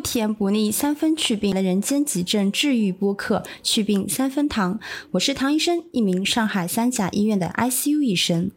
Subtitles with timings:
[0.00, 4.80] 不甜不腻，三分祛病的人间急症治愈播客，祛病三分糖。
[5.10, 8.50] 我是唐医生，一名上海三甲医院的 ICU 医生。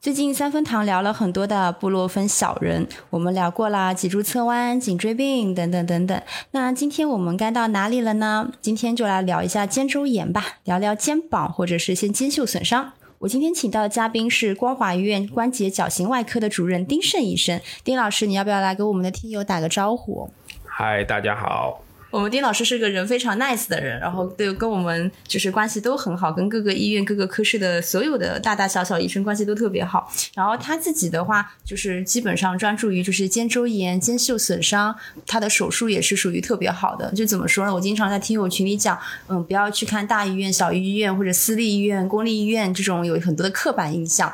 [0.00, 6.22] 最近三分堂聊了很多的布洛芬小人，我们聊过了脊柱侧弯、颈椎病等等等等。
[6.52, 8.52] 那今天我们该到哪里了呢？
[8.60, 12.92] 今天就来聊一下肩周炎吧，聊聊肩膀或者是一些肩袖损伤。
[13.20, 17.60] 我今天请到的嘉宾是光华医院关节矫形外科的主任丁胜医生。
[17.82, 20.30] 丁老师，你要不要来给我们的听友打个招呼？
[20.64, 21.82] 嗨，大家好。
[22.10, 30.10] 我们丁老师是个人非常 nice 的人，然后对跟我们就是关系都很好，跟各个医院、各个科室的所有的大大小小医生关系都特别好。
[30.34, 34.94] 然后他自己的话，就是基本上专注于就是肩周炎、肩袖损伤，
[35.26, 37.12] 他的手术也是属于特别好的。
[37.12, 37.74] 就怎么说呢？
[37.74, 38.98] 我经常在听友群里讲，
[39.28, 44.32] 嗯，不要去看大医院、小医院或者私立医院、公立医院这种有很多的刻板印象。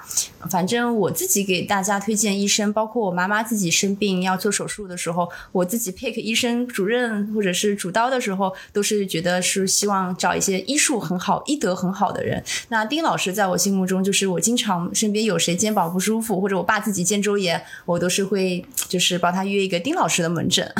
[0.50, 7.74] 反正我自己给大家推荐医生，包括我妈妈自己生病要做手术的时候，我自己 pick 医生主任或者是。
[7.84, 12.42] 主刀的时候，都是觉得是希望找一些医术很好、医德很好的人。
[12.68, 20.72] 那丁老师在我心目中，就是我经常身边有谁肩膀不舒服，或者我爸自己肩周炎，我都是会就是帮他约一个丁老师的门诊。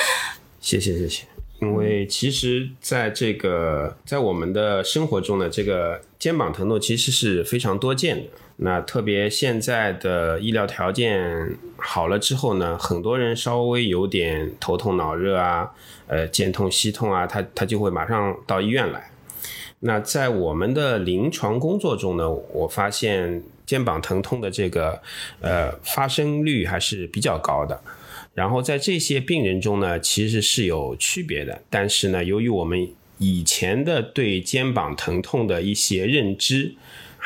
[0.60, 1.24] 谢谢谢谢。
[1.60, 8.24] 因为其实在这个在我们的生活中呢，这个肩膀疼痛其实是非常多见的。
[8.58, 15.70] 那特别现在的医疗条件好了之后呢，很多人稍微有点头痛脑热啊，
[16.06, 19.10] 呃，肩痛膝痛啊，他他就会马上到医院来。
[19.80, 25.02] 那在我们的临床工作中呢，我发现肩膀疼痛的这个
[25.42, 27.78] 呃发生率还是比较高的。
[28.32, 31.60] 然后在这些病人中呢，其实是有区别的。
[31.68, 36.74] 但是呢，由于我们以前的对肩膀疼痛的一些认知。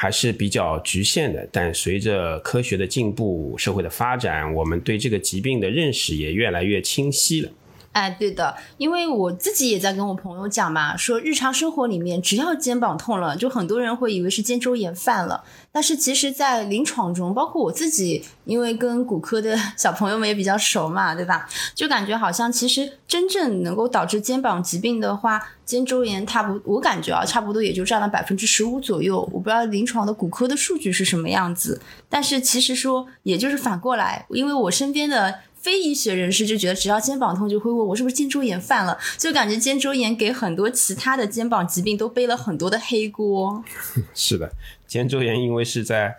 [0.02, 7.50] 还是比较局限的，但随着科学的进步、社会的发展，我们对这个疾病的认识也越来越清晰了。
[7.92, 15.42] 哎，对的，因为我自己也在跟我朋友讲嘛，说日常生活里面只要肩膀痛了，就很多人会以为是肩周炎犯了。
[15.72, 21.48] 但是其实，在临床中，包括我自己，因为跟骨科的 小朋友们也比较熟嘛，对吧？
[21.74, 29.20] 就感觉好像其实真正能够导致肩膀疾病的话，肩周炎它不，我感觉啊，差不多也就占了百分之十五左右。
[29.32, 35.40] 我不知道临床的骨科的数据是什么样子，但是其实说，也就是反过来，因为我身边的。
[35.60, 43.62] 非医学人士就觉得，只要肩膀痛就会问我是不是肩周炎犯了，就感觉肩周炎给很多其他的肩膀疾病都背了很多的黑锅。
[44.14, 44.50] 是的，
[44.86, 46.16] 肩周炎因为是在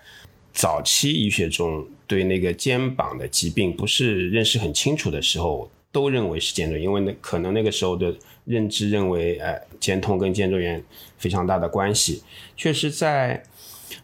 [0.53, 8.15] 早期医学中对那个肩膀的疾病不是认识很清楚的时候，都认为是肩周炎，因为那可能那个时候的
[8.45, 10.83] 认知认为，哎，肩痛跟肩周炎
[11.17, 12.21] 非常大的关系。
[12.55, 13.43] 确实，在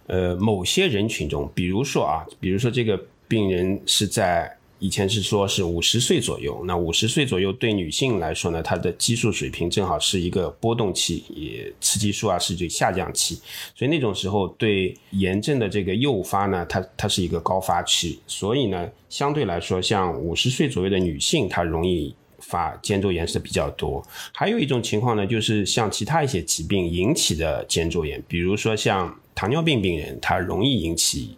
[0.07, 4.56] 呃某些人群中，比如说啊，比如说这个病人是在。
[4.79, 13.39] 以前是说是五十岁左右，那五十岁左右对女性来说呢，她的激素水平正好是一个波动期，也雌激素啊是这下降期，
[13.75, 24.05] 所以那种时候对炎症的这个诱发呢，它它是一个高发期，所以呢，相对来说，像五十岁左右的女性，她容易发肩周炎是比较多。
[24.31, 31.35] 还有一种情况呢，就是像其他一些疾病引起的肩周炎，比如说像糖尿病病人，他容易引起。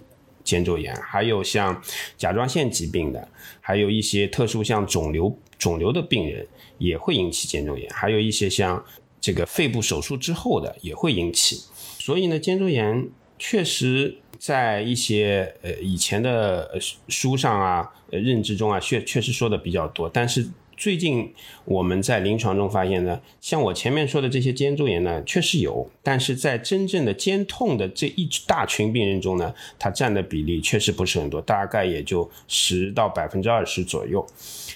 [0.49, 1.79] 肩周炎，还有像
[2.17, 3.27] 甲状腺疾病的，
[3.61, 6.47] 还有一些特殊像肿瘤肿瘤的病人
[6.79, 8.83] 也会引起肩周炎，还有一些像
[9.21, 11.61] 这个肺部手术之后的也会引起。
[11.99, 13.07] 所以呢，肩周炎
[13.38, 20.49] 确实在一些呃以前的书上啊、认知中啊，确确实说的比较多，但是。
[20.79, 21.34] 最近
[21.66, 34.25] 我们在临床中发现呢，像我前面说的这些肩周炎呢，确实有，但是在真正的肩痛的这一大群病人中呢，它占的比例确实不是很多，大概也就十到百分之二十左右。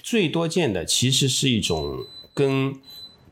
[0.02, 1.96] 最多见的其实是一种
[2.34, 2.78] 跟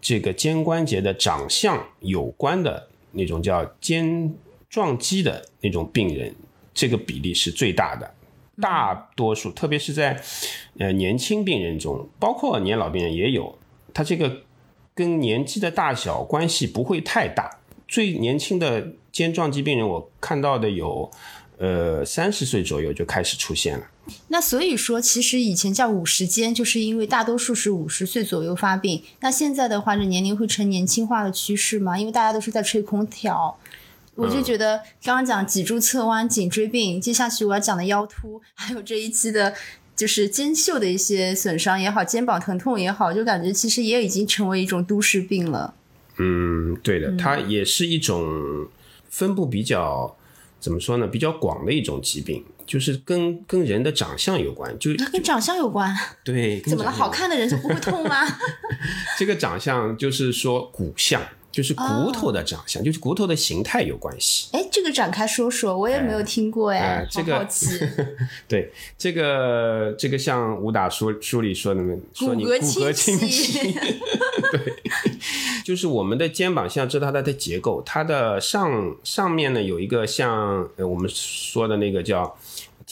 [0.00, 4.34] 这个肩关节的长相有关的那种叫肩
[4.70, 6.34] 撞击的那种病人，
[6.72, 8.14] 这个比例是最大的。
[8.60, 10.22] 大多数，特别是在
[10.78, 13.58] 呃年轻病人中，包括年老病人也有，
[13.94, 14.42] 他这个
[14.94, 17.58] 跟年纪的大小关系不会太大。
[17.88, 21.10] 最年轻的肩状肌病人，我看到的有，
[21.58, 23.86] 呃三十岁左右就开始出现了。
[24.28, 29.02] 那所以说，其实以前叫五十肩，就是因为大多数是五十岁左右发病。
[29.20, 31.98] 那现在的话，这年龄会呈年轻化的趋势吗？
[31.98, 33.56] 因为大家都是在吹空调。
[34.14, 39.54] 我就觉得刚刚讲脊柱侧弯、颈椎病，接下去我要讲的腰突，还有这一期的，
[39.96, 45.74] 就是肩袖的一些损伤也好，肩膀疼痛也好，就感觉其实也已经成为一种都市病了。
[46.18, 48.68] 嗯，对的，它也是一种
[49.08, 50.16] 分布比较
[50.60, 52.44] 怎么说呢，比较广的一种疾病。
[52.64, 55.94] 就是跟跟人的长相有关，就跟长相有关。
[56.24, 56.90] 对， 怎么了？
[56.90, 58.24] 好看的人就不会痛吗？
[59.18, 61.20] 这个长相就是说骨相，
[61.52, 64.48] 就是骨头的长相，就是骨头的形态有关系。
[64.52, 67.78] 哎，这个展开说说，我也没有听过哎哎，这个好好奇。
[68.48, 71.82] 对，这个这个像武打书书里说的，
[72.14, 73.72] 说你骨骼骼清清奇奇，
[74.50, 74.74] 对，
[75.64, 82.34] 就是我们的肩膀像知道它的结构，它的上上面呢有一个像呃我们说的那个叫。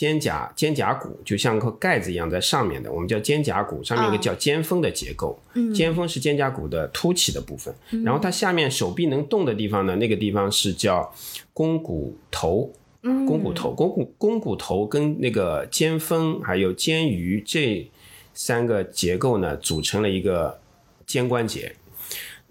[0.01, 5.39] 肩胛肩胛骨就像个盖子一样在上面的，我们叫肩胛骨，上面有一个啊叫肩峰的结构。
[5.53, 11.13] 嗯肩峰是肩胛骨的凸起的部分，然后它下面手臂能动的地方呢，那个地方是叫
[11.53, 12.73] 肱骨头。
[13.03, 17.87] 肱骨头，肱骨肱骨头跟那个肩峰还有肩盂这
[18.33, 20.59] 三个结构呢，组成了一个
[21.07, 21.75] 肩关节。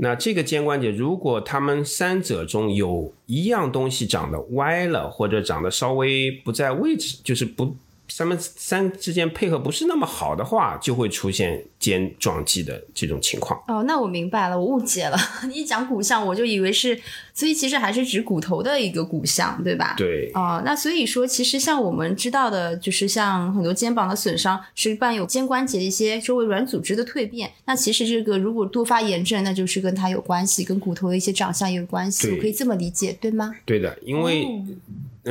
[0.01, 7.75] 那这个肩关节，如果他们三者中有一样东西长得歪了，或者长得稍微不在位置，就是不
[8.19, 13.57] 它们三之间配合不是那么好的话，就会出现肩撞击的这种情况。
[13.67, 15.17] 哦，那我明白了，我误解了。
[15.47, 16.99] 你一讲骨相，我就以为是，
[17.33, 19.95] 所以其实还是指骨头的一个骨相，对吧？。
[19.95, 27.49] 对，哦，那所以说，其实像我们知道的，就是像很多肩膀的损伤是伴有肩关节一些周围软组织的蜕变。
[27.65, 32.27] 那其实这个如果多发炎症，那就是跟它有关系，跟骨头的一些长相也有关系。
[32.27, 33.55] 对我可以这么理解，对吗？
[33.63, 34.65] 对的，因为哦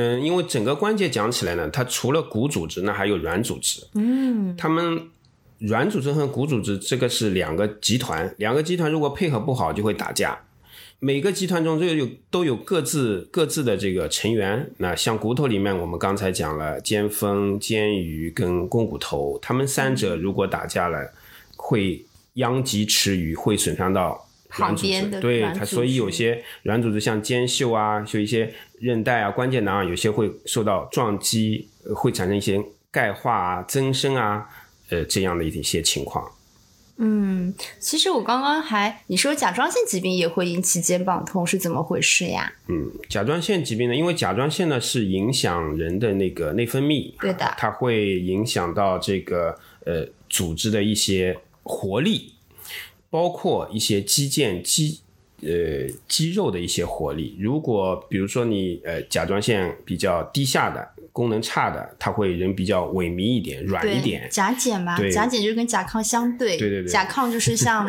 [0.01, 3.85] 嗯，因为整个关节讲起来呢，它除了骨组织那，还有软组织。
[3.95, 5.09] 嗯，他们
[5.57, 10.39] 软组织和骨组织这个是两个集团，两个集团如果配合不好，就会打架。
[10.99, 14.71] 每个集团中都有都有各自各自的这个成员。
[14.77, 21.11] 那像骨头里面，我们刚才讲了肩峰、肩盂跟肱骨头，它们三者如果打架了，
[21.57, 22.05] 会
[22.35, 24.28] 殃及池鱼，会损伤到。
[24.49, 32.61] 旁边的对它，所以有些软组织像肩袖啊，就一些韧带啊、关节囊啊，有些会受到撞击，呃会产生一些
[32.91, 34.47] 钙化啊、增生啊，
[34.89, 36.29] 呃这样的一些情况。
[37.01, 42.51] 嗯，其实我刚刚还你说甲状腺疾病也会引起肩膀痛，是怎么回事呀？
[42.67, 52.33] 嗯，甲状腺疾病呢，因为甲状腺呢是影响人的那个内分泌，对的它会影响到这个呃组织的一些活力，
[53.09, 54.99] 包括一些肌腱肌
[55.41, 55.49] 呃
[56.07, 57.37] 肌肉的一些活力。
[57.39, 64.27] 如果比如说你呃甲状腺比较低下的功能差的，他会人比较萎靡一点、软一点。
[64.29, 67.87] 甲减嘛，对甲减就是跟甲亢相对，对对对甲亢就是像，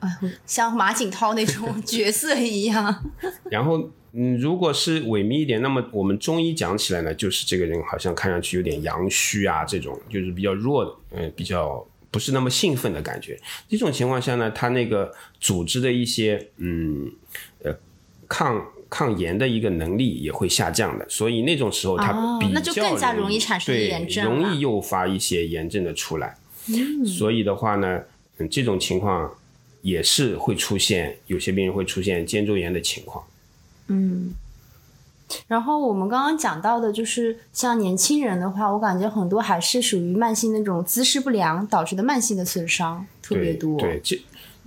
[0.00, 0.08] 哎，
[0.46, 3.04] 像马景涛那种 角色一样。
[3.50, 13.36] 然后，嗯，如果是萎靡一点，那么我们中医讲起来呢，就是这个人好像看上去有点阳虚啊，这种就是比较弱的，嗯、比较不是那么兴奋的感觉。
[13.68, 17.10] 这种情况下呢，他那个组织的一些嗯
[17.64, 17.76] 呃
[18.28, 26.36] 抗抗炎的一个能力也会下降的，所以那种时候他比较哦那就更加容易易产生对炎症容易诱发一些炎症的出来。
[27.04, 28.00] 所以的话呢，
[28.38, 29.28] 嗯，这种情况
[29.82, 33.24] 也是会出现，有些病人会出现肩周炎的情况。
[35.46, 43.78] 然后我们刚刚讲到的，就是像年轻人的话，我感觉很多还是属于慢性那种姿势不良导致的慢性的损伤特别多。
[43.78, 44.20] 对，这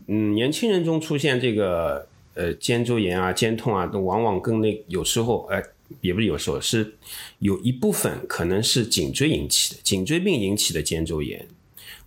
[0.08, 5.62] 嗯，年轻人中出现这个呃肩周炎啊、肩痛啊，都往往跟那有时候呃
[6.02, 6.96] 也不是有时候是
[7.40, 11.48] 有一部分可能是颈椎引起的，颈椎病引起的肩周炎。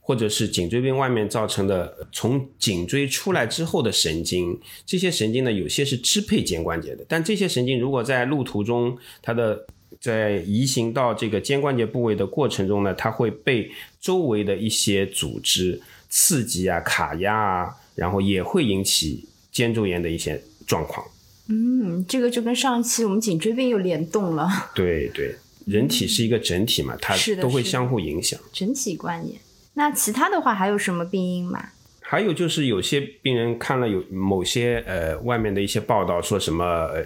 [0.00, 9.66] 或者是颈椎病外面造成的，呃从颈椎出来之后的神经，这些神经呢，有些是支配肩关节的，但这些神经如果在路途中，它的
[10.00, 21.06] 在移行到这个肩关节部位的过程中呢，它会被周围的一些组织刺激啊、卡压啊，然后也会引起肩周炎的一些状况。
[21.48, 25.34] 嗯，这个就跟上一期我们颈椎病又联动了，对对，
[25.66, 28.38] 人体是一个整体嘛，它都会相互影响。
[28.52, 29.38] 整体观念。
[29.74, 31.70] 那其他的话还有什么病因吗？
[32.00, 37.04] 还有就是有些病人看了有某些呃外面的一些报道，说什么呃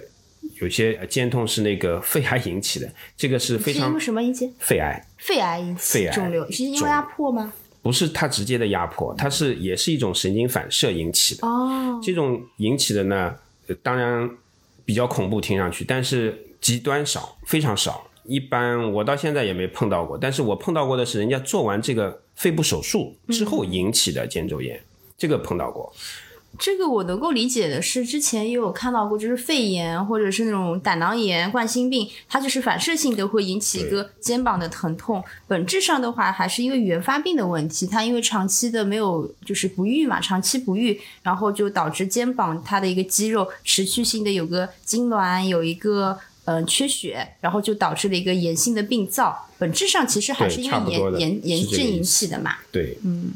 [0.61, 4.51] 有些呃肩痛是那个肺癌引起的，这个是非常是因为什么引起？
[4.57, 7.53] 肺癌，肺癌引起肺癌肿瘤，是因为压迫吗？
[7.83, 11.47] 不是它直接的压迫，它是也是一种神经反射引起的。
[11.47, 13.35] 哦，这种引起的呢，
[13.67, 14.27] 呃当然
[14.83, 18.07] 比较恐怖，听上去，但是极端少，非常少。
[18.27, 24.81] 一般我到现在也没碰到过，但是我碰到过的是人家做完这个肺部手术之后引起的肩周炎，
[25.17, 25.93] 这个碰到过。
[26.57, 35.21] 这个我能够理解的是，之前也有看到过，就是肺炎或者是那种胆囊炎、冠心病，它就是反射性的会引起一个肩膀的疼痛。
[35.49, 49.47] 本质上的话，还是因为原发病的问题，它因为长期的没有就是不育嘛，长期不育，然后就导致肩膀它的一个肌肉持续性的有个痉挛，有一个嗯、呃缺血，然后就导致了一个炎性的病灶。
[49.57, 52.55] 本质上其实还是因为炎炎炎症引起的嘛。
[52.71, 53.31] 对，嗯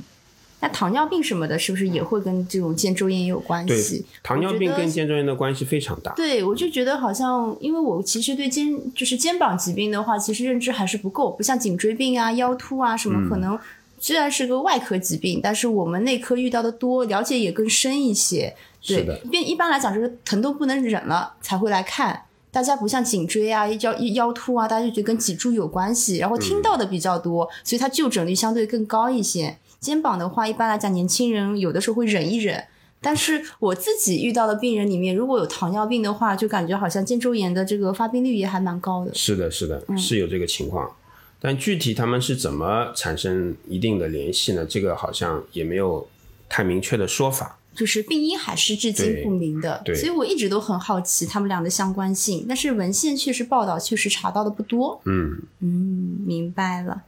[0.61, 6.11] 那糖尿病什么的，是不是也会跟这种肩周炎有关系？，糖尿病跟肩周炎的关系非常大。
[6.15, 13.57] 对，我就觉得好像，因为我其实对肩就是肩膀疾病的话，其实认知还是不够，不像颈椎病啊、腰突啊什么，嗯可能
[14.01, 18.53] 虽然是个外科疾病，但是我们内科遇到的多，了解也更深一些。
[18.85, 22.23] 对一般一般来讲，就是疼都不能忍了才会来看。
[22.51, 29.57] 大家不像颈椎啊、腰腰突啊，大家就觉得跟脊柱有关系，然后听到的比较多，所以它就诊率相对更高一些。
[29.79, 32.65] 肩膀的话，一般来讲，年轻人有的时候会忍一忍，
[32.99, 39.13] 但是我自己遇到的病人里面，如果有糖尿病的话，就感觉好像肩周炎的这个发病率也还蛮高的。
[39.13, 40.91] 是的，是的，嗯是有这个情况。
[41.39, 44.65] 但具体他们是怎么产生一定的联系呢？
[44.65, 46.05] 这个好像也没有
[46.49, 47.58] 太明确的说法。
[47.79, 54.99] 就是病因还是至今不明的，所以我一直都很好奇他们俩的相关性，但是文献确实报道确实查到的不多。
[55.05, 57.03] 嗯嗯，明白了。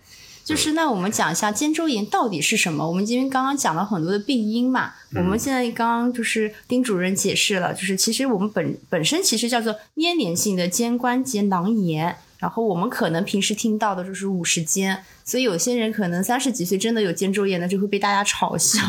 [0.46, 2.88] 就是那我们讲一下肩周炎到底是什么？
[2.88, 18.82] 我们因为刚刚讲了很多的病因嘛，我们现在刚刚就是丁主任解释了，就是其实我们本本身其实叫做粘连性的肩关节囊炎，然后我们可能平时听到的就是五十肩，所以有些人可能三十几岁真的有肩周炎的，就会被大家嘲笑，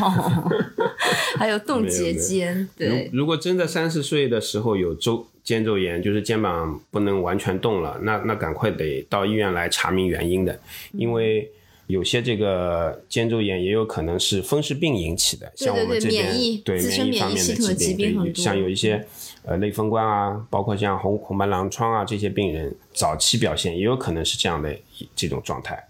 [1.37, 3.09] 还有冻结肩，对。
[3.13, 10.59] 如如果真的三十岁的时候有周肩周炎，就是肩膀不能完全动了，那那赶快得到医院来查明原因的，
[10.93, 11.49] 因为
[11.87, 19.05] 有些这个肩周炎也有可能是风湿病引起的，像我们这边对自身免疫方面的疾疾病像有一些
[19.45, 24.75] 呃类风关啊，包括像红红斑狼疮啊这些病人，早期表现也有可能是这样的
[25.15, 25.87] 这种状态。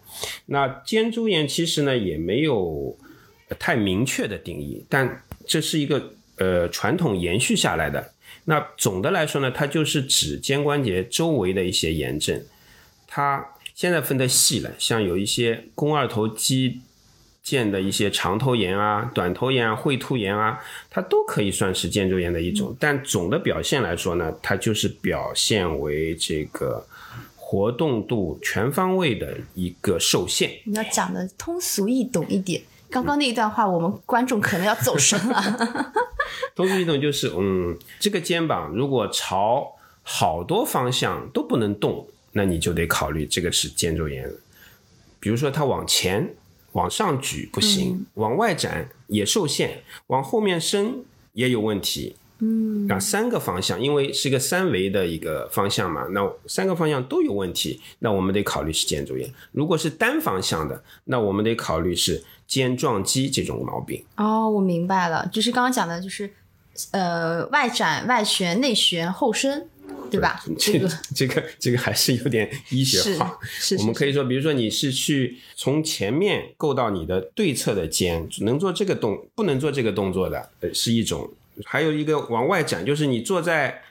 [0.48, 2.98] 那肩周炎其实呢也没有
[3.60, 8.12] 太明确的定义，但这是一个呃传统延续下来的。
[8.46, 12.44] 那总的来说呢，它就是指肩关节周围的一些炎症。
[13.08, 16.82] 它现在分得细了，像有一些肱二头肌
[17.46, 20.58] 腱的一些长头炎啊、短头炎啊、喙突炎啊，
[20.90, 22.76] 它都可以算是肩周炎的一种。
[22.80, 26.86] 但总的表现来说呢，它就是表现为这个
[27.36, 30.50] 活动度全方位的一个受限。
[30.64, 32.62] 你要讲的通俗易懂一点。
[32.90, 35.92] 刚刚那一段话，我们观众可能要走神了。
[36.56, 39.68] 通俗易懂就是，嗯，这个肩膀如果朝
[40.04, 44.32] 好多方向都不能动，那你就得考虑这个是肩周炎。
[45.20, 46.36] 比如说它往前、
[46.74, 51.04] 往上举不行，往外展也受限，往后面伸
[51.34, 52.16] 也有问题。
[52.40, 59.32] 嗯，那三个方向，因为是个三维的一个方向嘛，那三个方向都有问题，那我们得考虑是肩周炎。
[59.54, 64.04] 如果是单方向的，那我们得考虑是肩撞击这种毛病。
[64.18, 66.30] 哦，我明白了，就是刚刚讲的，就是
[66.92, 69.70] 呃，外展、外旋、内旋、后伸，
[70.14, 70.40] 对吧？
[70.58, 73.40] 这个这个 这个还是有点医学是化。
[73.44, 81.28] 是是我们可以说，比如说你是去从前面够到你的对侧的肩，能做这个动，不能做这个动作的，呃，是一种；
[81.66, 83.82] 还有一个往外展，就是你坐在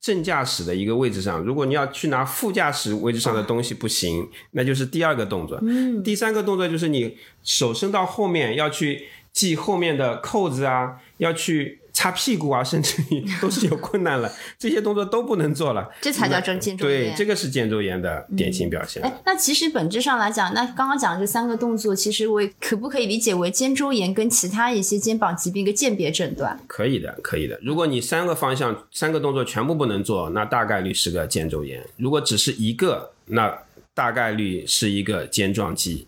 [0.00, 5.58] 正驾驶的一个位置上，如果你要去拿副驾驶位置上的东西不行，那就是第二个动作。
[5.62, 11.80] 嗯，第三个动作就是你手伸到后面要去系后面的扣子啊，要去。
[11.96, 17.04] 擦屁股啊，甚至你都是有困难了，这些动作都不能做了， 这才叫真肩周炎。
[17.04, 19.02] 对，这个是肩周炎的典型表现。
[19.02, 26.60] 哎，那其实本质上来讲，那刚刚讲的这三个动作，其实我也可不可以理解为肩周炎跟其他一些肩膀疾病一个鉴别诊断？
[26.66, 27.58] 可以的，可以的。
[27.62, 33.62] 如果你三个方向、三个动作全部不能做，那大概率是个肩周炎；如果只是一个，那
[33.94, 36.06] 大概率是一个肩撞肌。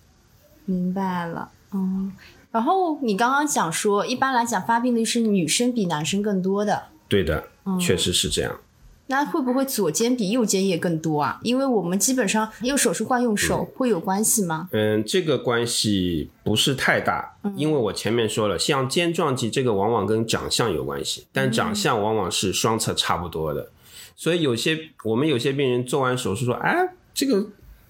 [0.67, 2.13] 明白了，嗯。
[2.51, 7.45] 然后你刚刚讲说，一般来讲发病率是女生比男生更多的，对的，
[7.79, 8.59] 确实是这样。
[9.11, 11.39] 那会不会左肩比右肩也更多啊？
[11.43, 14.69] 因为我们基本上右手是惯用手，会有关系吗？
[14.73, 23.71] 嗯，这个关系不是太大，因为我前面说了，像肩撞肌这个往往跟长相有关系，但长相往往是双侧差不多的，
[24.15, 27.47] 所以有些我们有些病人做完手术说，哎，这个。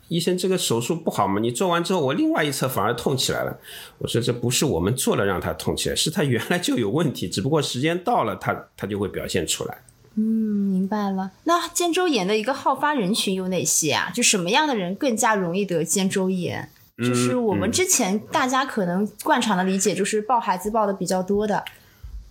[0.09, 1.39] 医生，这个手术不好吗？
[1.41, 3.59] 你做完之后，我另外一侧反而痛起来了。
[3.99, 9.79] 我说这不是我们做了让他痛起来，是他原来就有问题，只不过时间到了，他他就会表现出来。
[10.17, 11.31] 嗯，明白了。
[11.45, 14.11] 那肩周炎的一个好发人群有哪些啊？
[14.13, 16.69] 就什么样的人更加容易得肩周炎？
[16.99, 21.65] 就是我们之前大家可能惯常的理解，就是抱孩子抱的比较多的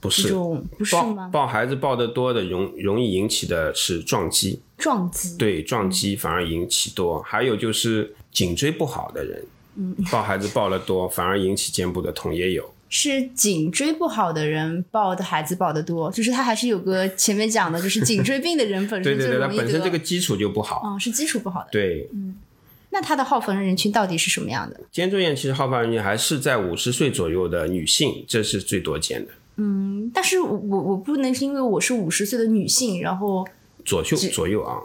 [0.02, 1.30] 不是，这种，不是吗？
[1.32, 7.22] 抱孩子抱得多的容容易引起的是撞击，撞击，对撞击反而引起多。
[7.22, 9.44] 还有就是颈椎不好的人，
[10.12, 12.74] 抱孩子抱得多反而引起肩部的痛也有。
[12.90, 19.64] 是颈椎不好的人抱的孩子抱的多，就是他还是有个前面讲的，就是颈椎病的人本对对 对，它身就容易得。
[19.64, 20.82] 本身这个基础就不好。
[20.86, 21.68] 嗯是基础不好的。
[21.72, 22.38] 对，嗯
[22.90, 24.80] 那他的好发人群到底是什么样的？
[24.90, 29.32] 肩周炎其实好发人群还是在五十岁左右的女性，这是最多见的。
[29.58, 33.46] 嗯但是我我我不能是因为我是五十岁的女性，然后
[33.88, 34.84] 左右左右啊，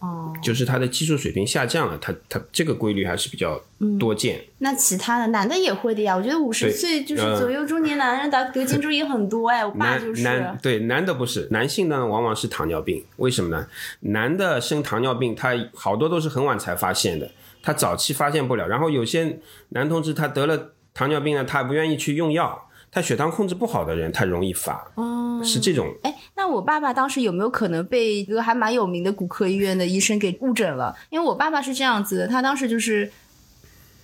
[0.00, 3.62] 哦，就是他的技术水平下降了，他他这个规律还是比较
[4.00, 4.44] 多见。
[4.58, 6.16] 那其他的男的也会的呀。
[6.16, 10.22] 我觉得五十岁就是呃左右中年男人得得肩周炎很多哎，我爸就男是。
[10.22, 13.68] 男对男的不是，男性呢往往是糖尿病，为什么呢？
[14.00, 17.30] 男的生糖尿病，他好多都是很晚才发现的，
[17.62, 18.66] 他早期发现不了。
[18.66, 24.86] 然后有些男同志他得了糖尿病呢，他不愿意去用药，他血糖控制不好的人，他容易发，
[25.42, 25.90] 是这种。
[26.02, 30.94] 哎，那我爸爸当时有没有可能被一个还蛮有名的骨科医院的医生给误诊了？
[31.08, 33.10] 因为我爸爸是这样子的，他当时就是，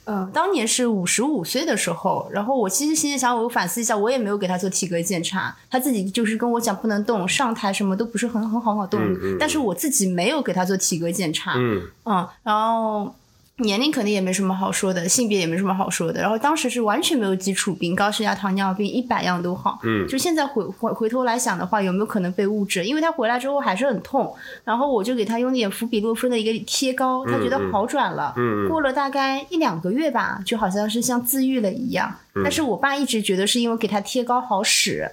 [0.06, 8.98] 嗯，当年是五十五岁的时候，然后我其实心里想，我反思一下，我也没有给他做体格检查，他自己就是跟我讲不能动，上台什么都不是很很好好动，
[9.38, 13.14] 但是我自己没有给他做体格检查，嗯，嗯，然后
[13.58, 16.20] 年龄肯定也没什么好说的，性别也没什么好说的。
[16.20, 19.80] 然后当时是完全没有基础病，高血压、糖尿病一百样都好。
[19.82, 22.86] 嗯，就现在回回回头来想的话，有没有可能被误诊？
[22.86, 24.32] 因为他回来之后还是很痛，
[24.64, 28.32] 然后我就给他用点氟比洛芬的一个贴膏，他觉得好转了。
[28.36, 32.14] 嗯过了大概一两个月吧，就好像是像自愈了一样。
[32.34, 35.10] 嗯但是我爸一直觉得是因为给他贴膏好使。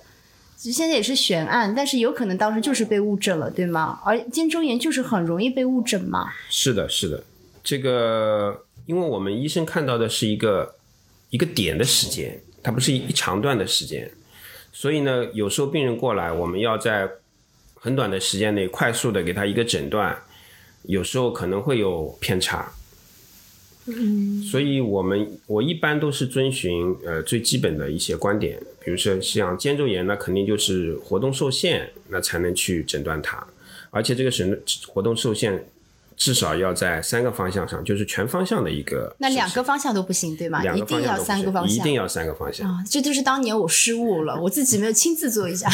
[0.57, 3.99] 其实现在也是悬案，但是有可能当时就是被误诊了，对吗？
[4.05, 6.29] 而肩周炎就是很容易被误诊嘛。
[6.49, 7.21] 是的，是的，
[7.65, 10.75] 这个因为我们医生看到的是一个
[11.31, 14.09] 一个点的时间，它不是一一长段的时间，
[14.71, 17.09] 所以呢，有时候病人过来，我们要在
[17.73, 20.15] 很短的时间内快速的给他一个诊断，
[20.83, 22.71] 有时候可能会有偏差。
[23.87, 33.45] 嗯，所以我们我一般都是遵循呃最基本的一些观点，比如说像肩周炎，那肯定就是活动受限，那才能去诊断它，
[33.89, 35.67] 而且这个诊活动受限
[36.17, 39.15] 至少要在三个方向上，就是全方向的一个。
[39.19, 40.61] 那两个方向都不行，对吗？
[40.61, 41.75] 两一定要三个方向。
[41.75, 42.69] 一定要三个方向。
[42.69, 45.69] 啊，这就是当年我失误了，我自己没有亲自做一下。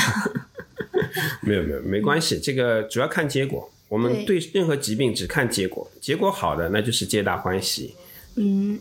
[1.42, 3.70] 没有没有，没关系，这个主要看结果。
[3.90, 7.94] 我们对任何疾病只看结果，结果好的那就是皆大欢喜。
[8.36, 8.80] 嗯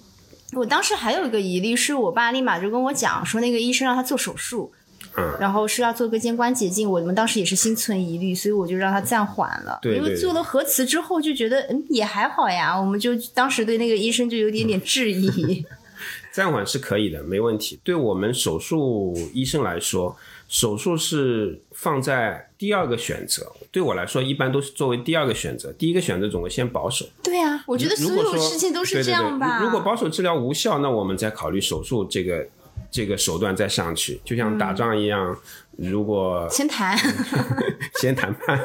[0.52, 4.72] 我当时还有一个疑虑，是我爸立马就跟我讲说，那个医生让他做手术，
[5.16, 6.90] 嗯然后是要做个肩关节镜。
[6.90, 9.78] 我们当时也是心存疑虑，所以我就让他暂缓了。
[9.82, 15.64] 对对因为做了核磁之后就觉得嗯也还好呀，我们就当时对那个医生就有点点质疑。
[16.32, 17.80] 暂缓是可以的，没问题。
[17.82, 20.16] 对我们手术医生来说，
[20.48, 23.50] 手术是放在第二个选择。
[23.72, 25.72] 对我来说，一般都是作为第二个选择。
[25.72, 27.04] 第一个选择总会先保守。
[27.20, 29.58] 对啊，我觉得所有事情都是这样吧。
[29.58, 32.46] 对如果保守治疗无效，那我们再考虑手术这个
[32.90, 35.36] 这个手段再上去，就像打仗一样，
[35.76, 36.98] 如果先谈，
[38.00, 38.58] 先谈判，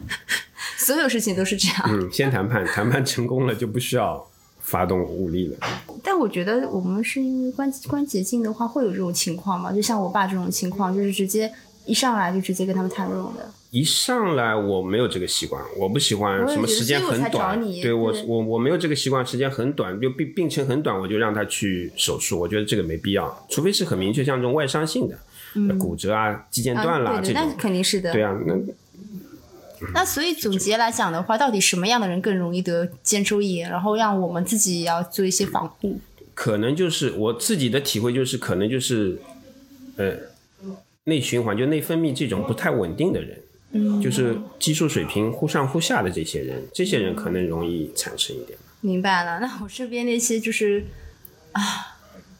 [0.76, 1.76] 所有事情都是这样。
[1.88, 4.26] 嗯，先谈判，谈判成功了就不需要
[4.60, 5.66] 发动武力了。
[6.02, 9.72] 但我觉得我们是因为关关节镜的话，会有这种情况吗？
[9.72, 11.52] 就像我爸这种情况，就是直接
[11.84, 13.50] 一上来就直接跟他们谈这种的。
[13.70, 25.18] 一上来我没有这个习惯，我不喜欢什么时间很短对我我我没有这个习惯，时间很短，就病病程很短，我就让他去手术，我觉得这个没必要，除非是很明确，像这种外伤性的，
[25.78, 28.12] 骨折啊、肌腱断了、这种那，肯定是的。
[28.12, 28.54] 对啊，那
[29.92, 33.68] 那所以总结来讲的话，到底什么样的人更容易得肩周炎？
[33.68, 36.00] 然后让我们自己也要做一些防护。
[36.32, 39.18] 可能就是我自己的体会，就是可能就是，
[39.96, 40.14] 呃，
[41.04, 43.38] 内循环就内分泌这种不太稳定的人，
[43.76, 48.58] 嗯，就是激素水平忽上忽下的这些人，这些人可能容易产生一点。
[48.80, 49.38] 明白了。
[49.40, 50.84] 那我身边那些就是
[51.52, 51.62] 啊，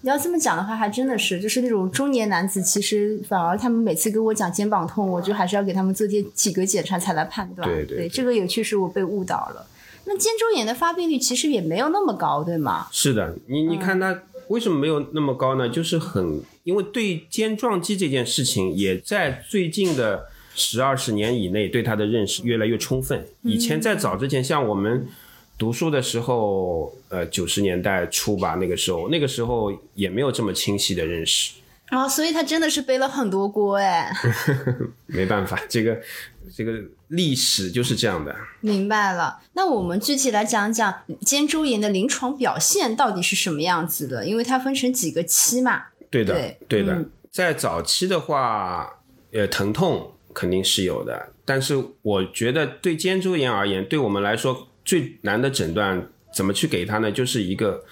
[0.03, 7.68] 你要这么讲的话，还真的是，就是那种中年男子，其实反而他们每次跟我讲肩膀痛，我就还是要给他们做些体格检查才来判断。
[7.68, 9.66] 对对对这个也确实我被误导了。
[10.05, 12.87] 那肩周炎的发病率其实也没有那么高，对吗？
[12.92, 15.68] 是的，你你看他为什么没有那么高呢？
[15.68, 23.24] 就是很因为对肩撞击这件事情，也在最近的十二十年以内对它的认识越来越充分。
[23.42, 25.06] 以前在早之前，像我们
[25.56, 31.52] 读书的时候，呃，九十年代初吧，那个时候，那个时候也没有这么清晰的认识。
[31.90, 34.10] 啊、所以他真的是背了很多锅哎。
[35.06, 36.00] 没办法，这个
[36.56, 36.72] 这个
[37.08, 38.34] 历史就是这样的。
[38.60, 44.26] 明白了，那我们具体来讲讲肩周炎的临床表现到底是什么样子的？
[44.26, 45.84] 因为它分成几个期嘛。
[46.10, 46.94] 对的，对的。
[46.94, 48.88] 嗯在早期的话，
[49.30, 57.11] 呃，疼痛肯定是有的，但是我觉得对肩周炎而言，对我们来说最难的诊断怎么去给他呢？
[57.11, 57.83] 就是一个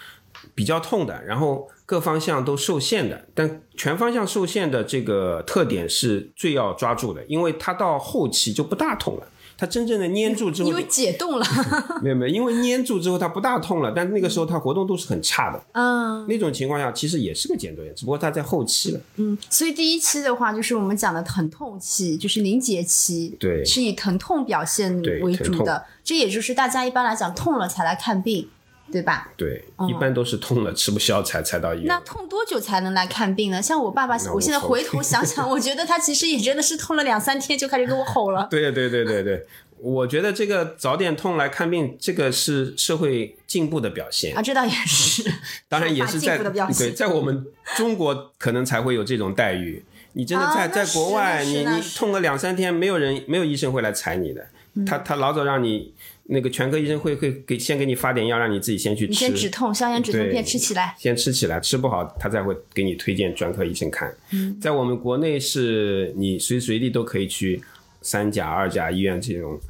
[0.55, 9.27] 比较痛的，然后各方向都受限的，但全方向受限的这个特点是最要抓住的，因为它到后期就不大痛了。
[9.64, 11.46] 它真正的粘住之后，因为解冻了，
[12.03, 15.62] 没有没有，因为粘住之后它不大痛了，但那个时候它活动度是很差的。
[15.72, 19.00] 嗯那种情况下其实也是个减多炎，只不过它在后期了。
[19.16, 25.85] 嗯，所以第一期的话，就是我们讲的疼痛期，就是凝结期，对是以疼痛表现为主的。
[26.03, 28.46] 这也就是大家一般来讲痛了才来看病，
[28.92, 29.33] 对吧？
[29.37, 31.87] 对，一般都是痛了吃不消才才到医院。
[31.88, 33.61] 那痛多久才能来看病呢？
[33.61, 38.47] 像我爸爸，我现在回头想想，我觉得他其实也真的是痛了两三天就开始跟我吼了。
[38.51, 39.47] 对对对对对，
[39.79, 44.42] 我觉得这个早点痛来看病，这个是社会进步的表现啊，。
[44.42, 45.25] 这倒也是，
[45.68, 47.44] 当然也是在进步的表现对，在我们
[47.77, 49.85] 中国可能才会有这种待遇。
[50.16, 54.40] 你真的在、啊在国外，你你痛个两三天，没有人没有医生会来踩你的。
[54.77, 55.92] 嗯他他老早让你
[56.27, 60.95] 那个全科医生会会给先给你发点药，让你自己先去你，先止痛，消炎止痛对片吃起来。
[60.99, 64.15] 先吃起来，吃不好他才会给你推荐专科医生看。
[64.33, 67.61] 嗯在我们国内是你随时随地都可以去
[68.01, 69.61] 三甲、二甲医院这种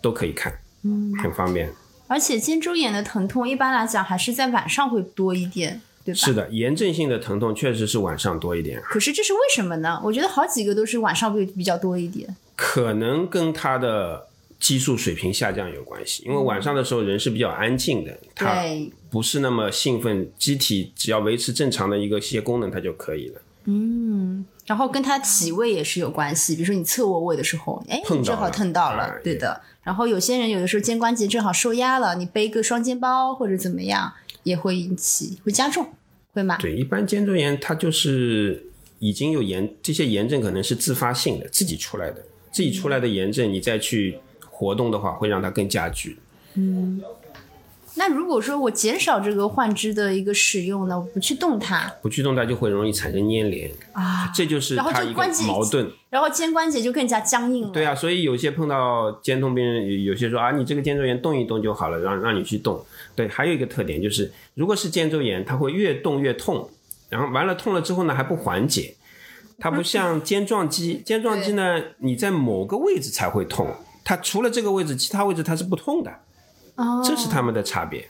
[0.00, 1.70] 都可以看，嗯，很方便。
[2.08, 6.18] 而且肩周炎的疼痛一般来讲还是在晚上会多一点，对吧？
[6.18, 10.00] 是的，炎症性的疼痛确实是晚上多一点，可是这是为什么呢？
[10.04, 12.36] 我觉得好几个都是晚上会比较多一点。
[12.56, 14.26] 可能跟他的
[14.62, 23.42] 激素水平下降有关系，因为晚上的时候人是比较安静的，他对，不是那么兴奋，机体只要维持正常的一个些功能，它就可以了。
[23.64, 29.60] 嗯然后跟他体位也是有关系，比如说你侧卧位的时候，哎，碰正好碰到了啊，对的。
[29.82, 34.12] 然后有些人有的时候肩关节正好受压了，你背个双肩包或者怎么样，
[34.44, 35.84] 也会引起会加重，
[36.32, 36.56] 会吗？
[36.58, 38.64] 对，一般肩周炎它就是
[39.00, 44.18] 已经有炎，这些炎症可能是自发性的，自己出来的，自己出来的炎症，你再去
[44.62, 46.18] 活动的话，会让它更加剧。
[46.54, 47.00] 嗯
[47.94, 55.90] 那如果说我减少这个患肢的一个使用呢，我不去动它不去动它就会容易产生粘连，啊，这就是它一个矛盾。
[56.08, 57.70] 然后肩关节就更加僵硬了。
[57.70, 62.82] 对啊，所以有些碰到肩痛病人，有有些说啊，你这个肩周炎动一动就好了，让让你去动。
[63.14, 66.70] 对，还有一个特点就是，如果是肩周炎，它会越动越痛，
[67.10, 68.94] 然后完了痛了之后呢还不缓解，
[69.58, 73.68] 它不像肩撞肌，肩撞肌呢你在某个位置才会痛，
[74.04, 76.10] 它除了这个位置，其他位置它是不痛的，
[76.76, 78.08] 哦，这是他们的差别。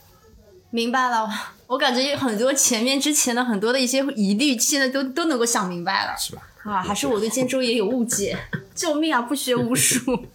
[0.71, 1.29] 明白了。
[1.67, 6.15] 我感觉有很多前面之前的很多的一些疑虑，现在都都能够想明白了。
[6.19, 6.43] 是吧？
[6.65, 8.39] 啊，还是我对肩周炎有误解，
[8.75, 9.21] 救命啊！
[9.23, 10.27] 不学无术。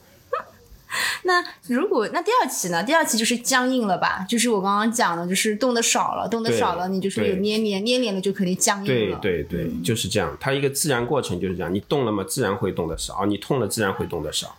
[1.24, 2.84] 那如果那第二期呢？
[2.84, 4.26] 第二期就是僵硬了吧？
[4.28, 9.20] 就是我刚刚讲的，就是动的少了，动的少了，你就是有黏黏连，黏连了就肯定僵硬对了。
[9.20, 14.56] 对对，就是这样，它一个自然过程就是这样，你动了嘛，自然会动得少；你痛了，自然会动得少。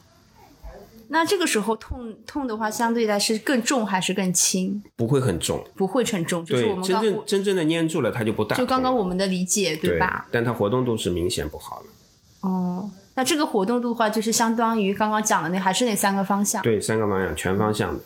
[1.11, 4.83] 那这个时候痛痛的话，相对来是更重还是更轻？
[4.95, 8.57] 不会很重，不会很重，就是我们，真正真正的粘住了，它就不大。
[8.57, 10.27] 就刚刚我们的理解，对吧？？
[10.31, 11.87] 但它活动度是明显不好了。
[12.43, 16.63] 哦，那这个活动度的话，就是相当于刚刚讲的那还是那三个方向。
[16.63, 18.01] 对，三个方向全方向的。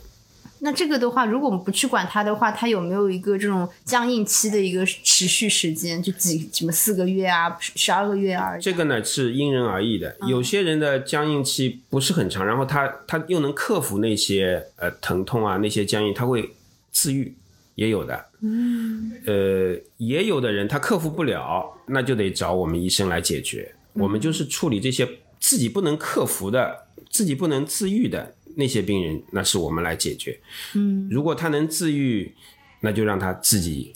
[0.64, 6.00] 那这个的话，如果我们不去管它的话，它有没有一个这种僵硬期的一个持续时间？
[6.00, 8.56] 就几什么四个月啊，十二个月啊？
[8.58, 16.54] 这个呢是因人而异的，有些人的僵硬期不是很长，然后他他又能克服那些呃疼痛啊那些僵硬，他会
[16.92, 17.34] 自愈，
[17.74, 18.26] 也有的。
[18.40, 23.74] 嗯，呃，也有的人他克服不了，那就得找我们医生来解决。
[23.94, 25.08] 我们就是处理这些
[25.40, 30.38] 自己不能克服的、自己不能自愈的那些病人，那是我们来解决。
[30.74, 32.34] 嗯，如果他能自愈，
[32.80, 33.94] 那就让他自己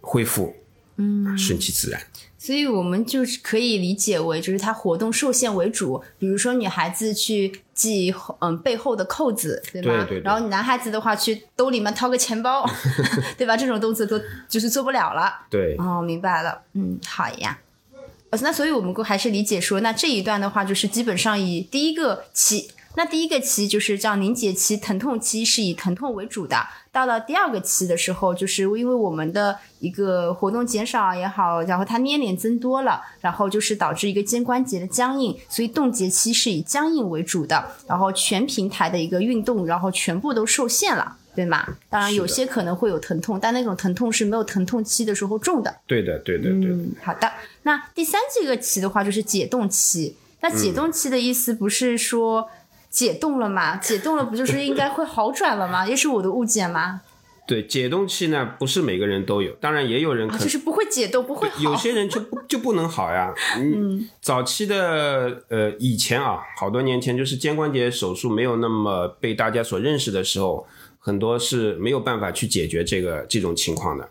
[0.00, 0.54] 恢复，
[0.96, 2.00] 嗯，顺其自然。
[2.40, 6.02] 所以我们就是可以理解为，就是他活动受限为主。
[6.18, 10.04] 比如说女孩子去系嗯背后的扣子，对吧？
[10.04, 12.64] 对对对然后男孩子的话，去兜里面掏个钱包，
[13.36, 13.56] 对吧？
[13.56, 15.46] 这种动作都就是做不了了。
[15.50, 17.58] 对，哦，明白了，嗯，好呀。
[18.30, 26.56] 呃那所以我们还是理解说，那这一段的话，就是基本上以第一个期，那第一个期就是叫凝结期、疼痛期，是以疼痛为主的。
[26.90, 41.16] 到了第二个期的时候，就是因为我们的一个活动减少也好，然后它粘连增多了，然后就是导致一个肩关节的僵硬，所以冻结期是以僵硬为主的，然后全平台的一个运动，然后全部都受限了。
[41.36, 41.64] 对吗？
[41.88, 45.72] 当然，有些可能会有疼痛，但那种疼痛是没有疼痛期的时候重的。
[45.86, 46.74] 对的，对的，对的。
[46.74, 47.30] 嗯，好的。
[47.62, 50.16] 那第三这个期的话，就是解冻期。
[50.40, 52.48] 那解冻期的意思不是说
[52.90, 53.76] 解冻了嘛？
[53.76, 55.86] 解冻了不就是应该会好转了吗？
[55.86, 57.02] 也是我的误解吗？
[57.46, 61.62] 对，解冻期呢，不是每个人都有，当然也有人可能、啊就是不会解冻，不会好。
[61.62, 63.32] 有些人就不 就不能好呀。
[63.56, 70.66] 嗯，早期的呃以前啊，好多年前就是肩关节手术没有那么被大家所认识的时候，
[70.98, 74.06] 很多是没有办法去解决这个这种情况的。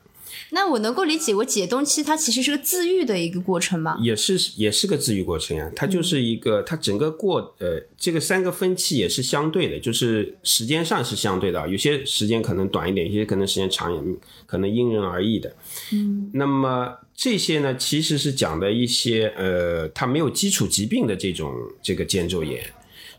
[0.51, 3.97] 那我能够理解，我解冻期它其实是个自愈的一个过程嘛？
[4.01, 15.55] 也是也是个自愈过程呀，它就是一个，它整个过呃这个三个分期也是相对的，就是时间上是相对的，有些时间可能短一点，有些可能时间长一点，可能因人而异的。
[15.91, 22.63] 嗯，那么这些呢，其实是讲的一些呃，它没有基础疾病的这种这个肩周炎。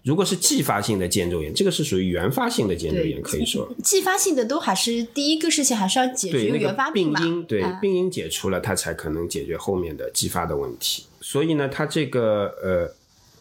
[0.04, 7.20] 如果是继发性的肩周炎，这个是属于原发性的肩周炎，可以说继发性的都还是第一个事情还是要解决原发病嘛。
[7.20, 11.04] 因对病因解除了，它才可能解决后面的继发的问题。
[11.20, 12.94] 所以呢，它这个呃，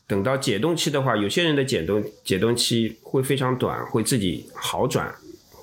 [0.07, 5.13] 等到解冻期的话，有些人的解冻解冻期会非常短，会自己好转，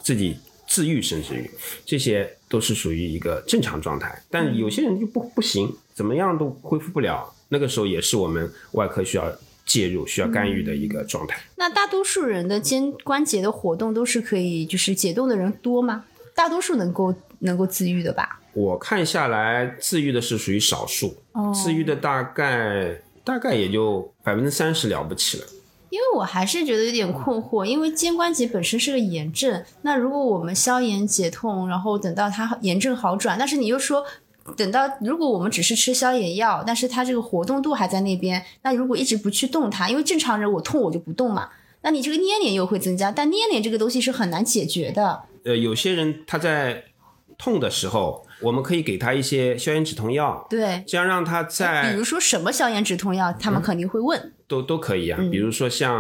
[0.03, 1.51] 自己自愈，甚至于
[1.85, 4.23] 这些都是属于一个正常状态。
[4.31, 9.31] 但有些人就不不行，怎么样都恢复不了，那个时候也是我们外科需要。
[9.65, 11.39] 介入需要干预的一个状态。
[11.57, 16.05] 那大多数人的肩关节的活动都是可以，就是解冻的人多吗？
[16.35, 18.41] 大多数能够能够自愈的吧？
[18.53, 21.17] 我看下来，自愈的是属于少数，
[21.55, 25.45] 自愈的大概大概也就百分之三十了不起了。
[25.91, 34.05] 因为我还是觉得有点困惑，因为肩关节本身是个炎症，那如果我们消炎解痛，然后等到它炎症好转，但是你又说。
[34.57, 41.49] 等到如果我们只是吃消炎药，但是它这个活动度还在那边，那如果一直不去动它，因为正常人我痛我就不动嘛，
[41.81, 45.23] 那你这个粘连又会增加，但粘连这个东西是很难解决的。
[45.45, 46.85] 呃，有些人他在
[47.39, 55.95] 痛的时候，我们可以给他一些消炎止痛药，对，这样让他在比如说什么消炎止痛药，他们肯定会问，都都可以啊，比如说像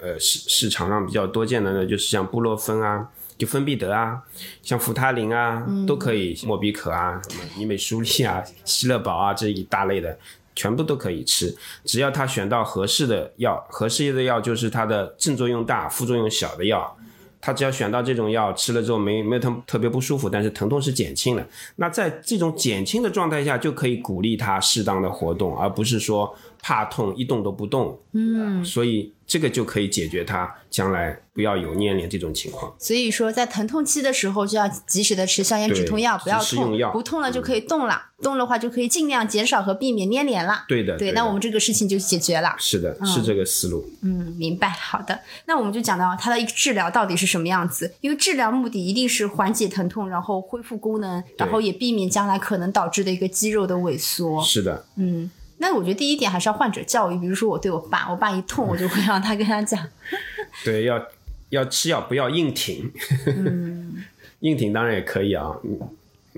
[0.00, 3.08] 呃市市场上比较多见的呢，就是像布洛芬啊。
[3.38, 4.20] 就芬必得啊，
[4.62, 10.18] 像扶他林啊，都可以；莫比可啊，什么尼美舒利啊、希乐宝啊这一大类的，
[10.56, 11.56] 全部都可以吃。
[11.84, 16.96] 只要他选到合适的药，合适的药就是它的正作用大、副作用小的药。
[17.40, 21.46] 他只要选到这种药，吃了之后没没有特特别不舒服，但是疼痛是减轻了。
[21.76, 27.96] 那在这种减轻的状态下，就可以鼓励他适当的活动，而不是说怕痛一动都不动。
[28.12, 29.12] 嗯，所以。
[29.28, 32.74] 这个就可以解决它将来不要有粘连这种情况。
[32.78, 40.64] 所以说，在疼痛期的时候就要及时的吃消炎止痛药，不要痛，不痛了就可以动了，动的话就可以尽量减少和避免粘连了。
[40.66, 42.56] 对的，对，那我们这个事情就解决了。
[42.58, 43.86] 是的，是这个思路。
[44.00, 44.70] 嗯，明白。
[44.70, 54.42] 好的，那我们就讲到它的一个治疗到底是什么样子，因为治疗目的一定是缓解疼痛，然后恢复功能，然后也避免将来可能导致的一个肌肉的萎缩。
[54.42, 55.30] 是的，嗯。
[55.58, 59.86] 那我觉得第一点还是要患者教育，比如说我对我爸，我爸一痛，我就会让他跟他讲，
[60.64, 61.04] 对，要
[61.50, 62.90] 要吃药，不要硬挺。
[63.26, 64.04] 嗯
[64.40, 65.50] 硬挺当然也可以啊，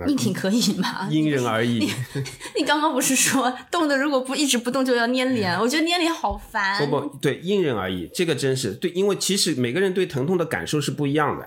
[0.06, 1.06] 硬挺可以吗？
[1.10, 1.86] 因人而异。
[2.56, 5.54] 你刚刚不是说动的如果不一直不动就要捏脸？
[5.60, 6.78] 我觉得捏脸好烦。
[6.78, 11.46] 不不，对，因人而异，这个真是对，因为其实每个人对疼痛的感受是不一样的。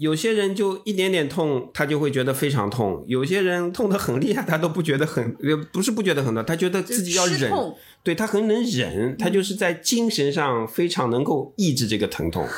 [0.00, 5.36] 有些人就一点点痛，他就会觉得非常痛；有些人痛得很厉害，他都不觉得很，
[5.70, 7.52] 不是不觉得很痛，他觉得自己要忍，
[8.02, 12.48] 对他很能忍，他就是在精神上非常能够抑制这个疼痛。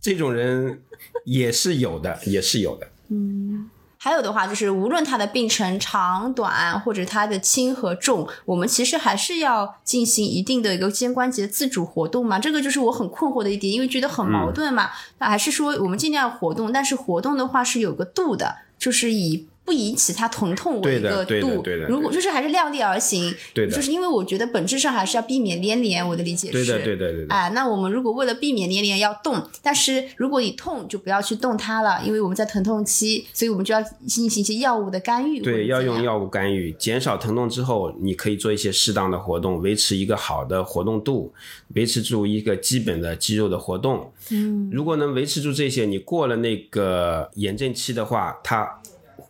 [0.00, 0.80] 这种人
[1.24, 2.88] 也是有的，也是有的。
[3.08, 3.68] 嗯。
[4.06, 12.38] 还有的话，就是无论他的病程长短，或者他的轻和重，我们其实还是要进行一定的一个肩关节自主活动嘛。
[12.38, 14.90] 这个就是我很困惑的一点，因为觉得很矛盾嘛。
[15.18, 19.48] 那还是说我们尽量活动，但是活动的话是有个度的，就是以。
[19.66, 26.06] 不引起他疼痛为一个度，如果就是还是量力而行，就是因为我觉得本质上还是要避免粘连。
[26.06, 35.40] 我的理解是，对对对对哎，那我们如果为了避免粘连要动，但是如果你痛就不要去动它了，因为我们在疼痛期，所以我们就要进行一些药物的干预。
[35.40, 41.32] 对，要用药物干预，减少疼痛之后，你可以做一些适当的活动，维持一个好的活动度，
[41.74, 44.12] 维持住一个基本的肌肉的活动。
[44.30, 48.80] 嗯，如果能维持住这些，你过了那个炎症期的话，它。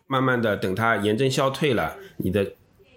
[0.07, 2.53] 慢慢的，等它炎症消退了，你的，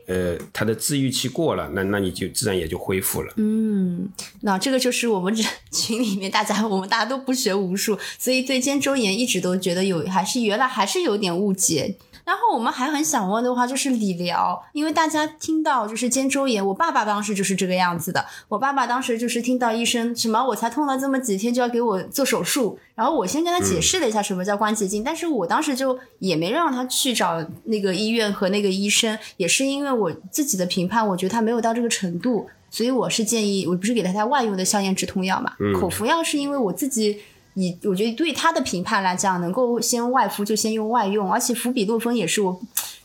[0.06, 3.34] 呃，它的自愈期过了，那那你就自然也就恢复了。
[3.38, 4.10] 嗯，
[4.42, 11.96] 那这个就是我们这群里面大家，我们大家都不学无术，所以对肩周炎一直都觉得有，还是原来还是有点误解。
[12.30, 18.24] 然后我们还很想问的话，就是理疗，因为大家听到就是肩周炎，我爸爸当时就是这个样子的。
[18.48, 37.20] 我爸爸当时就是听到医生什么，我才痛了这么几天就要给我做手术，然后我先跟他解释了一下什么叫关节镜，但是我当时就也没让他去找那个医院和那个医生，也是因为我自己的评判，我觉得他没有到这个程度，所以我是建议，我不是给他他外用的消炎止痛药嘛，口服药是因为我自己。
[37.60, 42.58] 你我觉得对他的评判来讲，能够先外敷就先用外用，而且氟比洛芬也是我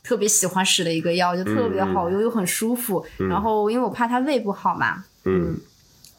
[0.05, 3.05] 特别喜欢使的一个药，就特别好用又很舒服。
[3.19, 5.59] 然后因为我怕他胃不好嘛，嗯，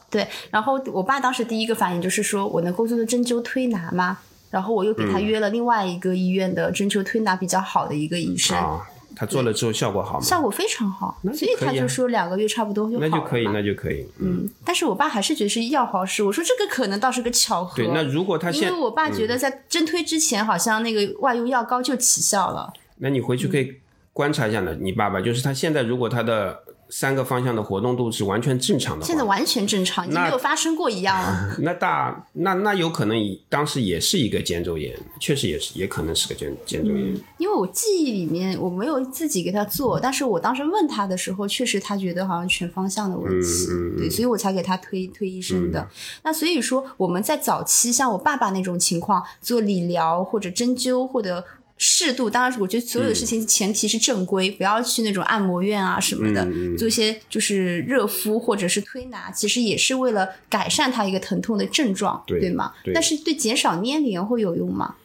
[0.10, 0.28] 对。
[0.52, 4.18] 然后我爸当时第一个反应就是说我能够做针灸推拿吗？
[4.52, 8.82] 然后我又给他约了另外一个医院的针灸推拿比较好的一个医生，啊，
[9.16, 10.26] 他做了之后效果好吗？
[10.26, 14.02] 效果非常好，所以他就说两个月差不多就好了那就可以，那就可以。
[14.20, 17.78] 嗯，嗯，但是我爸还是觉得是药好使，我说这个可能倒是个巧合。
[17.78, 17.88] 对。
[17.94, 22.74] 那如果他现因为，我爸觉得在针推之前，好像那个外用药膏就起效了。
[22.98, 23.76] 那你回去可以
[24.12, 24.76] 观察一下呢。
[24.80, 31.56] 你爸爸就是他现在如果他的三个方向的活动度是完全正常的，现在完全正常，已经没有发生过一样了。
[31.62, 37.16] 那大那那有可能以当时也是一个肩周炎，确实也是也可能是个肩肩周炎。
[37.38, 45.88] 因为我记忆里面我没有自己给他做，但是我当时问他的时候，确实他觉得好像全方向的问题，嗯对，所以我才给他推推医生的。
[46.24, 51.44] 那所以说我们在早期像我爸爸那种情况，做理疗或者针灸或者。
[51.78, 62.74] 适度，当然，我觉得所有的事情前提是正规，不要去那种按摩院啊什么的，做一些就是热敷或者是推拿，其实也是为了改善它一个疼痛的症状，对吗？
[62.84, 64.96] 对但是对减少粘连会有用吗？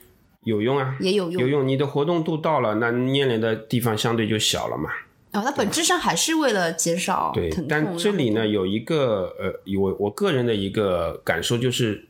[0.44, 1.66] 有用啊，也有用有用。
[1.68, 4.88] 你的活动度到了，那粘连的地方相对就小了嘛。
[5.32, 12.08] 哦，那本质上还是为了减少对疼痛。，但这里呢有一个呃，我我个人的一个感受就是，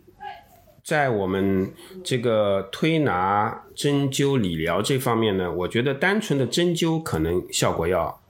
[0.90, 1.72] 在我们
[2.03, 8.20] 这个推拿、针灸、理疗这方面呢，我觉得单纯的针灸可能效果要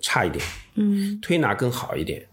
[0.00, 2.26] 差一点，嗯，推拿更好一点。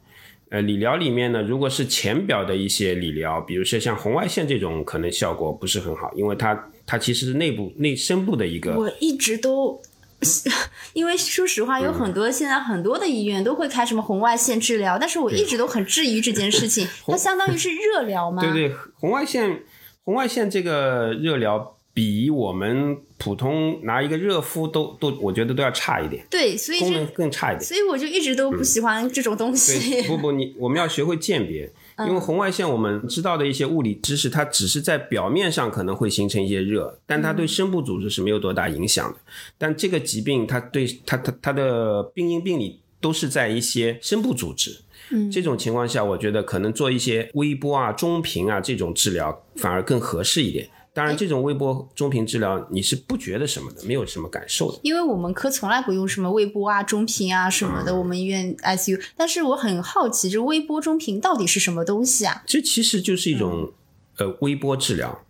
[0.50, 9.80] 呃，理疗里面呢，如果是浅表的一些理疗，比如说像红外线这种，可能效果不是很好，因为它它其实是内部内深部的一个我一直都。
[10.94, 16.88] 因为说实话，有很多现在很多的医院都会开什么红外线治疗，但是我一直都很质疑这件事情。
[17.08, 18.42] 它相当于是热疗吗？
[18.44, 19.64] 对对，红外线，
[20.04, 27.64] 红外线这个热疗比我们普通拿一个热敷都都，我觉得都要差一点，对，所以功能就更差一点。
[27.64, 30.02] 所以我就一直都不喜欢这种东对，西。
[30.04, 31.70] 不不，你我们要学会鉴别，
[32.08, 39.18] 因为红外线我们知道的一些物理知识，它只是在表面上可能会形成一些热，但它对深部组织是没有多大影响的。
[39.58, 44.80] 但这个疾病，它对它它它的病因病理都是在一些深部组织。
[45.12, 50.70] 嗯，这种情况下，我觉得可能做一些微波啊、中频啊这种治疗反而更合适一点。
[51.00, 54.78] 当然，这种微波中频治疗你是不觉得什么的，没有什么感受的。
[54.84, 59.02] 因为我们科从来不用什么微波啊、中频啊什么的，我们医院 ICU。
[59.16, 62.44] 但是我很好奇，这微波中频到底是什么东西啊？
[62.46, 63.72] 这其实就是一种、
[64.18, 65.24] 呃微波治疗，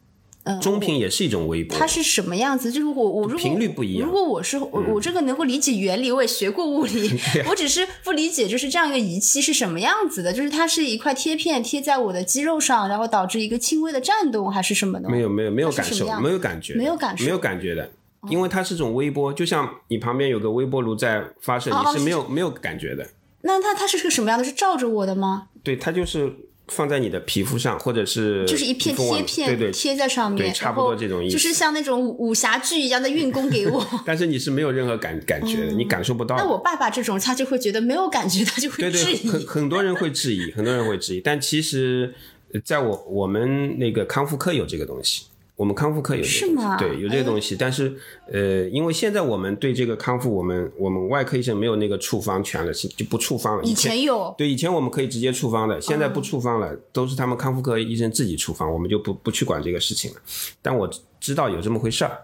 [0.49, 1.77] 嗯，中频也是一种微波。
[1.77, 2.71] 它是什么样子？
[2.71, 7.11] 就是我我如果频率不一样嗯如果我是我我这个能够理解原理，我也学过物理，
[7.47, 15.07] 我只是不理解就是这样一个仪器是什么样子的，就是它是一块贴片贴在我的肌肉上，然后导致一个轻微的颤动，还是什么的？
[15.09, 17.91] 没有没有没有感受，没有感觉，没有感受哦没有感觉的，
[18.29, 23.07] 因为它是种微波，就像你旁边有个微波炉在发射，哦你是没有没有感觉的。
[23.41, 24.43] 那它它是个什么样的？
[24.43, 25.47] 是照着我的吗？
[25.63, 26.33] 对，它就是
[26.69, 29.71] 放在你的皮肤上，或者是就是一片贴片对对。
[29.71, 33.85] 贴在上面，对差不多这种意思就是像那种武武侠剧一样的运功给我。
[34.05, 39.27] 但是你是没有任何感感觉的，你感受不到那我爸爸这种，他就会觉得没有感觉，他就会对对，质疑。
[39.29, 42.13] 很很多人会质疑，很多人会质疑，但其实，
[42.53, 45.25] 呃在我我们那个康复科有这个东西，
[45.59, 47.53] 我们康复科有这个东西是吗，对，有这个东西。
[47.59, 47.93] 但是，
[48.31, 53.63] 呃，因为现在我们对这个康复，我们我们外科医生没有那个处方权了，是就不处方了。
[53.65, 60.21] 以前有，对，以前我们可以直接处方的，现在不处方了，都是他们康复科医生自己处方，我们就不不去管这个事情了。
[60.61, 62.21] 但我知道有这么回事儿，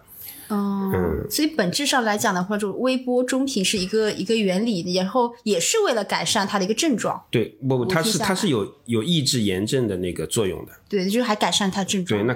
[0.48, 10.72] 嗯，所以本质上来讲的话，就微波中频是一个一个原理，然后也是为了改善它的一个症状，对，不，它是它是有有抑制炎症的那个作用的。
[10.88, 12.18] 对，就是还改善它症状。
[12.18, 12.34] 对，那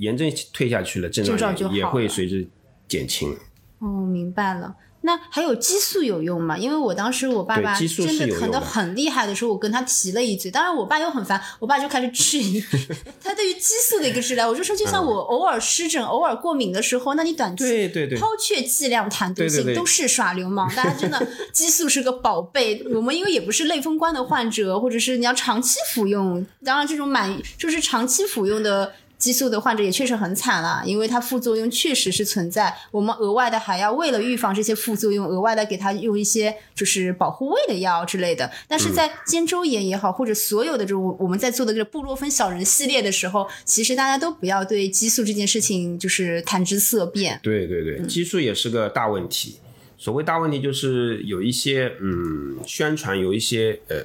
[0.00, 2.48] 炎症退下去了，症症状就好了会随之
[2.88, 3.36] 减轻。
[3.78, 4.74] 哦，明白了。
[5.02, 6.58] 那还有激素有用吗？
[6.58, 10.50] 因为我当时我爸爸真的疼的很厉害的时候，我跟他提了一嘴。
[10.50, 12.62] 当然，我爸又很烦，我爸就开始质疑
[13.24, 14.46] 他对于激素的一个治疗。
[14.46, 20.68] 我就说，就像我偶尔湿疹、偶尔过敏的时候，那你短期对对对抛却剂量谈毒性对对对都是耍流氓。
[20.74, 22.84] 大家真的， 激素是个宝贝。
[22.92, 28.92] 我们因为也不是类风关的患者，或者是你要长期服用，当然这种满就是长期服用的。
[29.20, 32.74] 激素的患者也确实很惨了，因为它副作用确实是存在。
[32.90, 38.50] 我们额外的还要为了预防这些副作用，额外的给他用一些就是保护胃的药之类的。
[38.66, 47.38] 但是在肩周炎也好，或者所有的这种我们在做的这个布洛芬小人系列的时候，其实大家都不要对激素这件事情就是谈之色变。
[47.42, 49.58] 对对对，激素也是个大问题。
[49.98, 53.98] 所谓大问题，就是有一些嗯宣传，有一些呃，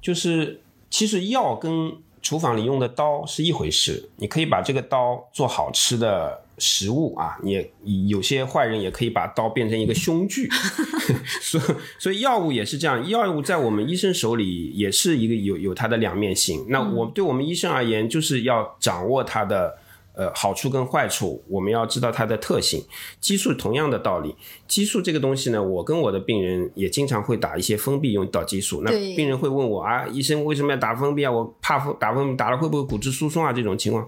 [0.00, 0.60] 就是
[0.90, 1.92] 其实药跟
[2.22, 10.48] 厨房里用的刀是一回事，你可以把这个刀做好吃的食物啊，你有些坏人也可以把刀变成一个凶具，
[11.42, 11.60] 所
[11.98, 16.64] 所以药物也是这样，药物在我们医生手里也是一个有有它的两面性。
[16.68, 19.76] 那我对我们医生而言，就是要掌握它的
[20.14, 22.84] 呃，好处跟坏处，我们要知道它的特性。
[23.20, 24.34] 激素同样的道理，
[24.68, 28.82] 激素这个东西呢，我跟我的病人也经常会打一些封闭用到激素。
[28.84, 31.32] 那病人会问我啊，医生为什么要打封闭啊？
[31.32, 33.52] 我怕封打封闭打了会不会骨质疏松啊？
[33.52, 34.06] 这种情况，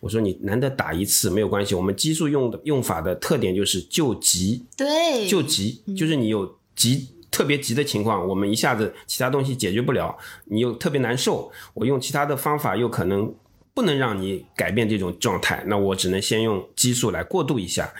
[0.00, 1.74] 我说你难得打一次没有关系。
[1.74, 7.08] 我们激素用的用法的特点就是救急，对，救急就是你有急。
[7.30, 13.34] 特别急的情况，我们一下子其他东西解决不了，你又特别难受，我用其他的方法又可能
[13.74, 17.92] 不能让你改变这种状态，那我只能先用激素来过渡一下。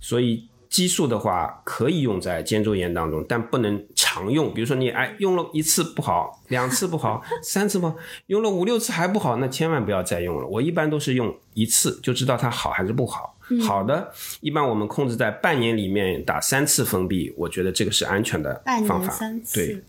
[0.00, 4.52] 所以激素的话可以用在肩周炎当中，但不能常用。
[4.52, 7.96] 比如说你哎用了一次不好，两次不好， 三次不好，
[8.26, 10.46] 用了五六次还不好，那千万不要再用了。
[10.46, 13.38] 我一般都是用一次就知道它好还是不好。
[13.66, 19.06] 好的，一般我们控制在半年里面打三次封闭，我觉得这个是安全的方法。
[19.06, 19.66] 年三次。
[19.66, 19.82] 对，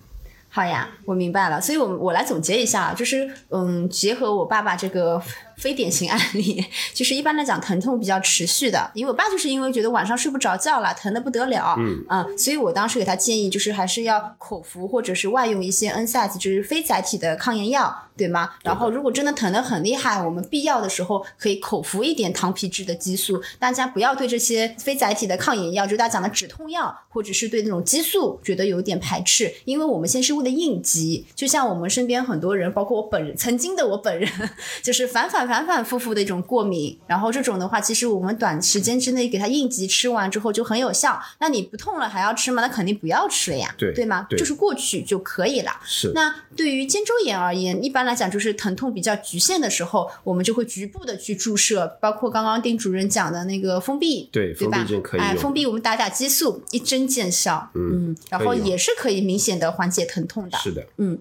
[0.55, 1.59] 好呀，我明白了。
[1.59, 5.21] 所以我，我来总结一下，就是嗯，结合我爸爸这个
[5.57, 8.91] 非典型案例， 就是一般来讲，疼痛比较持续的。
[8.93, 18.51] 因为我爸就是因为觉得晚上睡不着觉了，疼的不得了，嗯所以我当时给他建议，就是还是要口服或者是外用一些 NSAID，就是非载体的抗炎药，对吗？
[18.63, 23.41] 然后如果真的疼得很厉害，我们必要的时候可以口服一点糖皮质的激素。
[23.59, 31.25] 大家不要对这些非载体的抗炎药，就大家讲的止痛药，或者是对那种激素觉得有点排斥，因为我们先是为了应急。
[31.35, 34.29] 就像我们身边很多人，包括我本人，曾经的我本人，
[34.83, 36.97] 就是反反反反复复的一种过敏。
[37.07, 41.19] 然后这种的话，其实我们短时间之内给它应急吃完之后就很有效。
[41.39, 42.61] 那你不痛了还要吃吗？
[42.61, 44.25] 那肯定不要吃了呀，对对吗？
[44.29, 45.71] 对就是过去就可以了。
[45.83, 54.77] 是那对于肩周炎而言，一般来讲就是疼痛比较局限的时候，我们就会局部的去注射，包括刚刚丁主任讲的那个封闭，对封对吧？
[54.79, 60.57] 哎，闭可以用封闭我们打打激素，一针见效，嗯，然后也是可以明显的缓解疼痛的。
[60.57, 61.17] 是的，嗯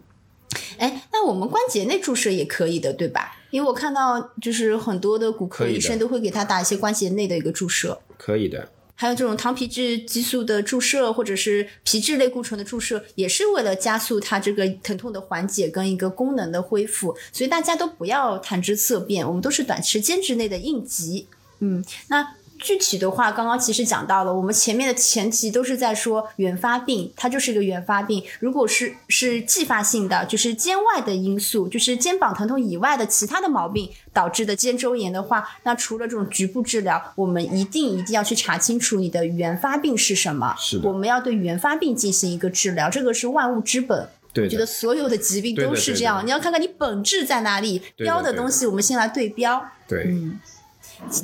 [0.79, 3.37] 哎，那我们关节内注射也可以的，对吧？
[3.55, 7.97] 因为我看到就是很多的骨科医生都会给他打一些关节内的一个注射。
[8.19, 8.69] 可以的。
[8.97, 17.17] 还有这种糖皮质激素的注射，或者是皮质类固醇的注射，也是为了加速它这个疼痛的缓解跟一个功能的恢复。
[17.33, 21.29] 所以大家都不要谈之色变，我们都是短时间之内的应急。
[21.61, 22.35] 嗯，那
[22.65, 28.25] 具体的话，刚刚其实讲到了，我们前面的前提都是在说原发病，它就是一个原发病。
[28.41, 40.57] 如果是是继发性的，就是肩外的因素，就是肩膀疼痛以外的其他的毛病导致的肩周炎的话，那除了这种局部治疗，我们一定一定要去查清楚你的原发病是什么。
[40.59, 44.09] 是的我们要对原发病进行一个治疗，这个是万物之本。
[44.33, 49.65] 对我觉得，所有的疾病都是这样，对的你要看看你本质在哪里，标的东西我们先来对标。
[49.87, 50.13] 对，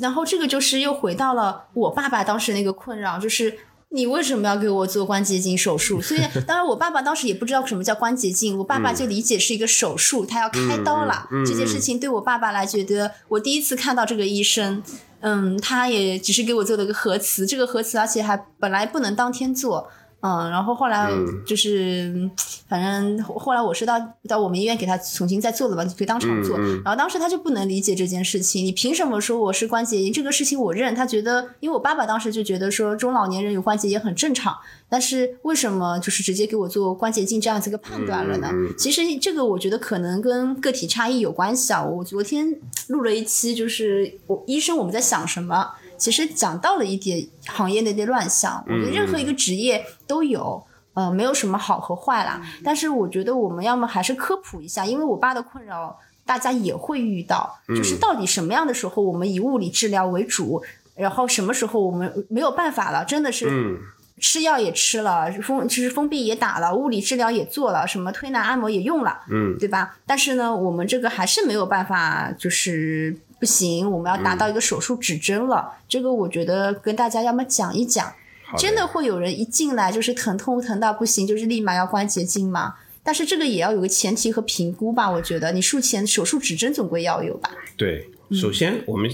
[0.01, 3.57] 然后这个就是又回到了我爸爸当时那个困扰，就是
[3.89, 6.01] 你为什么要给我做关节镜手术？
[6.01, 11.27] 所以 当然我爸爸当时也不知道什么叫关节镜，我爸爸就理解是一个手术，他要开刀了。
[11.45, 14.81] 这件事情对我爸爸来觉得，我第一次看到这个医生。
[15.23, 19.87] 嗯，他也只是给我做了个核磁，这个核磁而且还本来不能当天做，
[20.21, 21.09] 嗯，然后后来
[21.45, 22.31] 就是，嗯
[22.67, 23.99] 反正后来我是到
[24.29, 26.57] 到我们医院给他重新再做了吧，就可以当场做。
[26.57, 30.13] 然后当时他就不能理解这件事情，你凭什么说我是关节炎？
[30.13, 30.95] 这个事情我认。
[30.95, 34.55] 他觉得，因为我爸爸当时就觉得说中老年人有关节炎很正常，
[34.87, 38.49] 但是为什么就是直接给我做关节镜这样子一个判断了呢？
[38.77, 41.83] 其实这个我觉得可能跟个体差异有关系啊。
[41.83, 42.55] 我昨天
[42.87, 45.71] 录了一期，就是我医生我们在想什么。
[46.01, 50.61] 其实讲到了一点行业的一点乱象，我觉得任何一个职业都有，
[50.95, 52.41] 呃，没有什么好和坏啦。
[52.63, 55.95] 但是我觉得我们要么还是科普一下，因为我爸的困扰
[56.25, 60.63] 大家也会遇到，就是到底什么样的时候我们以物理治疗为主，
[60.95, 63.77] 然后什么时候我们没有办法了，真的是嗯，
[64.19, 69.97] 吃药也吃了，封其实封闭也打了，物理治疗也做了，什么推拿按摩也用了，嗯，对吧？
[70.07, 75.73] 但是呢，我们这个还是没有办法，就是不行，我们要达到一个手术指针了。
[75.89, 78.13] 这个我觉得跟大家要么讲一讲，
[78.45, 82.75] 好真的会有人一进来就是疼痛疼到不行，就是立马要关节镜吗？
[83.01, 87.49] 但是这个也要有个前提和评估吧，我觉得你术前手术指针总归要有吧。
[87.75, 88.07] 对。
[88.39, 89.11] 首先，我们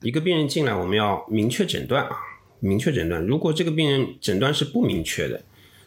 [0.00, 2.16] 一个病人进来，我们要明确诊断啊，
[2.60, 3.22] 明确诊断。
[3.26, 5.42] 如果这个病人诊断是不明确的，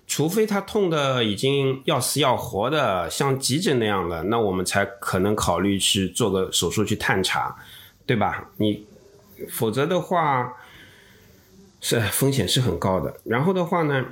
[0.06, 7.56] 除非他痛的已经要死要活的，像急诊那样的，那我们才可能考虑去做个手术去探查，
[8.08, 8.50] 对吧？
[8.58, 8.88] 你
[9.50, 10.56] 否则的话，
[11.80, 13.20] 是风险是很高的。
[13.26, 14.04] 然后的话呢，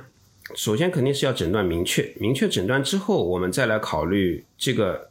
[0.54, 5.10] 首先肯定是要诊断明确，明确诊断之后，我们再来考虑这个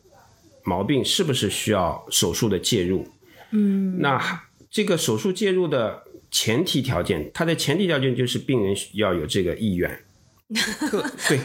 [0.64, 3.08] 毛病是不是需要手术的介入。
[3.52, 10.00] 嗯，那这个手术介入的前提条件，它的前提条件就是病人要有这个意愿。
[10.54, 11.40] 特对，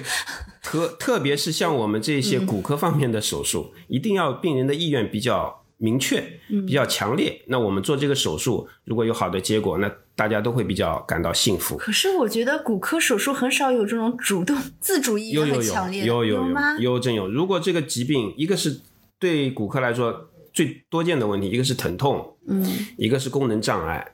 [0.62, 6.22] 特特别是像我们这些骨科方面的手术，一定要病人的意愿比较明确、
[6.66, 7.42] 比较强烈。
[7.46, 11.78] 那我们做这个手术，如果有好的结果，那大家都会比较感到幸福。
[11.78, 16.76] 可是我觉得骨科手术很少有这种主动自主意愿有有有很强烈的，有有吗？
[16.76, 17.26] 有有真有。
[17.26, 18.82] 如果这个疾病，一个是
[19.18, 22.62] 对骨科来说最多见的问题，一个是疼痛，嗯，
[22.98, 24.12] 一个是功能障碍。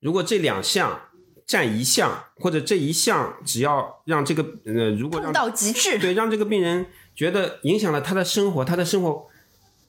[0.00, 0.98] 如果这两项
[1.46, 9.26] 占一项，或者这一项只要让这个呃，如果到极致，对让这个病人觉得影响了他的生活，他的生活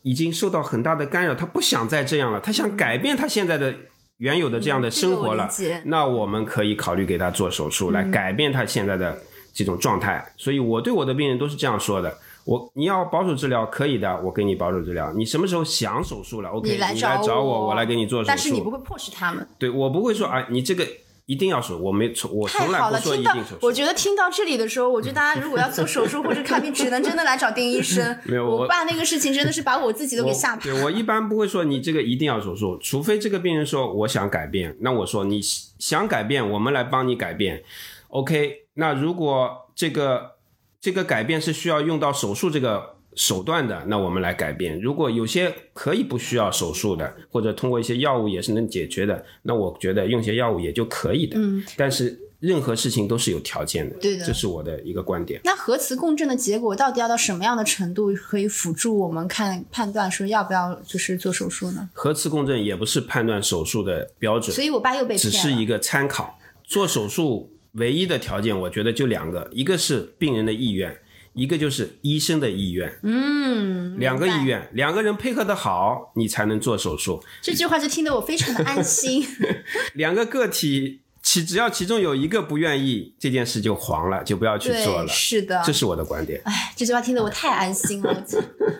[0.04, 3.74] 已经受到很大的干扰，他不想再这样了，他想改变他现在的
[4.18, 5.46] 原有的这样的生活了。
[5.46, 9.18] 嗯这个我那我们可以考虑给他做手术，来改变他现在的
[9.54, 10.24] 这种状态。
[10.38, 15.12] 所以我对我的病人都是这样说的：我你要保守治疗可以的，我给你保守治疗。
[15.14, 18.28] 你什么时候想手术了？OK，你来找我我来给你做手术。
[18.28, 19.48] 但是你不会迫使他们。
[19.58, 20.86] 对我不会说啊，你这个
[21.26, 23.60] 一定要手，我没从我从来不说一定手术。
[23.62, 28.16] 我觉得听到这里的时候，我觉得大家如果要做手术或者看病，只能真的来找丁医生。
[28.26, 30.62] 没有我我爸那个事情真的是把我自己都给吓跑。
[30.64, 37.64] 对我一般不会说你这个一定要手术，除非这个病人说我想改变，那我说你想改变，我们来帮你改变。
[38.10, 40.34] OK，那如果这个
[40.82, 44.80] 这个改变是需要用到手术这个手段的，那我们来改变。
[44.80, 51.38] 如果有些可以不需要手术的，或者通过一些药物也是能解决的，那我觉得用些药物也就可以的。
[51.38, 55.40] 嗯，但是任何事情都是有条件的，对的这是我的一个观点。
[55.46, 61.90] 那核磁共振的结果到底要到什么样的程度，可以辅助我们看判断说要不要就是做手术呢？
[61.94, 65.16] 核磁共振也不是判断手术的标准，所以我爸又被。
[65.16, 66.38] 只是一个参考。
[66.66, 70.98] 做手术唯一的条件，我觉得就两个，一个是病人的意愿，
[71.34, 73.00] 一个就是医生的意愿。
[73.04, 77.24] 嗯，两个意愿，两个人配合的好，你才能做手术。
[77.42, 79.26] 这句话就听得我非常的安心。
[79.96, 85.08] 两个个体其只要其中有一个不愿意，这件事就黄了，就不要去做，了。
[85.08, 85.62] 是的。
[85.66, 86.42] 这是我的观点。
[86.46, 88.24] 哎，这句话听得我太安心了，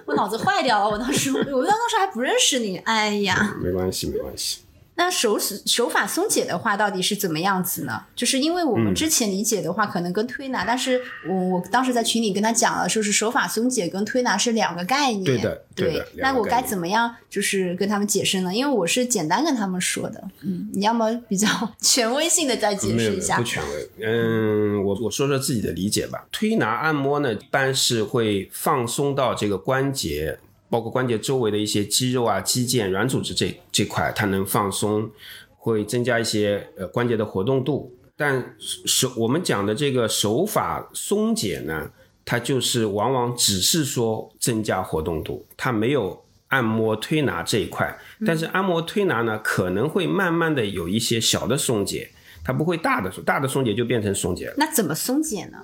[0.06, 0.90] 我我脑子坏掉了。
[0.90, 3.56] 我当时，我当时还不认识你，哎呀。
[3.62, 4.60] 没关系，没关系。
[4.96, 8.04] 那手手法松解的话，到底是怎么样子呢？
[8.16, 15.24] 就是因为我嗯们之前理解的话，可能跟推拿，但是我我当时在群里跟他讲了，说是手法松解跟推拿是两个概念。
[15.24, 18.54] 对的对的那我该怎么样就是跟他们解释呢？
[18.54, 21.48] 因为我是简单跟他们说的，嗯，你要么比较
[21.82, 23.44] 权威性的再解释一下不。
[23.44, 23.90] 权威。
[24.06, 26.28] 嗯，我我说说自己的理解吧。
[26.32, 30.38] 推拿按摩呢，一般是会放松到这个关节，
[30.74, 35.08] 包括关节周围的一些肌肉啊、肌腱、软组织这这块，它能放松，
[35.56, 37.96] 会增加一些呃关节的活动度。
[38.18, 41.92] 但手我们讲的这个手法松解呢，
[42.26, 47.96] 它就是往往只是说增加活动度，它没有按摩推拿这一块。
[48.26, 52.10] 但是按摩推拿呢，可能会慢慢的有一些小的松解，
[52.44, 54.56] 它不会大的松，大的松解就变成松解了。
[54.58, 55.60] 那怎么松解呢？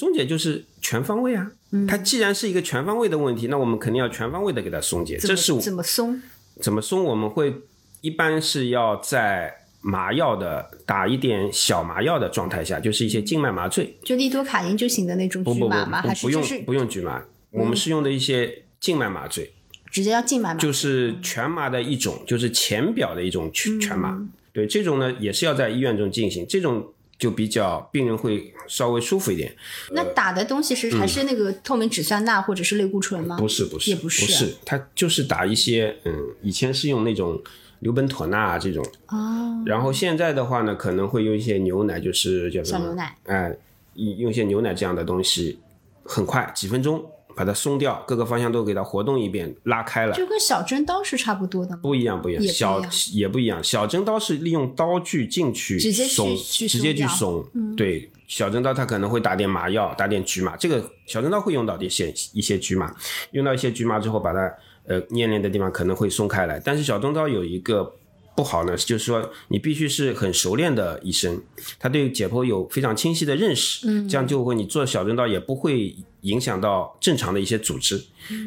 [0.00, 1.52] 松解就是全方位啊，
[1.86, 5.18] 它既然是一个全方位的问题，那我们肯定要全方位的给它松解。
[5.18, 6.22] 这是怎么松？
[6.58, 7.04] 怎么松？
[7.04, 7.54] 我们会
[8.00, 16.00] 一般是要在麻药的打一点小麻药的状态下，就是一些静脉麻醉，就利多卡因就行的那种局麻吗？
[16.00, 19.52] 还不不用不用局麻，我们是用的一些静脉麻醉，
[19.90, 20.58] 直接要静脉麻？
[20.58, 24.18] 就是全麻的一种，就是浅表的一种全全麻。
[24.54, 26.90] 对，这种呢也是要在医院中进行，这种
[27.20, 29.54] 就比较病人会稍微舒服一点。
[29.92, 33.36] 那打的东西是还是那个透明质酸钠或者是类固醇吗？
[33.36, 37.40] 不是不是也不是不是，它就是打一些嗯，以前是用那种
[37.80, 42.78] 硫苯妥钠啊这种，哦，然后现在的话呢，可能会用一些牛奶，就是叫什么？
[42.78, 43.14] 小牛奶。
[43.26, 43.54] 哎，
[43.94, 45.58] 用用一些牛奶这样的东西，
[46.02, 47.04] 很快几分钟
[47.40, 50.14] 把它松掉，各个方向都给它活动一遍，拉开了。
[50.14, 51.80] 就跟小针刀是差不多的吗？
[51.82, 52.82] 不一样，不一样，小
[53.14, 53.64] 也不一样。
[53.64, 56.36] 小针刀是利用刀具进去直接去松，
[56.68, 57.42] 直接去松。
[57.74, 60.54] 对，小针刀它可能会打点麻药，打点局麻。
[60.54, 62.94] 这个小针刀会用到一些一些局麻，
[63.30, 64.40] 用到一些局麻之后，把它
[64.86, 66.60] 呃粘连的地方可能会松开来。
[66.62, 67.90] 但是小针刀有一个
[68.34, 71.42] 不好呢，就是说你必须是很熟练的医生，
[71.78, 78.02] 他对解剖有非常清晰的认识，嗯，这样就会你做小针刀也不会影响到正常的一些组织。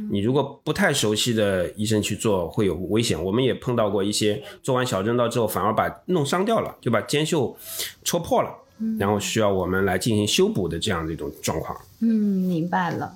[0.10, 3.22] 你如果不太熟悉的医生去做，会有危险。
[3.22, 7.56] 我们也碰到过一些做完小针刀之后，反而把弄伤掉了，就把肩袖
[8.04, 8.50] 戳破了，
[8.98, 11.78] 然后需要我们来进行修补的这样的一种状况。
[12.00, 13.16] 嗯，明白了。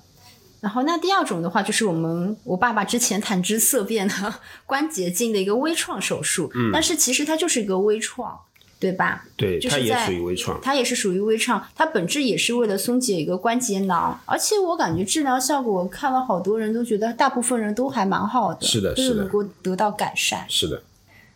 [0.60, 4.34] 然后那第二种的话，就是我们我爸爸之前谈之色变的
[4.66, 8.36] 关节镜的一个微创手术，嗯，但是其实它就是一个微创，
[8.80, 9.24] 对吧？
[9.36, 10.60] 对，它也就是在属于微创。
[10.60, 20.44] 它也是属于微创，它本质也是为了松解一个关节囊，而且我感觉治疗效果，我看了好多人都觉得，大部分人都还蛮好的，是的是的都有能够得到改善。
[20.48, 20.82] 是的，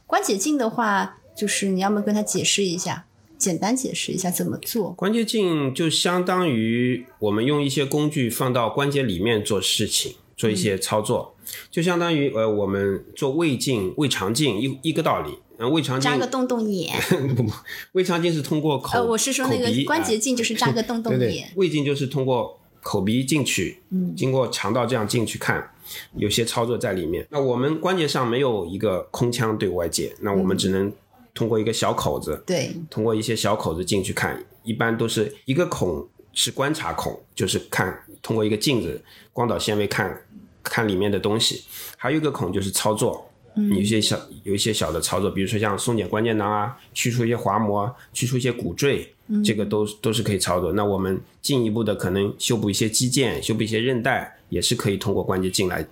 [0.06, 3.04] 关节镜的话，就是你要么跟他解释一下，
[3.43, 4.93] 简单解释一下怎么做。
[4.93, 11.34] 关节镜就相当于我们用一些工具放到关节里面做事情，做一些操作。
[11.68, 15.38] 就相当于呃我们做胃镜、胃肠镜一一个道理。
[15.59, 16.95] 嗯，胃肠镜扎个洞洞眼。
[17.34, 17.53] 不不，
[17.93, 21.18] 胃肠镜是通过口，呃，我是说那个关节镜就是扎个洞洞眼。
[21.20, 25.70] 对对，胃镜就是通过口鼻进去，嗯，经过肠道这样进去看，
[26.16, 27.26] 有些操作在里面。
[27.30, 30.90] 那我们关节上没有一个空腔对外界，那我们只能
[31.35, 39.03] 通过一个小口子，对，通过一些小口子进去看，一般都是一个孔是观察孔，就是看通过一个镜子
[39.33, 40.20] 光导纤维看
[40.62, 41.62] 看里面的东西，
[41.97, 43.28] 还有一个孔就是操作。
[43.55, 49.07] 有一些小有一些小的操作，比如说像松解关节囊啊，去除一些滑膜，去除一些骨赘，
[49.45, 50.72] 这个都都是可以操作。
[50.72, 55.87] 那我们进一步的可能修补一些肌腱，修补一些韧带，也是可以通过关节镜来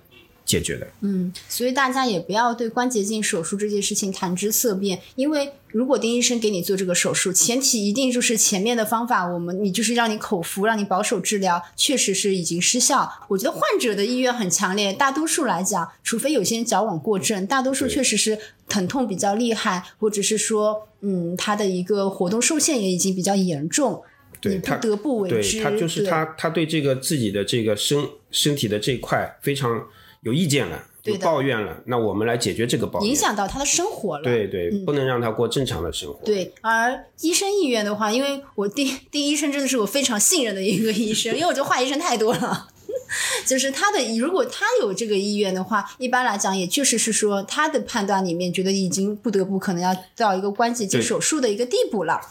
[0.51, 0.85] 解决的。
[0.99, 13.09] 嗯，所以大家也不要对关节镜手术这件事情谈之色变，因为如果丁医生给你做这个手术，前提一定就是前面的方法，我们你就是让你口服，让你保守治疗，确实是已经失效。
[13.29, 18.37] 我觉得患者的意愿很强烈，大多数来讲，除非有些人矫枉过正，大多数确实是
[18.67, 24.03] 疼痛比较厉害，或者是说，嗯，他的一个活动受限也已经比较严重，
[24.41, 25.61] 对他得不为对之。
[25.63, 27.97] 他就是他他对这个自己的这个身
[28.31, 29.87] 身体的这一块非常
[30.23, 33.09] 有意见了，有抱怨了，那我们来解决这个抱怨。
[33.09, 34.23] 影响到他的生活了。
[34.23, 36.19] 对对，不能让他过正常的生活。
[36.23, 42.67] 对，而医生意愿的话，因为我第 第一医生真的是我非常信任的一个医生，因为我觉得坏医生太多了。
[43.45, 52.21] 就是他的，如果他有这个意愿的话，一般来讲，也确实是说他的判断里面觉得已经不得不可能要到一个关节镜手术的一个地步了。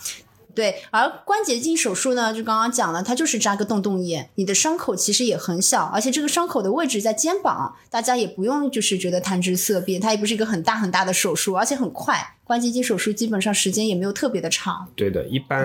[0.61, 12.37] 对，而关节镜手术呢，就刚刚讲了，它就是扎个洞洞眼，你的伤口其实也很小，而且这个伤口的位置在肩膀，大家也不用就是觉得谈之色变，它也不是一个很大很大的手术，而且很快。
[12.45, 14.87] 关节镜手术基本上时间也没有特别的长。
[14.95, 15.65] 对的，一般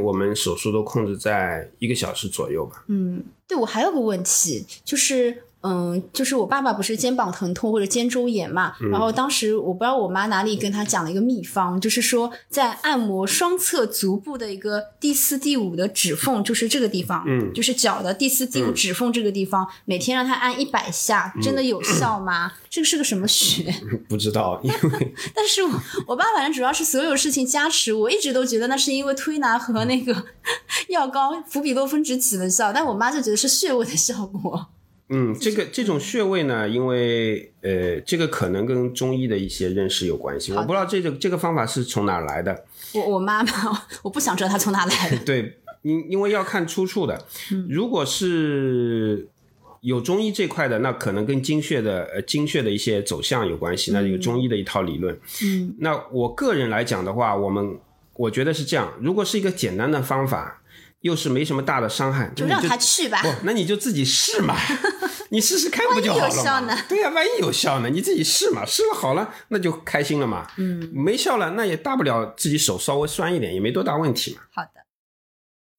[0.00, 2.84] 我们手术都控制在一个小时左右吧。
[2.86, 22.52] 嗯，对我还有个问题，就是嗯，就是我爸爸不是肩膀疼痛或者肩周炎嘛，然后当时我不知道我妈哪里跟他讲了一个秘方，就是说在按摩双侧足部的一个第四、第五的指缝，就是这个地方，嗯就是脚的第四、第五指缝这个地方，每天让他按一百下，真的有效吗？
[22.70, 23.74] 这个是个什么穴？
[24.08, 25.70] 不知道，因为 但是我
[26.08, 30.24] 我爸反正主要是所有事情加持，我一直都觉得那是因为推拿和那个
[30.88, 34.66] 药膏氟比洛芬酯起的效，但我妈就觉得是穴位的效果。
[35.08, 40.52] 嗯，这个这种穴位呢，因为呃，这个可能跟中医的一些认识有关系。
[40.52, 42.64] 我不知道这个这个方法是从哪来的。
[42.92, 43.50] 我我妈妈，
[44.02, 45.18] 我不想知道她从哪来的。
[45.24, 47.24] 对，因因为要看出处的。
[47.52, 49.28] 嗯如果是
[49.82, 55.16] 有中医这块的，那可能跟经穴的呃经穴的一些走向有关系，那有中医的一套理论。
[55.44, 57.78] 嗯，那我个人来讲的话，我们
[58.14, 60.60] 我觉得是这样，如果是一个简单的方法，
[61.06, 63.22] 又是没什么大的伤害，就让他去吧。
[63.22, 64.54] 不，那你就自己试嘛，
[65.30, 66.82] 你试试看不就好万一有效呢了嘛？
[66.88, 70.46] 对呀、万一有效呢，你自己试嘛，试了好了，那就开心了嘛。
[70.58, 74.42] 嗯，没效了，那也大不了自己手稍微酸一点，也没多大问题嘛。
[74.52, 74.70] 好的。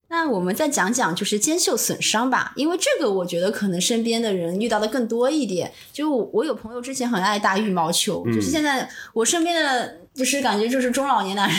[0.10, 5.70] 那我们再讲讲就是肩袖损伤吧，因为这个我觉得可能身边的人遇到的更多一点。
[5.92, 11.58] 就我我有朋友之前很爱打羽毛球，就是现在我身边的就是感觉就是中老年男人。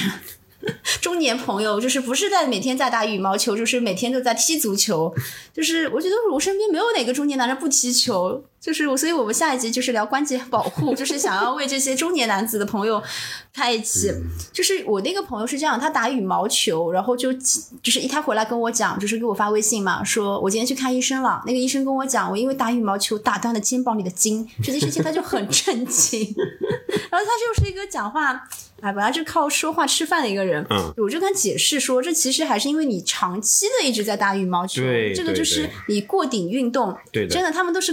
[1.01, 5.15] 中年朋友就是不是在每天在打羽毛球，就是每天都在踢足球，
[5.55, 13.03] 就是我觉得我身边没有哪个中年男人不踢球，就是我，所以我们下一集就是聊关节保护，就是想要为这些中年男子的朋友
[13.55, 14.13] 开一期。
[14.53, 26.21] 就是我那个朋友是这样，他打羽毛球，然后就就是一他回来跟我讲，就是给我发微信嘛，说我今天去看医生了，那个医生跟我讲，我因为打羽毛球打断了肩膀里的筋，这件事情他就很震惊，
[27.11, 27.31] 然后他
[27.61, 28.49] 就是一个讲话。
[28.81, 37.93] 哎，本来就靠说话吃饭的一个人，嗯，我就跟他解释说，这其实还是因为你长期的一直在打羽毛球，对对这个就是你过顶运动，对的真的，他们都是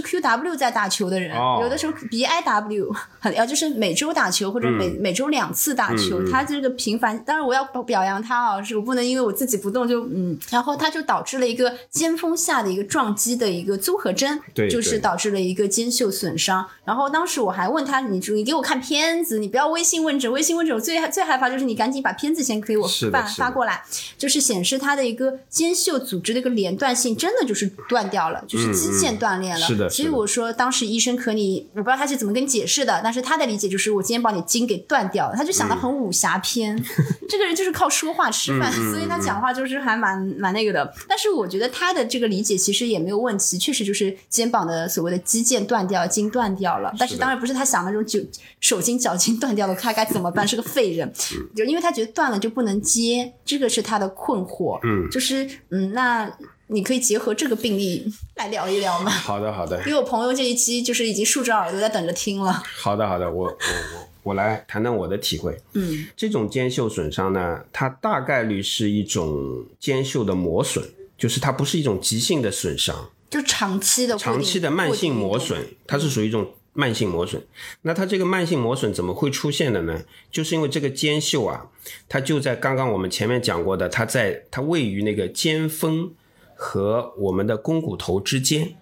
[0.56, 16.66] 在打球的人，哦有的时候 BIW 很要就是每周打球或者每、每周两次打球，他这个频繁，当然我要表扬他啊，是我不能因为我自己不动就嗯，然后他就导致了一个肩峰下的一个撞击的一个综合征，对对就是导致了一个肩袖损伤。
[16.84, 23.82] 然后当时我还问他，你你给我看片子，你不要微信问诊，微信问诊我最最害怕就是你赶紧把片子先给我发发过来，
[24.16, 29.60] 就是显示他的一个肩袖组织的一个连断性真的就是断掉了，就是肌腱断裂了。
[29.60, 36.76] 是的所以我说当时医生可你，我不知道他是怎么跟你解释的，但是他的理解就是我今天把你筋给断掉了，他就想到很武侠片。
[37.28, 40.92] 这个人就是靠说话吃饭， 所以他讲话就是还蛮蛮那个的。
[41.08, 46.92] 但是我觉得他的这个理解其实也没有问题，确实就是肩膀的所谓的肌腱断掉、筋断掉了。
[46.98, 48.20] 但是当然不是他想的那种就
[48.60, 50.46] 手筋脚筋断掉了，他该怎么办？
[50.46, 51.12] 是个废人，
[51.56, 54.78] 就因为他觉得断了就不能接，这个是他的困惑。
[54.84, 56.30] 嗯，就是嗯，那
[56.68, 58.04] 你可以结合这个病例
[58.34, 59.10] 来聊一聊吗。
[59.10, 62.62] 好的，好的，因为我朋友这一期就是已经竖着耳朵在等着听了。
[62.76, 65.56] 好的，好的，我我我我来谈谈我的体会。
[65.74, 70.84] 嗯这种肩袖损伤呢，它大概率是一种肩袖的磨损，
[71.16, 77.40] 就是它不是一种急性的损伤，就长期的长期的慢性磨损，它是属于一种慢性磨损。
[77.82, 80.02] 那它这个慢性磨损怎么会出现的呢？
[80.32, 81.66] 就是因为这个肩袖啊，
[82.08, 86.10] 它就在刚刚我们前面讲过的，它在它位于那个肩峰
[86.56, 88.74] 和我们的肱骨头之间。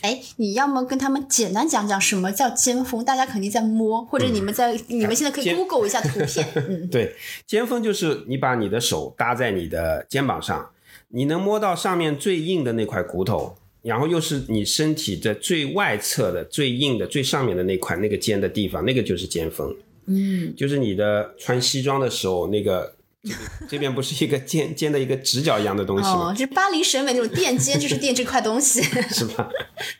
[0.00, 6.46] 哎，你要么跟他们简单讲讲什么叫肩峰，大家肯定在摸，或者你们在、你们现在可以 Google 一下图片。
[6.68, 7.14] 嗯，对，
[7.46, 10.70] 肩峰就是你把你的手搭在你的肩膀上，
[11.08, 19.74] 你能摸到上面最硬的那块骨头，然后又是你身体的最外侧的最硬的最上面的那块那个肩的地方，那个就是肩峰。
[20.06, 22.95] 嗯，就是你的穿西装的时候那个。
[23.68, 26.30] 这边不是一个尖尖的一个直角一样的东西吗？
[26.30, 28.82] 哦，就是巴黎审美那种垫肩，就是垫这块东西。
[29.10, 29.48] 是吧？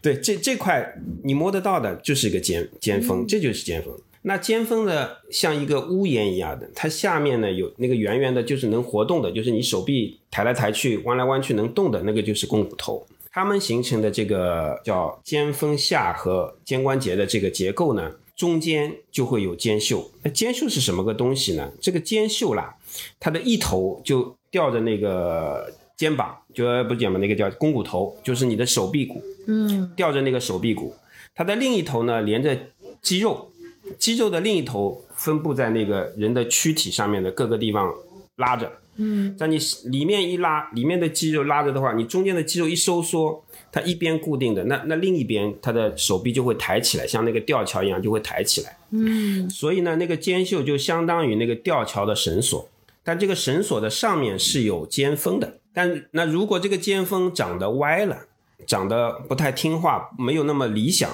[0.00, 3.94] 对，这这块你摸得到的就是一个尖尖峰，这就是尖峰。
[4.22, 13.06] 那尖峰呢，像一个屋檐一样的，它下面呢有那个圆圆的，就是能活动的，就是你手臂抬来抬去、弯来弯去能动的那个，就是肱骨头。
[13.30, 20.10] 它们形成的这个叫肩峰下和肩关节的这个结构呢，中间就会有肩袖。
[20.22, 21.70] 那肩袖是什么个东西呢？
[21.80, 22.74] 这个肩袖啦，
[23.18, 30.94] 它的一头就吊着那个肩膀，就不是肩膀，那个叫肱骨头，就是你的手臂骨，嗯，吊着那个手臂骨。
[31.34, 32.56] 它的另一头呢连着
[33.02, 33.50] 肌肉，
[33.98, 37.92] 肌肉的另一头分布在那个人的躯体上面的各个地方
[38.36, 38.72] 拉着。
[38.98, 39.58] 嗯，在你
[39.90, 48.78] 里面一拉，里面的肌肉拉着的话，你中间的肌肉一收缩，它一边固定的，那那另一边它的手臂就会抬起来，像那个吊桥一样就会抬起来。
[48.92, 52.66] 嗯，所以呢，那个肩袖就相当于那个吊桥的绳索，
[53.06, 55.60] 但这个绳索的上面是有尖峰的。
[55.72, 58.18] 但那如果这个尖峰长得歪了，
[58.66, 61.08] 长得不太听话，没有那么理想，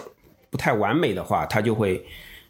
[0.48, 2.06] 不太完美的话，它就会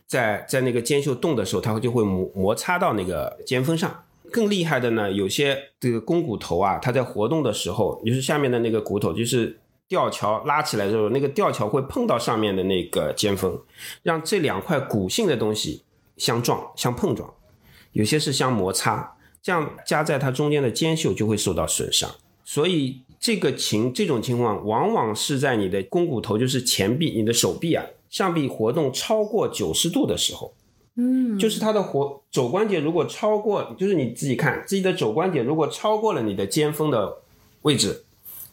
[0.07, 4.05] 在在那个肩袖动的时候，它就会摩摩擦到那个尖峰上。
[4.31, 13.61] 更厉害的呢，有些这个肱骨头啊，它在活动的时候，就是下面的那个骨头，就是吊桥拉起来的时候，那个吊桥会碰到上面的那个尖峰，
[14.03, 15.83] 让这两块骨性的东西
[16.17, 17.35] 相撞、相碰撞，
[17.93, 22.11] 有些是相摩擦，这样夹在它中间的肩袖就会受到损伤。
[22.45, 30.55] 所以这个情这种情况，往往是在你的肱骨头，就是前臂、你的手臂啊、上臂活动超过九十度的时候。
[30.95, 37.19] 嗯，就是它的活肘关节如果超过，就是你自己看自己的肘关节如果超过了你的肩峰的
[37.63, 38.05] 位置，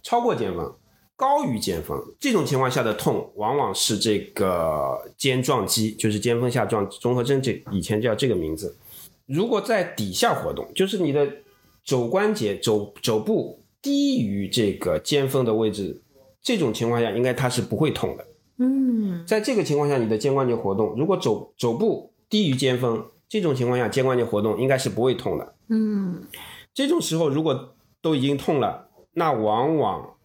[0.01, 0.73] 超过肩峰，
[1.17, 8.73] 高于肩峰，这种情况下的痛，往往是这个肩撞击，就是肩峰下撞综合征，这以前叫这个名字。
[9.29, 11.31] 如果在底下活动，就是你的
[11.83, 16.01] 肘关节、肘肘部低于这个肩峰的位置，
[16.41, 18.25] 这种情况下应该它是不会痛的。
[18.57, 25.53] 嗯，在这个情况下，你的肩关节活动，如果肘肘部低于肩峰，这种情况下肩关节活动应该是不会痛的。
[25.69, 26.23] 嗯，
[26.73, 30.15] 这种时候如果都已经痛了，那往往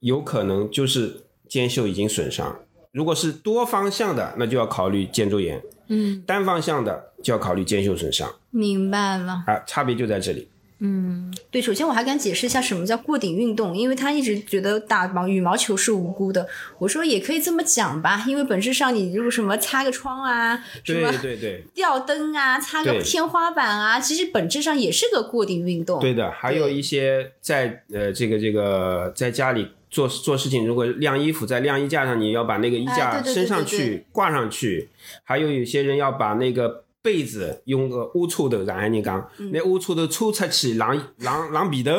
[0.00, 2.60] 有可能就是肩袖已经损伤。
[2.90, 8.32] 如果是多方向的，那就要考虑肩周炎；嗯，单方向的就要考虑肩袖损伤。
[8.50, 9.44] 明白了。
[9.46, 10.48] 啊，差别就在这里。
[10.80, 16.46] 嗯对，首先我还敢解释一下什么叫过顶运动，因为他一直觉得打毛羽毛球是无辜的。
[16.78, 26.00] 我说也可以这么讲吧，因为本质上你如果什么擦个窗啊，什么对对对，吊灯啊，擦个天花板啊，其实本质上也是个过顶运动。
[26.00, 34.88] 对的，还有一些在呃这个这个在家里做做事情，如果晾衣服在晾衣架上，你要把那个衣哎架升上去挂上去，
[35.22, 39.52] 还有有些人要把那个被子用个污臭头，上海人讲，嗯。
[39.52, 41.92] 那乌粗头抽出去，晾晾晾被头，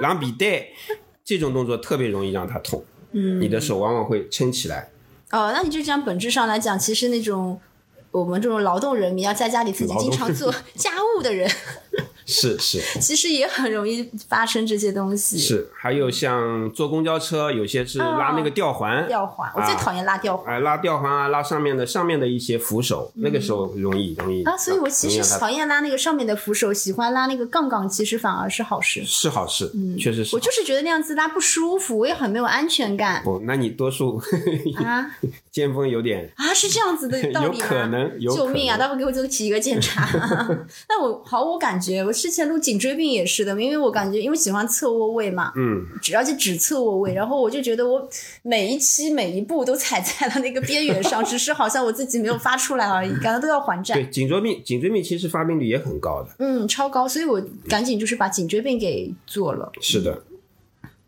[0.00, 0.68] 晾被带，
[1.22, 2.82] 这种动作特别容易让他痛，
[3.12, 4.88] 嗯，你的手往往会撑起来。
[5.30, 7.60] 哦，那你就讲本质上来讲，其实那种
[8.10, 11.50] 我们这种劳动人民要在家里自己经常做 家务的人，
[12.32, 15.38] 是是其实也很容易发生这些东西。
[15.38, 20.54] 是，还有像坐公交车，有些是拉那个吊环，吊环，我最啊讨厌拉吊环。
[20.54, 29.04] 哎，拉吊环啊，拉上面的上面的一些扶手，那个时候容易容易啊，所以我其实讨厌拉那个上面的扶手，喜欢拉那个杠杠，其实反而是好事。
[29.04, 34.20] 是好事，嗯确实是我就是觉得那样子拉不舒服，我也很没有安全感不，那你多数
[34.82, 35.10] 啊
[35.52, 36.54] 尖峰有点，啊！
[36.54, 37.54] 是这样子的道理吗？
[37.58, 38.78] 有可能有救命啊！
[38.78, 40.08] 待会给我做体格检查。
[40.88, 48.08] 但我毫无感觉，我之前录颈椎病也是的，因为我感觉因为喜欢侧卧位嘛，嗯，只而且只侧卧位，然后我就觉得我
[48.42, 53.96] 每一期每一步都踩在了那个边缘上，只是好像我自己没有发出来而已，感觉都要还债。
[53.96, 56.28] 对，颈椎病，颈椎病其实发病率也很高的。
[56.38, 59.72] 嗯，超高，所以我赶紧就是把颈椎病给做了。
[59.80, 60.22] 是的，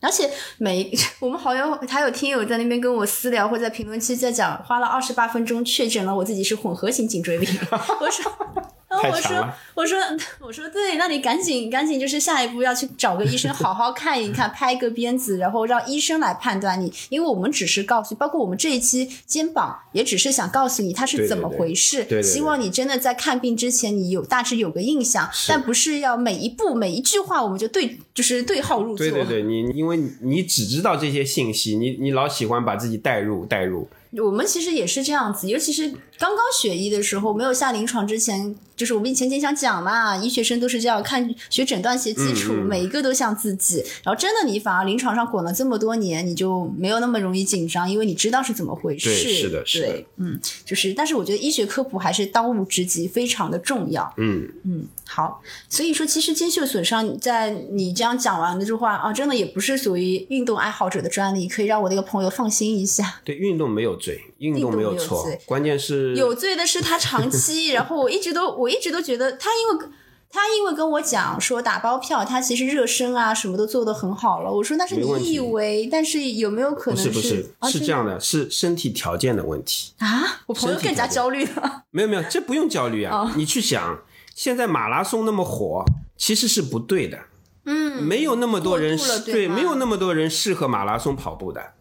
[0.00, 7.48] 而且每 我们好像还有听友在那边跟我私聊，或在评论区在讲，花了二十八分钟确诊了我自己是混合型颈椎病。
[7.70, 8.74] 我说。
[9.03, 9.99] 然后我说，我说，
[10.40, 29.07] 我说，对，那你赶紧，赶紧，就是下一步要去找个医生好好看一看， 拍个片子，然后让医生来判断你，因为我们只是告诉，包括我们这一期肩膀，也只是想告诉你它是怎么回事，希望你真的在看病之前，你有大致有个印象，但不是要每一步每一句话我们就对，就是对号入座。
[29.07, 33.88] 对对对，你因为你只知道这些信息，你你老喜欢把自己带入带入。
[34.22, 43.84] 我们其实也是这样子，尤其是刚刚学医的时候，没有下临床之前，就是我们以前经常讲嘛，医学生都是这样看学诊断学基础，每一个都像自己。
[44.04, 49.08] 然后真的你反而临床上滚了这么多年，你就没有那么容易紧张，因为你知道是怎么回事。
[49.08, 54.14] 对，是的，是的，嗯，就是，但是我觉得医学科普还是当务之急，非常的重要。
[54.16, 63.20] 嗯嗯，好，所以说其实肩袖损伤，在你这样讲完的这话啊，真的也不是属于运动爱好者的专利，可以让我那个朋友放心一下。
[63.24, 63.94] 对，运动没有。
[64.04, 67.68] 罪运动没有错，关键是有罪的是他长 期。
[67.68, 69.86] 然后我一直都我一直都觉得他，因为
[70.30, 74.50] 他因为跟我讲说打包票，他其实热身啊什么都做得很好了。
[74.50, 78.18] 我说那是你以为，但是有没有可能是不是是这样的？
[78.18, 80.42] 是身体条件的问题啊！
[80.46, 81.84] 我朋友更加焦虑了。
[81.90, 83.32] 没有没有，这不用焦虑啊！
[83.36, 84.00] 你去想，
[84.34, 85.84] 现在马拉松那么火，
[86.16, 87.18] 其实是不对的。
[87.66, 91.74] 嗯，没有那么多人对，没有那么多人适合马拉松跑步的。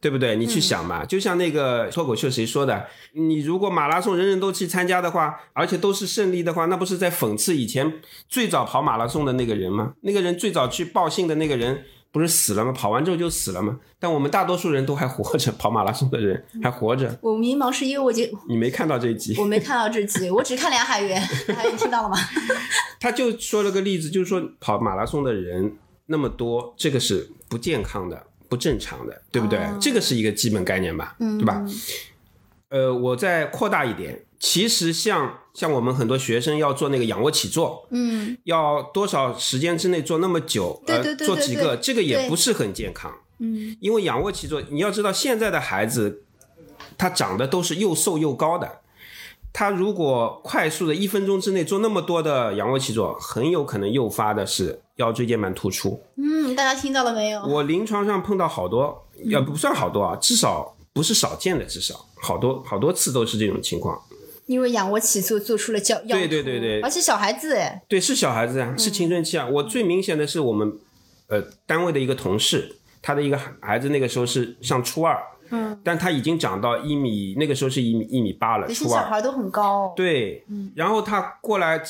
[0.00, 0.36] 对不对？
[0.36, 2.86] 你去想嘛，就像那个脱口秀谁说的？
[3.14, 7.94] 你如果马拉松人人都去参加的话，而且都是胜利的话，那不是在讽刺以前
[8.28, 9.94] 最早跑马拉松的那个人吗？
[10.02, 12.70] 那个人最早去报信的那个人不是死了吗？
[12.72, 13.78] 跑完之后就死了吗？
[13.98, 17.18] 但我们大多数人都还活着，跑马拉松的人还活着。
[17.20, 22.16] 我迷茫是因为我就你没看到这集，我没看到这集， 我只看梁海源，梁海源听到了吗？
[23.00, 25.76] 他就说了个例子，就是说跑马拉松的人
[26.06, 28.27] 那么多，这个是不健康的。
[28.48, 29.60] 不正常的，对不对？
[29.80, 31.64] 这个是一个基本概念吧，对吧？
[32.70, 46.24] 呃，我再扩大一点，其实像像我们很多学生要做那个仰卧起坐，嗯，要多少时间之内做那么久，呃，做几个，这个也不是很健康，嗯，因为仰卧起坐，你要知道现在的孩子，
[46.98, 48.80] 他长得都是又瘦又高的。
[49.50, 56.00] 他如果快速的一分钟之内做那么多的仰卧起坐，很有可能诱发的是腰椎间盘突出。
[56.16, 57.42] 嗯，大家听到了没有？
[57.42, 64.00] 我临床上碰到好多，也不算好多啊，至少不是少见的，至少好多好多次都是这种情况。
[64.46, 69.46] 因为仰卧起坐做出了腰腰对对对对，而且小孩子哎，对是小孩子啊，是青春期啊。
[69.46, 70.72] 我最明显的是我们
[71.26, 75.18] 呃单位的一个同事，他的一个孩子那个时候是上初二。
[75.50, 78.68] 嗯，但他已经长到一米，那个时候是一米一米八了。
[78.68, 79.94] 初二，小孩都很高。
[79.96, 80.44] 对，
[80.74, 81.82] 然后他过来，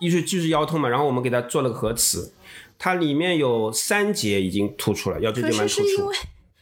[0.00, 2.32] 一是就是腰痛嘛，然后我们给他做了个核磁，
[2.78, 5.82] 他里面有三节已经突出了，腰椎间盘突出。
[5.82, 6.16] 是因为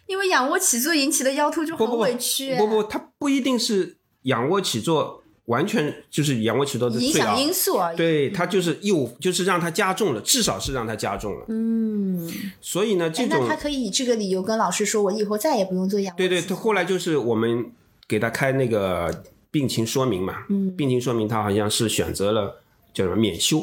[0.07, 2.57] 因为仰卧起坐引起的腰突就很委屈。
[2.57, 5.21] 不不，他不一定是仰卧起坐。
[5.47, 7.97] 完全就是仰卧起坐的影响因素而已。
[7.99, 11.45] 对它就是又就是让它加重了，至少是让它加重了。
[11.51, 16.17] 嗯，所以呢，这种那他可以以这个理由跟老师说，我以后再也不用做仰卧。
[16.17, 17.71] 对对，他后来就是我们
[18.09, 22.63] 给他开那个病情说明嘛，嗯，病情说明他好像是选择了
[22.95, 23.61] 叫什么免休，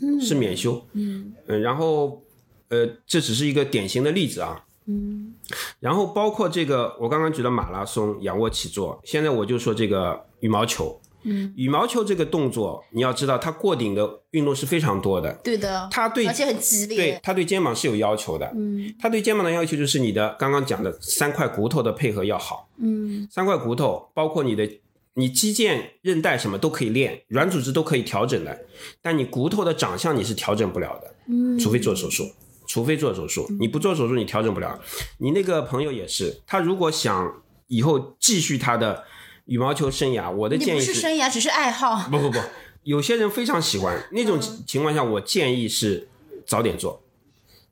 [0.00, 2.22] 嗯，是免修，嗯，嗯，然后
[2.68, 5.34] 呃，这只是一个典型的例子啊，嗯，
[5.80, 11.00] 然后包括这个我刚刚举的马拉松、仰卧起坐，现在我就说这个羽毛球。
[11.28, 15.32] 嗯羽毛球这个动作，你要知道，它过顶的运动是非常多的。
[15.42, 16.96] 对的，它对，而且很激烈。
[16.96, 18.46] 对，它对肩膀是有要求的。
[18.54, 22.68] 嗯，它对肩膀的要求就是你的刚刚讲的三块骨头的配合要好。
[22.76, 24.70] 嗯，三块骨头包括你的，
[25.16, 28.66] 你肌腱、韧带什么都可以练，软组织都可以调整的，
[29.02, 31.14] 但你骨头的长相你是调整不了的。
[31.28, 32.30] 嗯，除非做手术，
[32.66, 34.80] 除非做手术，你不做手术你调整不了。
[35.18, 39.04] 你那个朋友也是，他如果想以后继续他的。
[39.46, 42.08] 羽毛球生涯，我的建议是生涯，只是爱好。
[42.10, 42.40] 不不不，
[42.82, 46.08] 有些人非常喜欢那种情况下，我建议是
[46.44, 47.00] 早点做，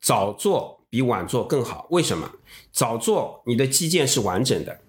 [0.01, 1.89] 早做比晚做更好。
[1.91, 2.31] 为什么？
[2.71, 4.83] 早做你的肌腱是完整的，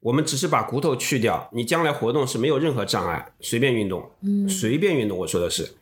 [0.00, 5.18] 我们只是把骨头去掉，你将来活动是没有任何障碍，随便运动，嗯，随便运动。
[5.18, 5.74] 我说的是，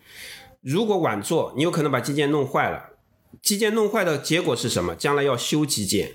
[0.60, 2.90] 如果晚做，你有可能把肌腱弄坏了。
[3.42, 4.94] 肌腱弄坏的结果是什么？
[4.94, 6.12] 将来要修肌腱，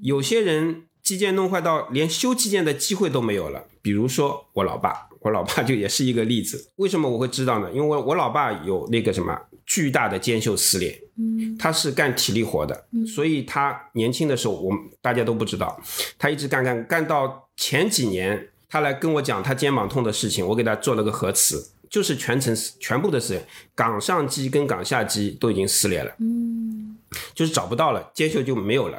[0.00, 0.84] 有些人。
[1.04, 6.70] 肌腱弄坏到连修肌腱的机会都没有了，比如说我老爸，我老爸就也是一个例子。
[6.76, 7.70] 为什么我会知道呢？
[7.74, 15.80] 因为我我老爸有那个什么巨大的肩袖撕裂，嗯，他是干体力活的，所以他年轻的时候我们大家都不知道，
[16.18, 26.96] 他一直干干干到前几年，他来跟我讲他肩膀痛的事情，我给他做了个核磁，就是全程全部的撕裂，冈上肌跟冈下肌都已经撕裂了，嗯，
[27.34, 28.98] 就是找不到了，肩袖就没有了。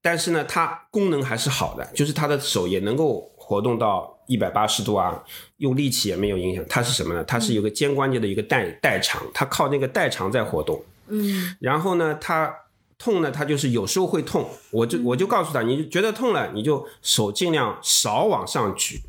[0.00, 5.22] 但是呢，他功能还是好的，就是他的手也能够活动到一百八十度啊，
[5.56, 6.64] 用力气也没有影响。
[6.68, 7.24] 它是什么呢？
[7.24, 10.80] 它是有个肩关节的一个代代偿，它靠那个代偿在活动。
[11.10, 12.54] 嗯，然后呢，他
[12.98, 19.00] 痛呢，他就是有时候会痛，我就我就告诉他，你觉得痛了，你就手尽量少往上举。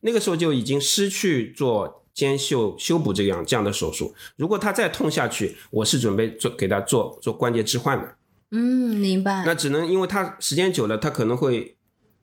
[0.00, 4.14] 那个时候就已经失去做肩袖修补这样这样的手术。
[4.36, 8.14] 如果他再痛下去，我是准备做给他做做关节置换的。
[8.50, 9.44] 嗯，明白。
[9.44, 11.76] 那只能因为他时间久了，他可能会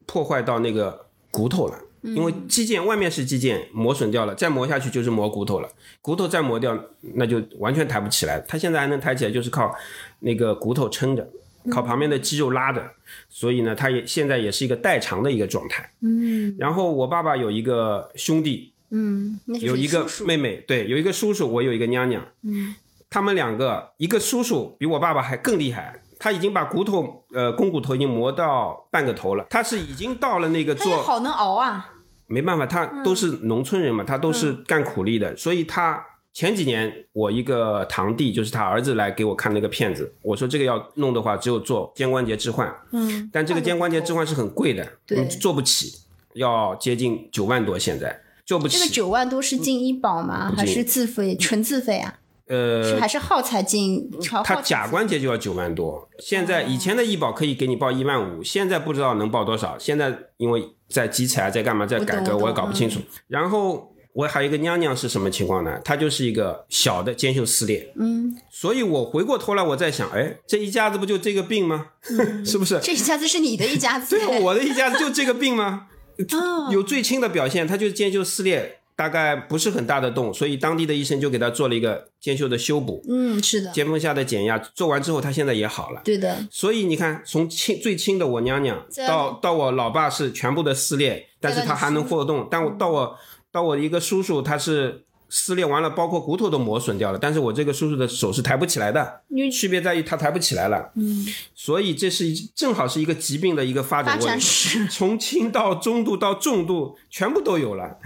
[0.06, 1.80] 破坏到那个骨头了。
[2.14, 5.70] 因为肌腱外面是肌腱磨损掉了，再磨下去就是磨骨头了。
[6.02, 6.78] 骨头再磨掉，
[7.16, 8.40] 那就完全抬不起来。
[8.42, 9.74] 他现在还能抬起来，就是靠
[10.20, 11.28] 那个骨头撑着，
[11.72, 12.92] 靠旁边的肌肉拉着。
[13.28, 15.90] 所以呢，他也现在也是一个代偿的一个状态。
[16.02, 22.24] 嗯然后我爸爸有一个兄弟，嗯，有一个妹妹，对，有一个叔叔，我有一个娘娘。
[22.44, 22.76] 嗯，
[23.10, 31.94] 他们两个，一个叔叔比我爸爸还更厉害，他已经把骨头，呃，肱骨头已经磨到半个头了，他是已经到了那个做，他好能熬啊。
[32.28, 36.04] 没办法，他都是农村人嘛，他都是干苦力的，所以他
[36.34, 46.00] 前几年我一个堂弟，就是他儿子来给我看那个片子，我说这个要弄的话，只有做肩关节置换，嗯，但这个肩关节置换是很贵的，对你做不起，
[46.34, 48.78] 要接近九万多，现在做不起。
[48.78, 50.54] 这个九万多是进医保吗？
[50.56, 51.38] 还是自费？
[51.38, 52.20] 纯自费啊？
[52.48, 54.08] 呃，还是耗材进？
[54.30, 59.80] 耗它假关节就要九万多，现在以前的医保可以给你报一万五，现在不知道能报多少。
[59.80, 63.00] 现在因为在集采，在干嘛，在改革，我也搞不清楚。
[63.28, 65.80] 然后我还有一个娘娘是什么情况呢？
[65.84, 71.88] 她就是一个小的肩袖撕裂，嗯，所以我回过头来我在想，哎，这一家子不就这个病吗？
[72.46, 72.80] 是不是？
[72.82, 74.18] 这一家子是你的一家子。
[74.18, 75.88] 对，我的一家子就这个病吗？
[76.32, 86.02] 哦， 有最轻的表现，他就是肩袖撕裂，大概不是很大的洞，所以当地的医生就给他做了一个肩袖的修补，嗯，是的，肩峰下的减压，做完之后他现在也好了。
[86.06, 92.48] 对的，所以你看，从轻最轻的我娘娘到到我老爸是全部的撕裂，但是他还能活动。
[92.50, 93.18] 但我到我
[93.52, 99.22] 到我一个叔叔，他是撕裂完了，包括骨头都磨损掉了，但是我这个叔叔的手是抬不起来的。
[99.52, 107.98] 区别在于他抬不起来了，嗯，所以这是正好是一个疾病的一个发展发过程，从轻到中度到重度全部都有了，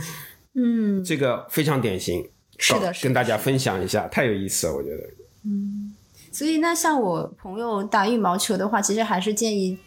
[0.62, 2.28] 嗯，这个非常典型。
[2.58, 3.04] 是的，是的。
[3.04, 5.04] 跟大家分享一下，太有意思了，我觉得。
[5.46, 5.96] 嗯
[6.32, 9.78] 所以那像我朋友打羽毛球的话，其实还是建议，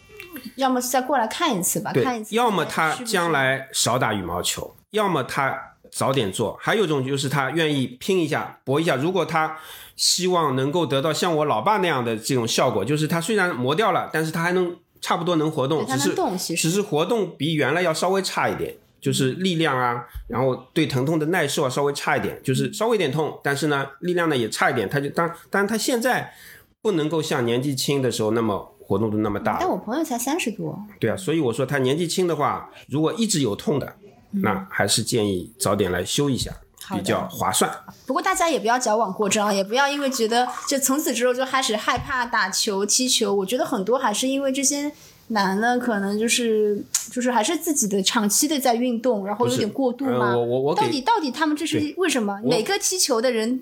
[0.55, 2.35] 要么再过来看一次吧，看一，次。
[2.35, 5.55] 要么他将来少打羽毛球，要么他
[5.89, 8.95] 早点做，还有一种就是他愿意拼一下、搏一下。
[8.97, 9.57] 如果他
[9.95, 16.15] 希望能够得到像我老爸那样的这种效果，就是他虽然磨掉了，但是他还能差不多能活动，只是
[16.57, 24.87] 只是活动比原来要稍微差一点，就是力量啊，然后对疼痛的耐受啊稍微差一点，就是稍微有点痛，但是呢力量呢也差一点。
[24.89, 26.33] 他就当当然他现在
[26.81, 33.95] 不能够像年纪轻的时候那么活动度那么大但我朋友才三十多，对啊，所以我说他年纪轻的话，如果一直有痛的，
[34.31, 36.51] 那还是建议早点来修一下，
[36.95, 37.69] 比较划算。
[38.05, 43.33] 不过大家也不要矫枉过正啊，也不要因为觉得就从此之后就开始害怕打球、踢球。
[43.33, 44.91] 我觉得很多还是因为这些
[45.33, 46.81] 男的可能就是
[47.11, 50.31] 就是还是自己的长期的在运动，然后有点过度嘛。
[50.31, 52.39] 呃我我我到底到底他们这是为什么？
[52.43, 53.61] 每个踢球的人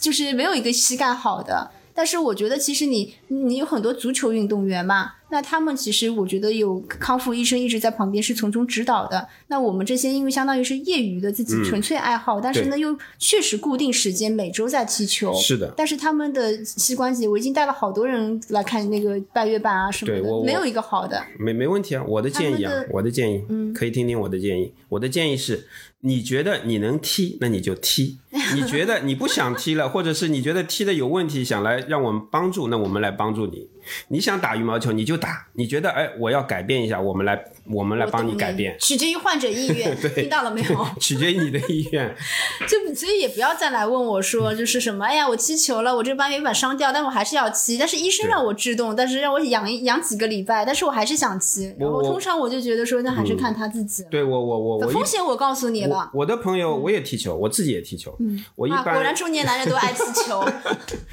[0.00, 1.70] 就是没有一个膝盖好的。
[1.94, 9.28] 但是我觉得，其实你你有很多足球运动员嘛，那他们其实我觉得有康复医生一直在旁边是从中指导的。
[9.48, 15.32] 那我们这些因为相当于是业余的自己纯粹爱好，但是呢又确实固定时间每周在踢球。
[15.34, 21.22] 是的，但是他们的膝关节，我已经带了好多人来看那个半月板啊什么的，没有一个好的。
[21.38, 24.72] 没没问题啊，我的建议啊的，我的建议，嗯可以听听我的建议。
[24.88, 25.66] 我的建议是，
[26.04, 28.18] 你觉得你能踢，那你就踢；
[28.54, 33.68] 你觉得你不想踢了，或者是你觉得踢的有问题，想来让我们帮助，那我们来帮助你。
[34.08, 38.76] 你想打羽毛球，你就打；你觉得哎，我要改变一下，我们来，我们来帮你改变。
[38.80, 40.86] 取决于患者意愿， 听到了没有？
[41.00, 42.14] 取决于你的意愿，
[42.68, 51.74] 就所以也不要再来问我说，就是什么，哎呀，我踢球了，我这半月板伤掉，但我还是要踢，但是医生让我制动，但是让我养一养几个礼拜，但是我还是想踢。
[51.78, 54.04] 然后我通常我就觉得说，那还是看他自己。
[54.10, 56.10] 对我我我我风险我告诉你了。
[56.12, 58.14] 我的朋友我也踢球，我自己也踢球。
[58.20, 60.44] 嗯，我一啊，果然，中年男人都爱踢球。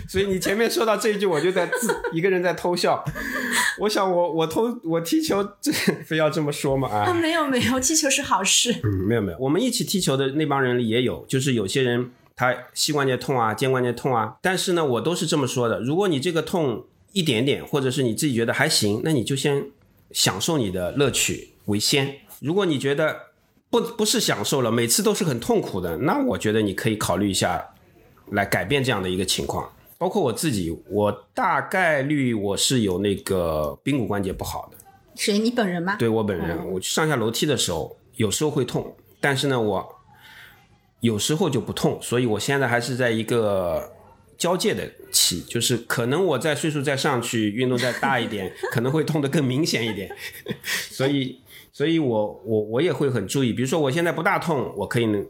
[0.07, 3.03] 所以你前面说到这一句，我就在自一个人在偷笑。
[3.79, 5.71] 我想我我偷我踢球，这
[6.05, 6.87] 非要这么说吗？
[6.87, 8.79] 啊，啊，没有没有，踢球是好事。
[8.81, 19.65] 嗯，没有没有，我们一起踢球的那帮人里也有，就是有些人他膝关节痛啊，肩关节痛啊，但是呢，我都是这么说的：如果你这个痛一点点，或者是你自己觉得还行，那你就先
[20.11, 22.15] 享受你的乐趣为先。
[22.39, 23.17] 如果你觉得
[23.69, 27.61] 不不是享受了，每次都是很痛苦的，那我觉得你可以考虑一下，
[28.31, 29.69] 来改变这样的一个情况。
[29.97, 34.77] 包括我自己，我大概率我是有那个髌骨关节不好的。
[35.19, 35.37] 谁？
[35.37, 35.97] 你本人吗？
[35.97, 39.95] 对我本人，我上下楼梯的时候有时候会痛，但是呢，我
[41.01, 43.91] 有时候就不痛，所以我现在还是在一个
[44.37, 50.09] 交界的期，就是可能我在岁数再上去，运动再大一点，可能会痛得更明显一点。
[50.63, 51.41] 所以，
[51.73, 55.25] 所以我我我也会很注意，比如说我现在不大痛，我可以能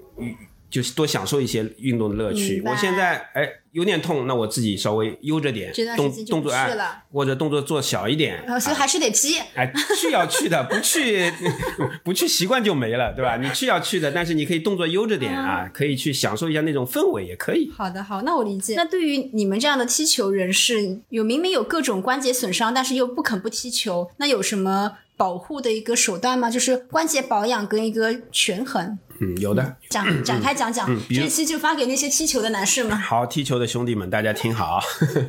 [0.70, 2.62] 就是多享受一些运动的乐趣。
[2.66, 9.38] 我现在哎有点痛，那我自己稍微悠着点动动作哎去了或者动作做小一点，呃，所以还是得踢。
[9.54, 11.32] 哎，去要去的，不去
[12.04, 13.38] 不去习惯就没了，对吧？
[13.38, 17.72] 你去要去的，但是你可以动作悠着点啊，可以去享受一下那种氛围，也可以。
[17.76, 18.74] 好的，好，那我理解。
[18.76, 26.50] 那对于你们这样的踢球人士，有明明有各种关节损伤，但是又不肯不踢球，那有什么保护的一个手段吗？
[26.50, 29.76] 就是关节保养跟一个权衡，嗯，有的。
[29.90, 30.90] 展展开讲讲。
[31.10, 32.98] 这期就发给那些踢球的男士们。
[32.98, 34.80] 好，踢球的兄弟们，大家听好。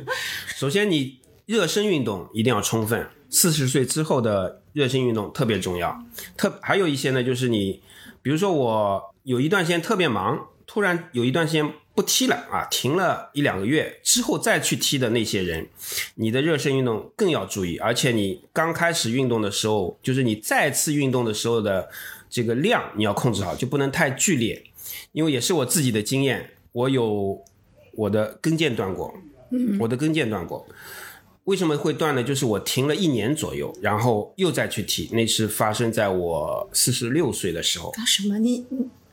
[0.55, 6.01] 首先，你热身运动一定要充分，四十岁之后的热身运动特别重要。
[6.37, 7.83] 特还有一些呢，就是你，
[8.21, 15.67] 比如说我有一段时间特别忙，突然有一段时间不踢了啊，停了一两个月之后再去踢的那些人，
[16.15, 21.89] 你的热身运动更要注意，而且你刚开始运动的时候，就是你再次运动的时候的
[22.29, 24.63] 这个量你要控制好，就不能太剧烈。
[25.11, 27.43] 因为也是我自己的经验，我有
[27.91, 29.13] 我的跟腱断过，
[29.77, 30.65] 我的跟腱断过。
[31.43, 32.23] 为什么会断呢？
[32.23, 37.91] 就是我停了一年左右，然后又再去踢，那是发生在我四十六岁的时候。
[37.91, 38.39] 干什么？
[38.39, 38.65] 你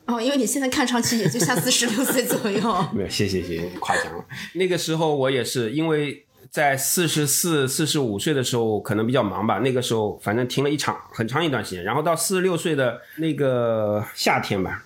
[0.09, 2.59] 哦，因为你现在看上去也就像四十六岁左右。
[2.91, 4.25] 没有，谢谢谢谢，夸奖了。
[4.55, 14.83] 那个时候我也是因为在四十四、四十五岁的时候可能比较忙吧，那个时候反正停了一场很长一段时间，然后到四十六岁的那个夏天吧，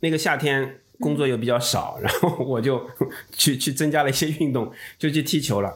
[0.00, 2.86] 那个夏天工作又比较少，然后我就
[3.32, 5.74] 去去增加了一些运动，就去踢球了。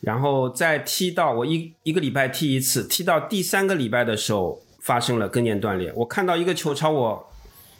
[0.00, 5.92] 然后再踢到我一一个礼拜踢一次，踢到第三个礼拜的时候发生了跟腱断裂。
[5.96, 7.26] 我看到一个球朝我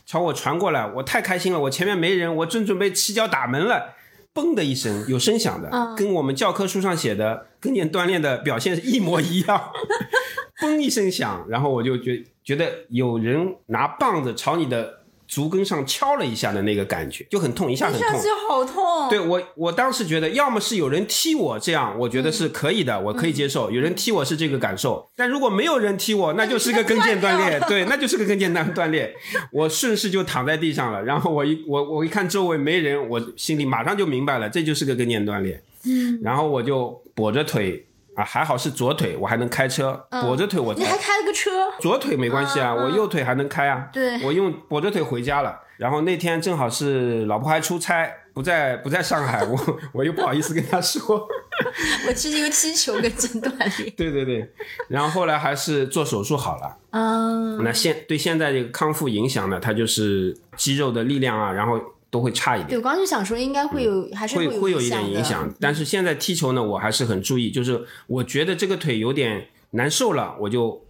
[0.07, 3.95] 朝我传过来，我太开心了，我前面没人，我正准备起脚打门了，
[4.33, 9.73] 嘣的一声有声响的，跟我们教科书上写的跟腱锻炼的表现是一模一样，
[10.63, 18.21] 嘣一声响，然后我就觉觉得有人拿棒子朝你的足跟上敲了一下的那个感觉，就很痛，一下很痛。
[18.49, 19.09] 好痛。
[19.11, 23.71] 对我，我当时觉得，要么是有人踢我，这样我觉得是可以的，我可以接受。
[23.71, 29.15] 有人踢我是这个感受，但如果没有人踢我，那就是个跟腱断裂， 对，那就是个跟腱断断裂。
[29.51, 35.63] 我顺势就躺在地上了，然后我一我我一看周围没人，我心里马上就明白了，这就是个跟腱断裂。
[35.85, 37.86] 嗯，然后我就跛着腿
[38.17, 41.51] 啊，还好是左腿，我还能开车，跛着腿我你还开了个车，
[41.81, 43.89] 左腿没关系啊，我右腿还能开啊。
[43.93, 45.61] 对我用跛着腿回家了。
[45.77, 49.59] 然后那天正好是老婆还出差，不在不在上海，我
[49.93, 51.29] 我又不好意思跟她说。
[52.09, 53.91] 我是一个踢球跟筋断裂。
[53.97, 54.51] 对对对，
[54.89, 56.79] 然后后来还是做手术好了。
[56.93, 61.79] 嗯，那现对现在这个康复影响呢，它就是肌肉的力量啊，然后
[62.11, 62.69] 都会差一点。
[62.71, 70.85] 对，我刚刚就想说，应该会有，还是会有会有一点影响，但是现在踢球呢，我还是很注意，就是我觉得这个腿有点难受了，我就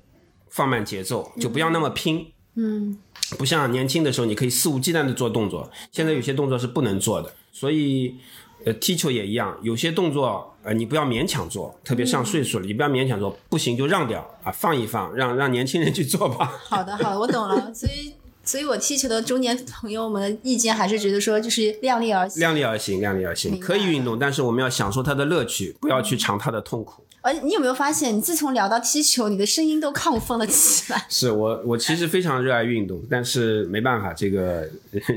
[0.49, 2.27] 放慢节奏，就不要那么拼。
[2.55, 2.99] 嗯，
[3.39, 8.17] 不像年轻的时候，你可以肆无忌惮的做动作，现在有些动作是不能做的，所以。
[8.65, 16.53] 呃，踢球也一样，有些动作，呃，你不要勉强做，特别上岁数了，你不要勉强做，不行就让掉啊，放一放，让让年轻人去做吧。
[16.65, 17.73] 好的，好的，我懂了。
[17.73, 18.15] 所以，
[18.47, 22.41] 所以我踢球的中年朋友们的意见还是觉得说，就是量力而行。
[22.41, 27.06] 量力而行，量力而行，可以运动，但是我们要享受它的乐趣，不要去尝它的痛苦。
[27.27, 31.07] 而你有没有发现，你自从聊到踢球，你的声音都亢奋了起来？
[31.11, 34.69] 是我，我其实非常热爱运动，但是没办法，这个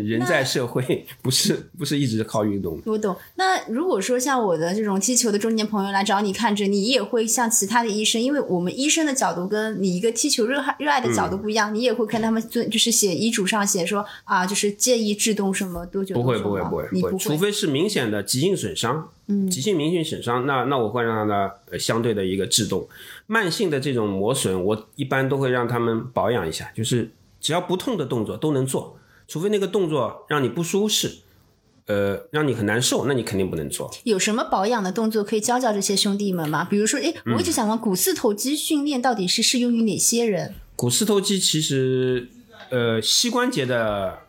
[0.03, 2.91] 人在社会不是不是一直靠运动的。
[2.91, 3.15] 我懂。
[3.35, 22.87] 那如果说像我的这种踢球的中年朋友来找你看诊，你也会像其他的医生，因为我们医生的角度跟你一个踢球热爱热爱的角度不一样，你也会跟他们做，就是写医嘱上写说啊，就是建议制动什么多久不会不会不会不会除非是明显的急性损伤，嗯，急性明显损伤，那那我会让它呃相对的一个制动。
[23.27, 28.97] 慢性的这种磨损，我一般都会让他们保养一下，就是只要不痛的动作都能做，
[29.27, 31.19] 除非那个动作让你不舒适，
[31.85, 33.91] 呃，让你很难受，那你肯定不能做。
[34.03, 36.63] 有什么保养的动作可以教教这些兄弟们吗？
[36.63, 40.55] 比如说，哎，我一直想问，股四头肌训练到底是适用于哪些人？
[40.75, 42.29] 股四头肌其实，
[42.71, 44.19] 呃，膝关节的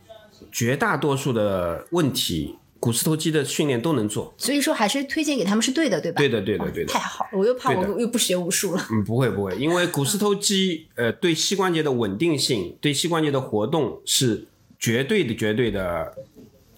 [0.51, 4.33] 绝大多数的问题股四头肌的训练都能做。
[4.37, 6.17] 所以说还是推荐给他们是对的，对吧？
[6.17, 6.91] 对的，对的，对的。
[6.91, 8.85] 太好了，我又怕我又不学无术了。
[8.91, 14.47] 嗯，不会不会，因为股四头肌 呃对膝关节的稳定性、对膝关节的活动是
[14.77, 16.11] 绝对的、绝对的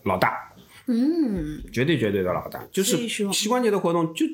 [0.03, 0.53] 老大。
[0.85, 4.25] 嗯，绝对绝对的老大，就是膝关节的活动就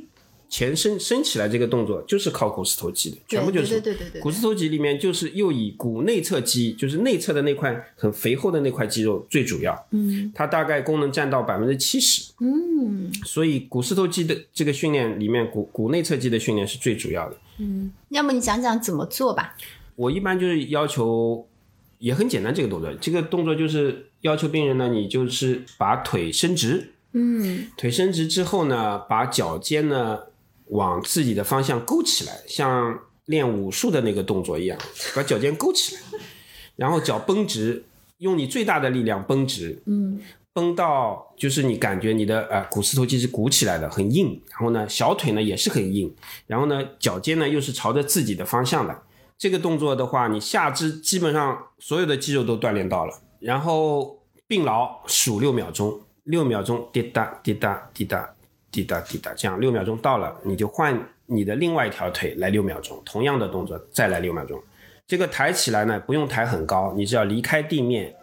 [0.50, 3.80] 前伸伸起来这个动作就是靠股四头肌的，全部就是。
[3.80, 17.38] 对对对对对股四头肌里面就是又以股内侧肌，就是内侧的那块很肥厚的那块肌肉最主要，嗯，它大概功能占到百分之七十，嗯，所以股四头肌的这个训练里面，股股内侧肌的训练是最主要的。
[17.60, 19.56] 嗯要么你讲讲怎么做吧？
[19.96, 21.46] 我一般就是要求，
[22.00, 30.20] 也很简单，这个动作，这个动作就是要求病人呢，你就是把腿伸直，嗯，腿伸直之后呢，把脚尖呢
[30.70, 34.78] 往自己的方向勾起来，像练武术的那个动作一样，
[35.16, 36.02] 把脚尖勾起来，
[36.76, 37.86] 然后脚绷直，
[38.18, 40.20] 用你最大的力量绷直，嗯，
[40.54, 46.14] 绷到就是你感觉你的呃股四头肌是鼓起来的，很硬，然后呢小腿呢也是很硬，
[46.48, 49.04] 然后呢脚尖呢又是朝着自己的方向的。
[49.38, 58.36] 这个动作的话，你下肢基本上所有的肌肉都锻炼到了，然后并牢数六秒钟，六秒钟滴答滴答滴答
[58.72, 64.62] 滴答滴答，这样六秒钟到了，你就换你的另外一条腿来六秒钟，同样的动作再来六秒钟。
[65.08, 68.14] 这个抬起来呢，不用抬很高，你只要离开地面，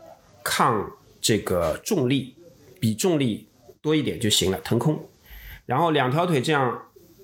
[0.44, 0.89] 抗
[1.20, 2.36] 这个重力，
[2.78, 3.48] 比重力
[3.82, 5.09] 多一点就行了，腾空。
[5.64, 6.81] 然后两条腿这样，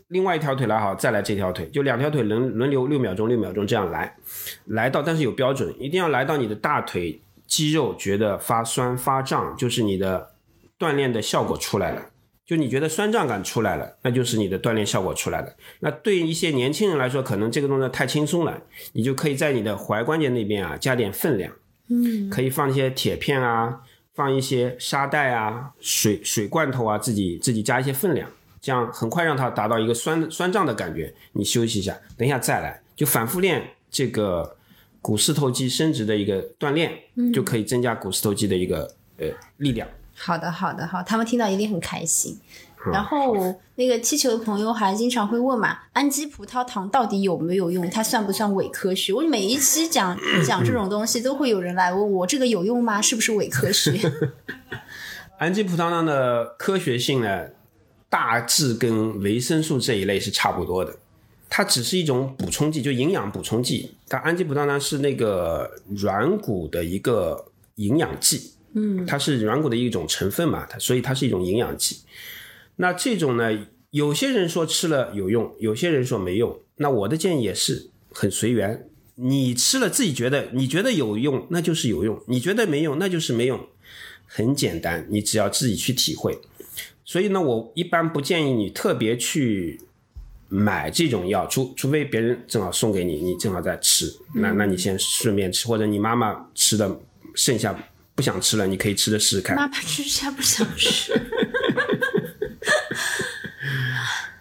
[0.08, 4.16] 另外一条腿来好，再来这条腿，就两条腿轮轮流六秒钟，六秒钟这样来，
[4.64, 10.32] 来到，但是有标准，一定要来到你的大腿肌肉觉得发酸发胀，就是你的
[10.76, 12.02] 锻炼的效果出来了。
[12.52, 15.50] 就你觉得酸胀感出来了，那就是你的锻炼效果出来了。
[15.80, 18.62] 那对于一些年轻人来说，可能这个动作太轻松了，
[18.92, 21.50] 你就可以在你的踝关节那边啊加点分量，
[21.88, 23.80] 嗯，可以放一些铁片啊，
[24.14, 28.28] 放一些沙袋啊、水水罐头啊，自己自己加一些分量，
[28.60, 31.14] 这样很快让它达到一个酸酸胀的感觉。
[31.32, 34.58] 你休息一下，等一下再来，就反复练这个
[35.00, 36.92] 股四头肌伸直的一个锻炼，
[37.32, 39.88] 就可以增加股四头肌的一个呃力量。
[40.24, 42.38] 好的，好的，好，他们听到一定很开心。
[42.92, 43.36] 然后
[43.76, 47.88] 那个踢球的朋友还经常会问嘛，氨基葡萄糖到底有没有用？
[47.90, 49.12] 它算不算伪科学？
[49.12, 53.00] 我每一期讲讲这种东西，都会有人来问我，这个有用吗？
[53.02, 54.00] 是不是伪科学？
[55.38, 57.46] 氨基葡萄糖的科学性呢，
[58.08, 60.96] 大致跟维生素这一类是差不多的。
[61.48, 63.94] 它只是一种补充剂，就营养补充剂。
[64.08, 67.44] 但氨基葡萄糖是那个软骨的一个
[67.76, 71.98] 营养剂，嗯，它是软骨的一种成分嘛，它所以它是一种营养剂。
[72.76, 76.58] 那这种呢，有些人说吃了有用，有些人说没用。
[76.76, 83.60] 那我的建议也是很随缘，你吃了自己觉得你觉得有用，那就是有用；你觉得没用，那就是没用。
[84.26, 86.40] 很简单，你只要自己去体会。
[87.04, 89.78] 所以呢，我一般不建议你特别去
[90.48, 96.98] 买这种药，除除非别人正好送给你，你正好在吃，那那你先顺便吃，或者你妈妈吃的
[97.34, 97.78] 剩下
[98.22, 99.56] 不想吃了，你可以吃的试试看。
[99.56, 101.12] 妈妈吃下不想吃。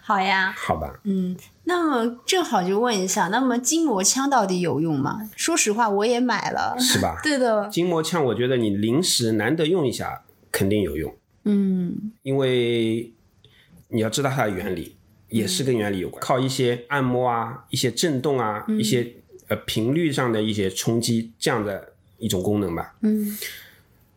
[0.04, 5.32] 好呀，好吧，嗯那么正好就问一下，那么筋膜枪到底有用吗？
[5.36, 7.20] 说实话，我也买了，是吧？
[7.24, 10.22] 对的，筋膜枪，我觉得你临时难得用一下，
[10.52, 11.16] 肯定有用。
[11.46, 13.12] 嗯，因为
[13.88, 14.96] 你要知道它的原理，
[15.30, 19.16] 也是跟原理有关，靠一些按摩啊、一些震动啊、一些
[19.48, 22.96] 呃频率上的一些冲击这样的一种功能吧。
[23.02, 23.38] 嗯，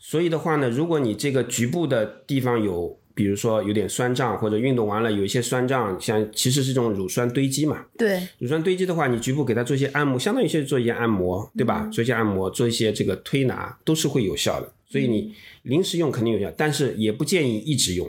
[0.06, 7.86] 所以的话呢，如果你这个局部的地方有，比如说有点酸胀，或者运动完了有一些酸胀，像其实是这种乳酸堆积嘛。
[7.96, 11.88] 对，乳酸堆积的话，你局部给它做一些按摩，相当于是做一些按摩，对吧？
[11.90, 14.70] 做一些按摩，做一些这个推拿，都是会有效的。
[14.86, 18.06] 所以你临时用肯定有效，但是也不建议一直用。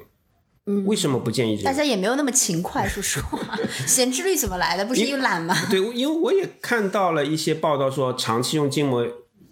[0.65, 1.63] 嗯，为什么不建议？
[1.63, 3.57] 大家也没有那么勤快，说实话，
[3.87, 4.85] 闲置率怎么来的？
[4.85, 5.55] 不是又懒吗？
[5.71, 9.07] 对，因为我也看到了一些报道说，长期用筋膜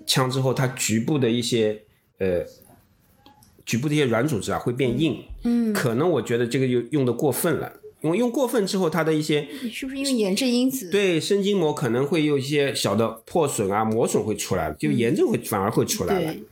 [0.06, 1.83] 枪之后，它局部的一些
[2.20, 2.44] 呃
[3.66, 5.24] 局部的一些软组织啊会变硬。
[5.44, 7.72] 嗯，可能我觉得这个就用的过分了，
[8.02, 10.90] 因为用过分之后，它的一些是不是因为炎症因子？
[10.90, 16.34] 对深筋膜可能会有一些小的破损啊、磨损会出来，就炎症会反而会出来了。
[16.34, 16.44] 对，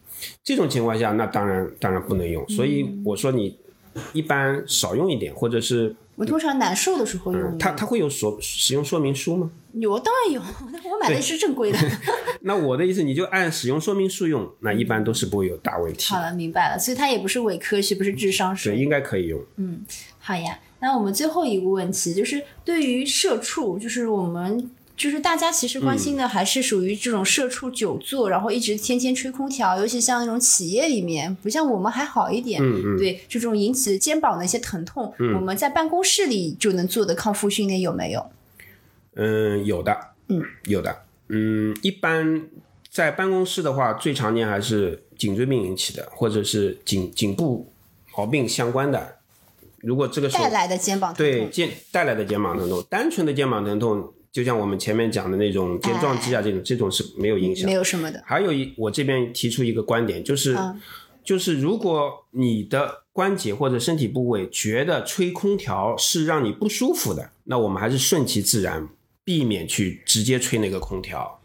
[0.43, 2.47] 这种情况下，那当然当然不能用。
[2.49, 3.57] 所以我说你
[4.13, 7.57] 一般少用一点，或者是我通常难受的时候用。
[7.57, 9.49] 它它会有所使用说明书吗？
[9.73, 11.79] 有，当然有，我买的是正规的。
[12.41, 16.13] 那我的意思，你就按使用说明书用，那一般都是不会有大问题。
[16.13, 18.75] 好了，明白了，所以它也不是伪科学，不是智商税。
[18.75, 19.41] 对，应该可以用。
[19.55, 19.83] 嗯
[20.19, 24.69] 好呀，那我们最后一个问题就是，对于社畜，就是我们
[25.01, 32.61] 就是大家其实关心的还是属于这种社畜久坐，然后一直天天吹空调，尤其像那种企业里面，不像我们还好一点。
[32.61, 38.23] 嗯嗯，对这种引起肩膀的一些疼痛，我们在办公室里就能做的康复训练有没有？
[39.15, 39.97] 嗯，有的，
[40.27, 40.95] 嗯，有的，
[41.29, 42.43] 嗯，一般
[42.91, 47.73] 在办公室的话，最常见还是颈椎病引起的，或者是颈颈部
[48.15, 49.15] 毛病相关的。
[49.77, 57.73] 如果这个时候带来的肩膀疼痛，对肩带来的肩膀疼痛，单纯的肩膀疼痛，就像我们前面讲的那种肩撞肌啊，这种这种是没有影响没。
[57.73, 58.23] 有什么的。
[58.25, 60.79] 还有一，我这边提出一个观点，就是、嗯
[61.23, 68.89] 就是如果你的关节或者身体部位觉得吹空调是让你不舒服的，那我们还是顺其自然，
[69.23, 71.40] 避免去直接吹那个空调。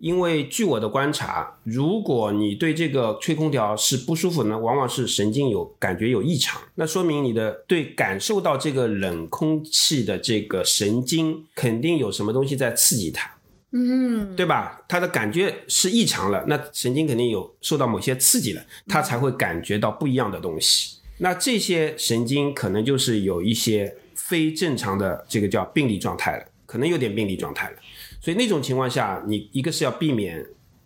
[0.00, 13.30] 因为据我的观察，如果你对这个吹空调是不舒服呢，往往是神经有感觉有异常，那说明你的对感受到这个冷空气的这个神经肯定有什么东西在刺激它。
[13.72, 14.82] 嗯，对吧？
[14.88, 20.96] 它的感觉是异常了，那神经肯定有受到某些刺激了，它才会感觉到不一样的东西。
[21.18, 27.76] 那这些神经可能就是有一些非正常的这个叫病理状态了，可能有点病理状态了。
[28.20, 30.44] 所以那种情况下，你一个是要避免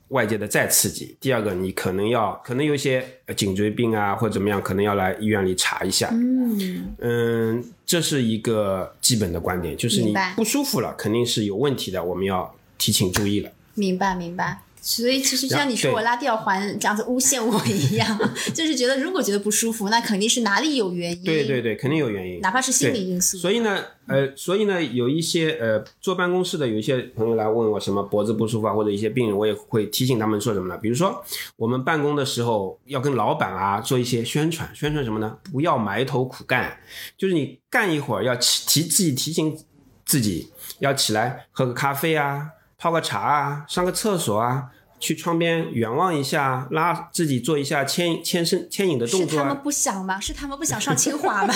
[0.09, 6.09] 外界的再刺激，第二个你可能要可能有一些呃颈椎病啊或者怎么样，可能要来医院里查一下。
[6.12, 13.51] 嗯，嗯，这是一个基本的观点，就是你不舒服了，肯定是有问题的，我们要提醒注意了。
[13.74, 14.61] 明白明白。
[14.86, 18.19] 所以其实就像你说我拉吊环这样子诬陷我一样，
[18.52, 21.24] 就是觉得如果觉得不舒服，那肯定是哪里有原因。
[21.24, 22.39] 对对对，肯定有原因。
[22.43, 23.39] 哪怕是心理因素。
[23.39, 30.77] 所以呢，呃，所以呢，有一些呃坐办公室的有一些朋友来问我什么脖子不舒服啊，或者一些病人，我也会提醒他们说什么呢？
[30.77, 31.24] 比如说
[31.56, 35.39] 我们办公的时候要跟老板啊做一些宣传，宣传什么呢？
[35.51, 36.78] 不要埋头苦干，
[37.16, 39.56] 就是你干一会儿要起提自己提醒
[40.05, 40.51] 自己
[40.81, 42.51] 要起来喝个咖啡啊，
[42.85, 44.65] 泡个茶啊，上个厕所啊。
[45.01, 49.62] 去窗边远望一下，拉自己做一下牵牵身牵引的动作啊是他们。
[49.62, 50.20] 不想吗？
[50.20, 51.55] 是他们不想上清华吗？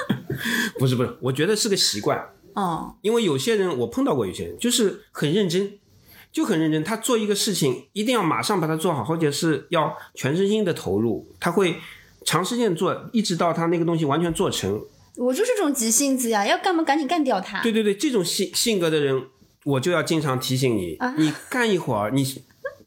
[0.78, 2.30] 不是不是，我觉得是个习惯。
[2.52, 5.78] 哦，因为有些人我碰到过，有些人就是很认真，
[6.30, 11.76] 就很认真，他做一个事情一定要马上把它做好，或者是要全身心的投入，他会
[12.24, 14.82] 长时间做，一直到他那个东西完全做成。
[15.16, 17.60] 我就是这种急性子呀，要干嘛赶紧干掉他。
[17.60, 19.22] 对对对，这种性性格的人，
[19.64, 22.24] 我就要经常提醒你，啊你干一会儿，你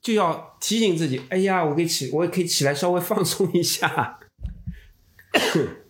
[0.02, 4.20] 就要提醒自己，哎呀，我可以起，我也可以起来稍微放松一下。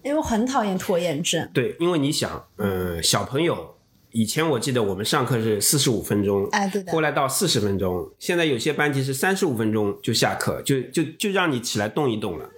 [0.04, 1.50] 因为我很讨厌拖延症。
[1.54, 3.76] 对，因为你想，嗯、小朋友
[4.12, 7.02] 以前我记得我们上课是四十五分钟，哎，对的后。
[7.02, 12.50] 来到四十分钟，现在有些班级是三十五分钟就下课，就就就让你起来动一动了，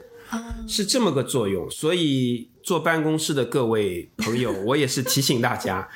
[0.67, 1.69] 是这么个作用。
[1.69, 5.89] 所以坐办公室的各位朋友，我也是提醒大家，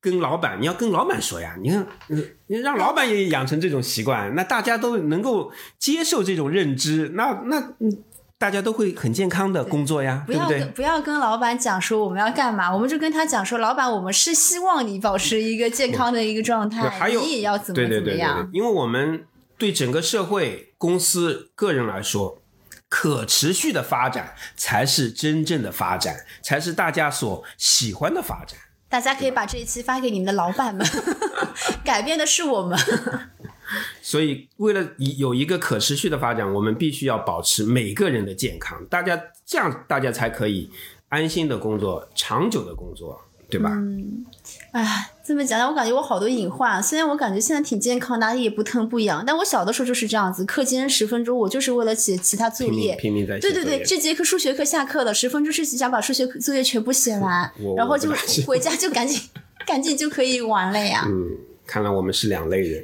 [0.00, 8.02] 跟老板你要跟老板说呀，你看，嗯你让老板也养成这种习惯，那大家都能够接受这种认知，那那嗯，
[8.38, 10.72] 大家都会很健康的工作呀，不要对不对跟？
[10.72, 19.26] 不要跟老板讲说我们要干嘛，我们就跟他讲说，老板，我们是希望你保持一个健康的一个状态，还有你也要怎么怎么样。，因为我们
[19.58, 22.40] 对整个社会、公司、个人来说，
[22.88, 28.58] 可持续的发展才是真正的发展，才是大家所喜欢的发展。
[28.90, 30.86] 大家可以把这一期发给你们的老板们，
[31.82, 32.78] 改变的是我们。
[34.02, 34.84] 所以，为了
[35.16, 40.68] 有一个可持续的发展，我们必须要保持每个人的健康，大家这样大家才可以
[41.08, 43.18] 安心的工作，长久的工作，
[43.48, 43.70] 对吧？
[43.72, 44.26] 嗯
[44.72, 46.82] 哎，这么讲讲，我感觉我好多隐患。
[46.82, 52.96] 虽然我感觉现在挺健康，哪里也不疼不痒，但我小的时候就是这样子，课间十分钟，我就是为了写其他作业。
[52.96, 58.10] 拼命在写对对对，这节课数学课下课了，十分钟是想把数学作业全部写完，然后就
[58.44, 59.22] 回家就赶紧
[59.64, 61.04] 赶紧就可以玩了呀。
[61.06, 61.28] 嗯，
[61.64, 62.82] 看来我们是两类人。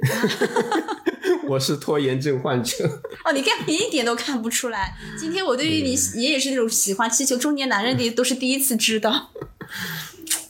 [1.50, 2.84] 我是拖延症患者。
[3.26, 4.94] 哦，你看你一点都看不出来。
[5.18, 9.30] 今天我对于你你也是那种喜欢踢球中年男人的都是第一次知道，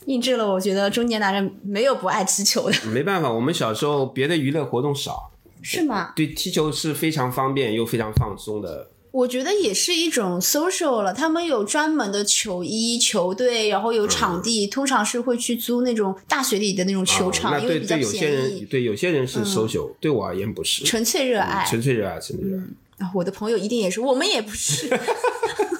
[0.07, 5.31] 印证了我觉得中年男人没有不爱踢球的， 没办法，我们小时候别的娱乐活动少，
[5.61, 6.13] 是吗？
[6.15, 8.89] 对踢球是非常方便又非常放松的。
[9.11, 21.65] 我觉得也是一种 social 了，他们有专门的球衣、球队，然后有场地，通常是会去租那种大学里的那种球场，嗯啊、那因为比较对对有些便人宜，对有些人是 social，、对我而言不是，纯粹热爱。
[21.65, 22.63] 纯粹热爱，纯粹热爱。
[22.99, 24.87] 啊我的朋友一定也是，我们也不是。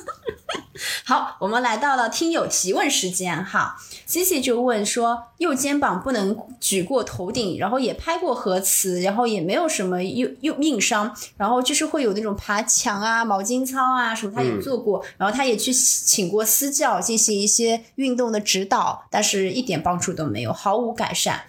[1.06, 3.76] 好，我们来到了听友提问时间哈。
[4.06, 21.42] C C 就问说，右肩膀不能举过头顶，然后也拍过核磁，然后也没有什么右右硬伤，然后就是会有那种爬墙啊、毛巾操啊什么，他也做过，然后他也去请过私教进行一些运动的指导，但是一点帮助都没有，毫无改善。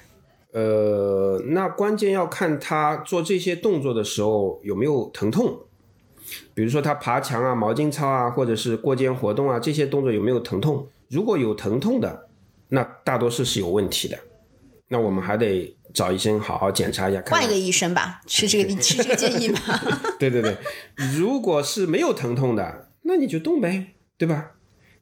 [0.53, 5.59] 呃，那关键要看他做这些动作的时候有没有疼痛，
[6.59, 10.85] 比如说他爬墙啊、毛巾操啊，或者是过肩活动啊，这些动作有没有疼痛？
[11.09, 12.27] 如果有疼痛的，
[12.71, 14.19] 那大多数是有问题的，
[14.89, 17.21] 那我们还得找医生好好检查一下。
[17.21, 19.61] 看看换一个医生吧，是这个是这个建议吗？
[20.19, 20.57] 对对对，
[21.17, 24.55] 如果是没有疼痛的，那你就动呗，对吧？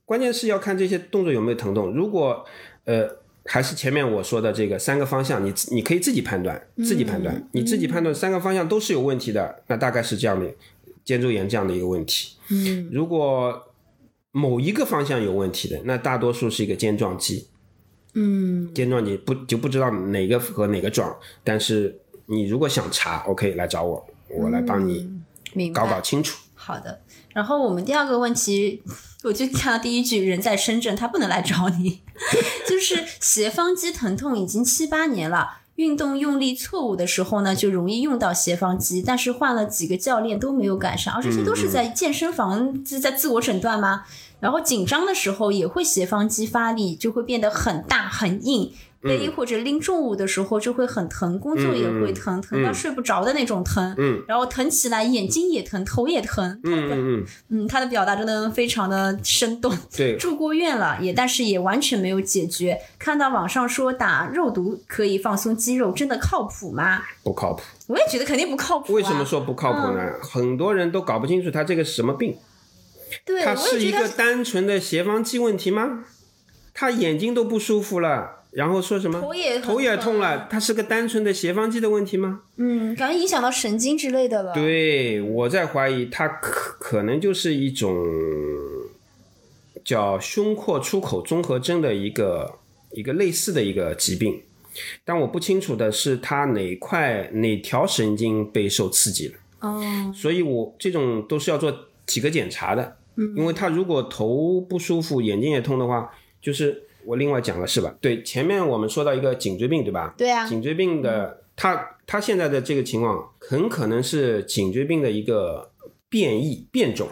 [0.05, 1.91] 关键是要看这些动作有没有疼痛。
[1.91, 2.45] 如果
[2.85, 3.09] 呃
[3.47, 10.47] 还是前面我说的这个三个方向，你自你可以自己判断，自己判断，你自己判断三个方向都是有问题的，那大概是这样的
[11.07, 12.37] 肩周炎这样的一个问题。
[12.51, 13.73] 嗯，如果
[14.33, 17.49] 某一个方向有问题的，那大多数是一个肩撞肌。
[18.13, 25.09] 嗯，肩撞肌不就不知道哪个和哪个撞，但是你如果想查，OK 来找我，我来帮你
[25.73, 26.39] 搞搞清楚。
[26.55, 27.01] 好的，
[27.33, 28.83] 然后我们第二个问题，
[29.23, 32.03] 我就看到第一句“人在深圳，他不能来找你”，
[32.67, 35.59] 就是斜方肌疼痛已经七八年了。
[35.77, 44.05] 运动用力错误的时候呢，就容易用到斜方肌，但是换了几个教练都没有改善，而这些都是在健身房是在自我诊断吗？
[44.41, 48.73] 然后紧张的时候也会斜方肌发力，就会变得很大很硬。
[49.07, 53.95] 背或者拎重物的时候就会很疼，工作也会疼，疼到睡不着的那种疼。
[53.99, 56.61] 嗯，然后疼起来眼睛也疼，头也疼。
[56.65, 59.73] 嗯嗯他的表达真的非常的生动。
[59.97, 62.79] 对， 住过院了，也但是也完全没有解决。
[62.99, 67.03] 看到网上说打肉毒可以放松肌肉，真的靠谱吗？
[67.23, 67.63] 不靠谱。
[67.89, 68.97] 我也觉得肯定不靠谱、啊。
[68.97, 70.01] 为什么说不靠谱呢？
[70.21, 72.37] 很多人都搞不清楚他这个是什么病。
[73.25, 76.05] 对，他我是一个单纯的斜方肌问题吗？
[76.75, 82.41] 他眼睛都不舒服了，然后说什么头也很头也痛了，它是个单纯的斜方肌的问题吗？
[82.57, 84.55] 嗯，感觉影响到神经之类的了。
[84.55, 88.03] 对，我在怀疑它可可能就是一种
[89.85, 92.55] 叫胸廓出口综合征的一个
[92.93, 94.41] 一个类似的一个疾病，
[95.05, 99.35] 但我不清楚的是它哪块哪条神经被受刺激了。
[99.61, 101.71] 哦，所以我这种都是要做
[102.07, 102.97] 体格检查的。
[103.17, 106.11] 嗯，因为他如果头不舒服、眼睛也痛的话，
[106.41, 107.95] 就是我另外讲了是吧？
[108.01, 110.15] 对，前面我们说到一个颈椎病，对吧？
[110.19, 115.71] 对啊，颈椎病的，它它现在的这个情况很可能是颈椎病的一个
[116.09, 117.09] 变异变种。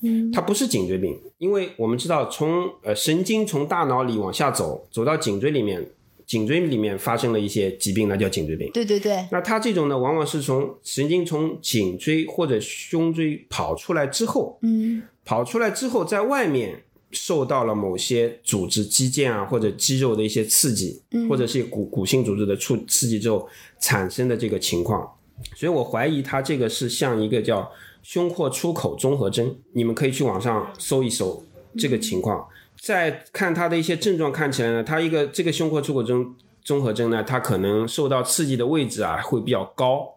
[0.00, 5.84] 嗯，它不是颈椎病，因为我们知道从呃神经从大脑里往下走，走到颈椎里面，
[6.24, 8.70] 颈椎里面发生了一些疾病，那叫颈椎病。
[8.72, 23.48] 对对对，那它这种呢，往往是从神经从颈椎或者胸椎跑出来之后，嗯，跑出来之后，在外面受到了某些组织肌腱啊或者肌肉的一些刺激，或者是骨骨性组织的触刺激之后
[23.80, 25.14] 产生的这个情况。
[25.54, 27.70] 所以我怀疑它这个是像一个叫
[28.02, 31.44] 胸廓出口综合征，你们可以去网上搜一搜
[31.78, 32.46] 这个情况。
[32.80, 40.16] 再看它的一些症状，看起来呢，它一个这个胸廓出口综综合征呢，它可能受到刺激的位置啊会比较高，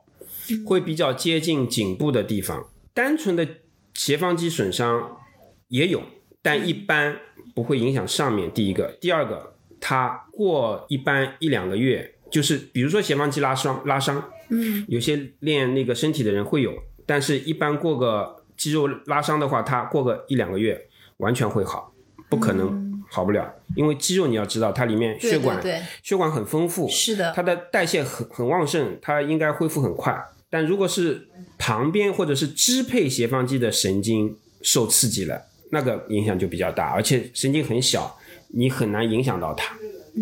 [0.65, 2.67] 会比较接近颈部的地方。
[2.93, 3.47] 单纯的
[3.93, 5.17] 斜方肌损伤
[5.69, 6.01] 也有，
[6.41, 7.17] 但一般
[7.53, 8.51] 不会影响上面。
[8.51, 16.73] 第一个，第二个，它过一般一两个月，就是比如说斜方肌拉伤拉伤，嗯，有些练那个身体的人会有，
[17.05, 20.87] 但是一般过个肌肉拉伤的话，它过个一两个月
[21.17, 21.93] 完全会好，
[22.29, 25.61] 不可能好不了，因为肌肉你要知道它里面血管
[26.01, 30.17] 血管很丰富，是的，它的代谢很很旺盛，它应该恢复很快。
[30.49, 31.27] 但如果是
[31.57, 38.17] 旁边或者是支配斜方肌的神经受刺激了，那个影响就比较大，而且神经很小，
[38.49, 39.75] 你很难影响到它，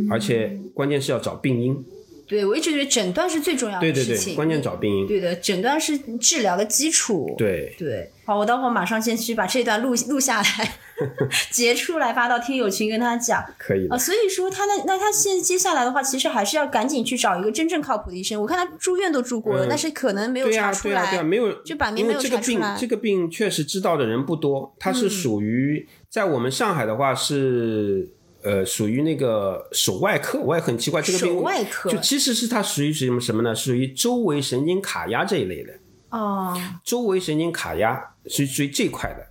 [0.10, 1.86] 而且关键是要找病因。
[2.28, 4.34] 对我一直觉得诊断是最重要对对的事情。
[4.34, 5.08] 对，关键找病因。
[5.08, 7.34] 对的，诊断是治疗的基础。
[7.36, 10.76] 对，对，好，我待会儿马上先去把这段录录下来，
[11.52, 13.40] 截出来发到听友群跟他讲。
[13.40, 13.98] 啊，可以啊。
[13.98, 18.42] 所以说他那那他现在接下来的话，其实还是要赶紧去找一个真正靠谱的医生。
[18.42, 21.24] 我看他住院都住过了，但是可能没有对呀、查出对呀、对呀、来。
[21.24, 28.10] 没有，就版面没有因为这个病查出来，嗯这个病确实知道的人不多，它是属于、在我们上海的话是
[28.44, 33.54] 呃属于那个手外科，我也很奇怪这个病手外科就其实是它属于什么什么呢？
[33.56, 35.74] 属于周围神经卡压这一类的，
[36.10, 39.29] 哦，周围神经卡压是属于这块的。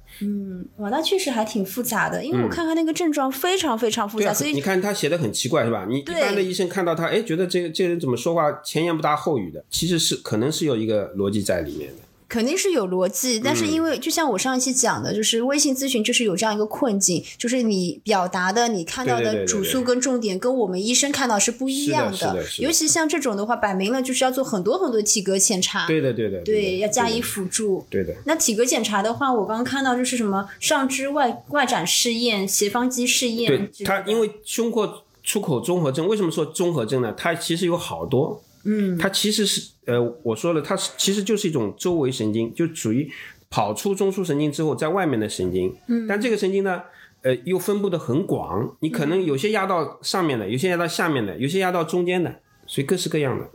[0.77, 5.86] 哇，那确实还挺复杂的，因为我看看那个症状非常非常复杂，所以你看他写的很奇怪是吧？
[5.89, 12.03] 你一般的医生看到他，哎，觉得这个这个人怎么说话前言不搭后语的，其实是可能是有一个逻辑在里面的。
[12.28, 27.86] 肯定是有逻辑，但是嗯因为就像我上一期讲的，就是微信咨询就是有这样一个困境，就是你表达的、你看到的主诉跟重点跟我们医生看到是不一样的尤其像这种的话，摆明了就是要做很多很多体格检查，对的，对的，对，的要加以辅助。
[27.88, 28.14] 对的。
[28.26, 37.14] 那体格检查的话，我刚刚看到就是什么上肢外外展试验、斜方肌试验它，因为胸廓出口综合征，为什么说综合征呢？
[37.16, 43.10] 它其实有好多，嗯，它其实是呃，我说了，它是其实就是一种周围神经，就属于
[43.51, 46.82] 跑出中枢神经之后，在外面的神经，嗯，但这个神经呢，
[47.22, 53.48] 呃，又分布的很广，你可能有些压到上面的，有些压到下面的，有些压到中间的，所以各式各样的。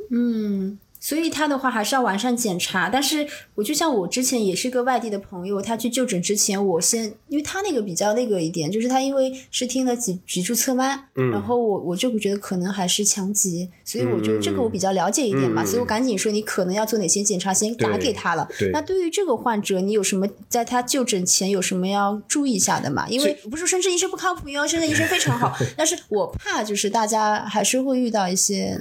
[1.03, 18.47] 所以他的话还是要完善检查，但是我就像我之前也是个外地的朋友，他去就诊之前，我先因为他那个比较那个一点，就是他因为是听了脊脊柱侧弯，嗯，然后我我就觉得可能还是强脊，所以我觉得这个我比较了解一点嘛，所以我赶紧说你可能要做哪些检查，先打给他了。
[18.71, 23.09] 那对于这个患者，你有什么在他就诊前有什么要注意一下的嘛？
[23.09, 28.77] 因为不是深圳医生不靠谱哟，深圳医生非常好， 但是我怕就是大家还是会遇到一些。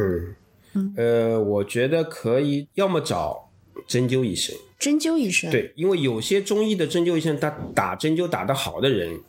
[0.97, 3.51] 呃，我觉得可以，要么找
[3.87, 4.57] 针灸医生。
[4.79, 5.51] 针灸医生。
[5.51, 9.21] 对，因为有些中医的针灸医生，他打针灸打得好的人，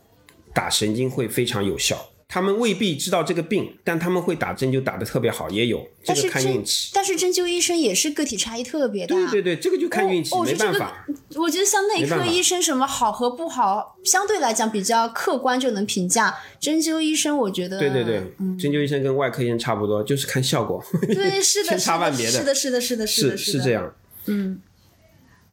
[0.53, 2.10] 打神经会非常有效。
[2.34, 6.90] 他们未必知道这个病，但他们会打针灸打得特别好，也有这个看运气。
[6.92, 9.16] 但是针灸医生也是个体差异特别大。
[9.16, 11.06] 对对对，这个就看运气，没办法。
[11.36, 16.36] 我觉得像内科医生什么好和不好，相对来讲比较客观就能评价。
[16.60, 18.16] 针灸医生，我觉得对对对，
[18.58, 20.84] 针灸医生跟外科医生差不多，就是看效果。
[21.06, 23.94] 对，是的， 千差万别的，是的，是的，是的，是的，是这样。
[24.26, 24.60] 嗯。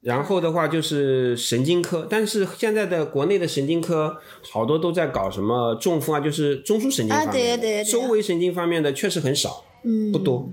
[0.02, 4.16] 然后的话就是神经科，但是现在的国内的神经科
[4.50, 10.48] 好多都在搞什么中风啊，就是中枢神经方面，周围神经方面的确实很少，嗯，不多。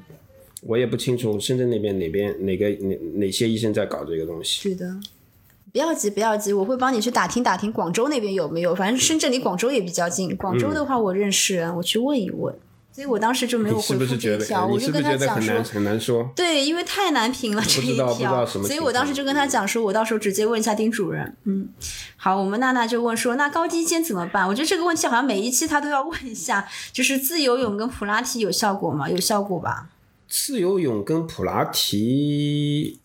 [0.64, 4.70] 我也不清楚深圳那边哪边哪个哪哪些医生在搞这个东西。
[4.70, 5.00] 是的，
[5.72, 12.54] 不要急不要急，我会帮你去打听打听广州那边有没有，反正深圳离广州也比较近，广州的话我认识人，我去问一问。
[12.98, 21.38] 所以我当时就没有回复这条，我就跟他讲说，很难说，对，因为太难评了这一条，所以我当时就跟他讲说，我到时候直接问一下丁主任。
[21.44, 21.70] 嗯，
[22.16, 24.48] 好，我们娜娜就问说，那高低肩怎么办？
[24.48, 29.08] 我觉得这个问题好像每一期他都要问一下，就是自由泳跟普拉提有效果吗？
[29.08, 29.90] 有效果吧？
[30.28, 32.98] 自由泳跟普拉提，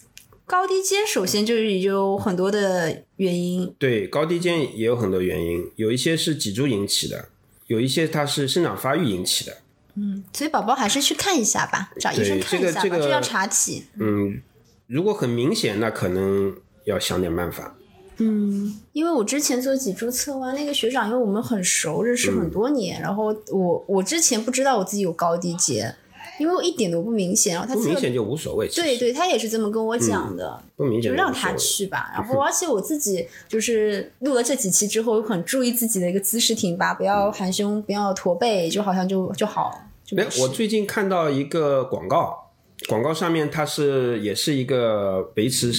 [0.47, 7.28] 高低肩首先就是有很多的原因，对，高低肩也有很多原因，有一些是脊柱引起的，
[7.66, 9.59] 有一些它是生长发育引起的。
[9.94, 13.85] 嗯，所以宝宝还是去看一下吧，找医生看一下吧，这要查体。
[13.98, 14.40] 嗯，
[14.86, 17.74] 如果很明显，那可能要想点办法。
[18.19, 25.97] 嗯，因为我之前做脊柱侧弯，那个学长因为我们很熟，认识很多年，然后我我之前不知道我自己有高低肩，
[26.43, 28.66] 因为我一点都不明显，然后他不明显就无所谓。
[28.66, 32.10] 对对，他也是这么跟我讲的，不明显就让他去吧。
[32.19, 40.20] 然后而且我自己就是录了这几期之后，很注意自己的一个姿势挺拔，不要含胸，不要驼背，就好像就就好了。
[40.20, 42.51] 哎，我最近看到一个广告，
[42.89, 45.73] 广告上面它是也是一个维持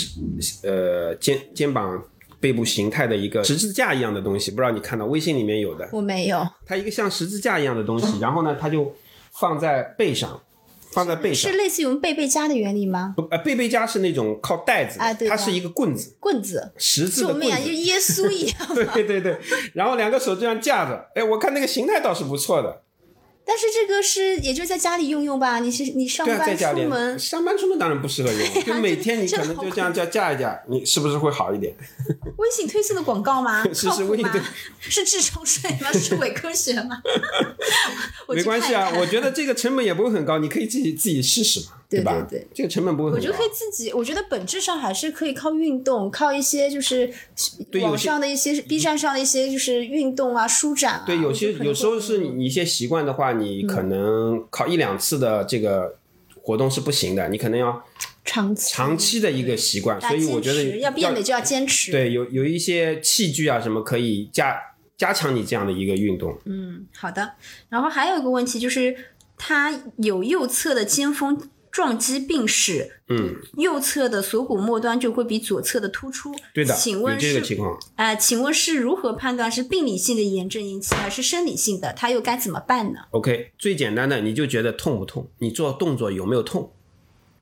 [0.64, 2.02] 呃肩肩膀
[2.40, 5.88] 背部形态的一个十字架一样的东西，不知道你看到微信里面有的？
[5.92, 6.48] 我没有。
[6.66, 8.92] 它一个像十字架一样的东西，然后呢，它就
[9.32, 10.40] 放在背上，
[10.94, 13.14] 放在背上，是类似于我们背背佳的原理吗？
[13.18, 18.56] 不，呃，背背佳是那种靠带子，啊，对，它是一个棍子，棍子，十字的棍子，就耶稣一样。
[18.94, 19.38] 对对对，
[19.74, 22.82] 然后两个手这样架着，哎，我看那个形态倒是不错的。
[23.46, 31.76] 但是这个是也就在家里用用吧，你是你上班出门，上班出门当然不适合用， 就每天你可能就这样叫架一架，你是不是会好一点？
[32.38, 33.64] 微信推送的广告吗？
[33.74, 34.26] 是是微信
[34.80, 35.92] 是智商税吗？
[35.92, 37.02] 是伪科学吗？
[38.30, 41.68] 没关系啊，我觉得这个成本也不会很高，你可以自己自己试试嘛。
[41.98, 42.28] 对吧？
[42.30, 43.18] 对，这个成本不会很高。
[43.18, 47.12] 我觉得可以自己，我觉得本质上还是可以靠运动，靠一些就是
[47.82, 51.04] 网上的一些 B 站上的一些就是运动啊、舒展啊。
[51.06, 55.98] 对，有些有时候是你一些习惯的话，你可能靠一两次的这个
[56.42, 57.84] 活动是不行的，你可能要
[58.26, 60.00] 长期长期的一个习惯。
[60.02, 61.92] 所以我觉得要变美就要坚持。
[61.92, 64.56] 对，有有一些器具啊什么可以加
[64.98, 66.38] 加强你这样的一个运动。
[66.46, 67.34] 嗯，好的。
[67.70, 68.96] 然后还有一个问题就是，
[69.38, 71.50] 它有右侧的肩峰。
[71.74, 76.32] 撞击病史，嗯，右侧的锁骨末端就会比左侧的突出。
[76.54, 81.92] 对的，请问这个情况，呃，请问是如何判断是病理性的炎症引起还是生理性的？
[81.94, 85.28] 它又该怎么办呢？OK，最简单的你就觉得痛不痛？
[85.40, 86.72] 你做动作有没有痛？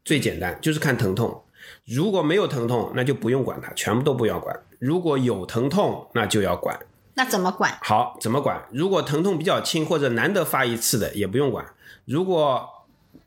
[0.06, 1.44] 最简单就是看疼痛。
[1.86, 4.58] 如果没有疼痛，那就不用管它，全部都不要管。
[4.80, 6.80] 如果有疼痛，那就要管。
[7.16, 7.78] 那怎么管？
[7.82, 8.66] 好，怎么管？
[8.72, 11.66] 如果疼痛比较轻或者难得发一次的，也不用管。
[12.06, 12.66] 如果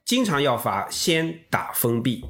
[0.05, 2.25] 经常要发，先打封闭，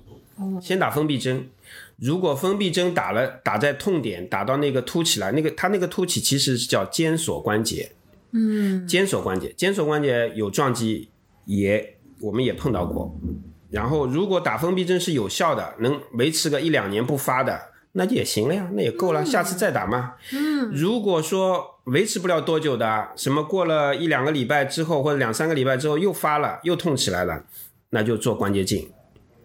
[0.62, 1.48] 先打封闭针。
[1.96, 7.92] 如果封闭针打了，打在痛点，打到那个凸起来，那个它那个凸起其实是叫肩锁关节，
[8.32, 11.08] 嗯，肩锁关节，肩锁关节有撞击，
[11.46, 13.16] 也我们也碰到过。
[13.70, 17.60] 然后如果打封闭针是有效的，能维持个一两年不发的，
[17.92, 20.14] 那就也行了呀，那也够了，下次再打嘛。
[20.32, 27.44] 嗯，如果说维持不了多久的，什么过了一两个礼拜之后，或者两三个礼拜之后又发了，又痛起来了，
[27.94, 28.90] 那就做关节镜。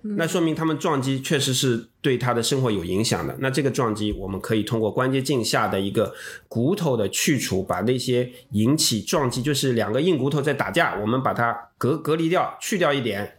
[0.02, 3.36] 那说明他们撞击确实是对他的生活有影响的。
[3.40, 6.14] 那这个撞击，我们可以通过关节镜下的一个
[6.48, 13.38] 骨头的去除，把那些引起撞击，就是两个硬骨头在打架，我们把它隔隔离掉，去掉一点，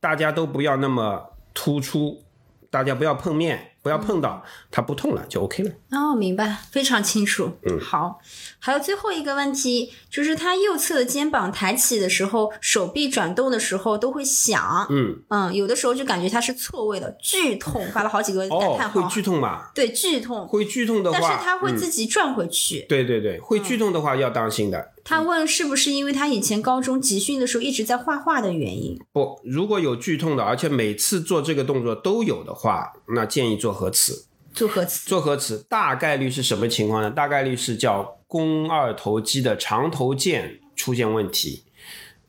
[0.00, 2.22] 大家都不要那么突出，
[2.70, 5.70] 大家不要碰面，不要碰到，它不痛了就 OK 了。
[5.90, 7.50] 哦，明白，非常清楚。
[7.66, 8.20] 嗯好。
[8.58, 14.86] 还有最后一个问题，就是他右侧的肩膀抬起的时候，手臂转动的时候都会响。
[14.88, 19.02] 嗯，嗯，有的时候就感觉他是错位的，剧痛，发了好几个感哦，叹号。
[19.02, 19.72] 会剧痛吧？
[19.74, 20.46] 对，剧痛。
[20.46, 22.86] 会剧痛的话，但是他会嗯自己转回去。
[22.88, 24.92] 对对对，会剧痛的话要当心的。
[25.04, 28.96] 他问是不是因为他以前高中集训的时候一直在画画的原因？
[29.12, 34.26] 不，如果有剧痛的，而且每次做这个动作都有的话，那建议做核磁。
[34.52, 35.08] 做核磁。
[35.08, 37.10] 做核磁大概率是什么情况呢？
[37.10, 41.64] 大概率是叫肱二头肌的长头腱出现问题。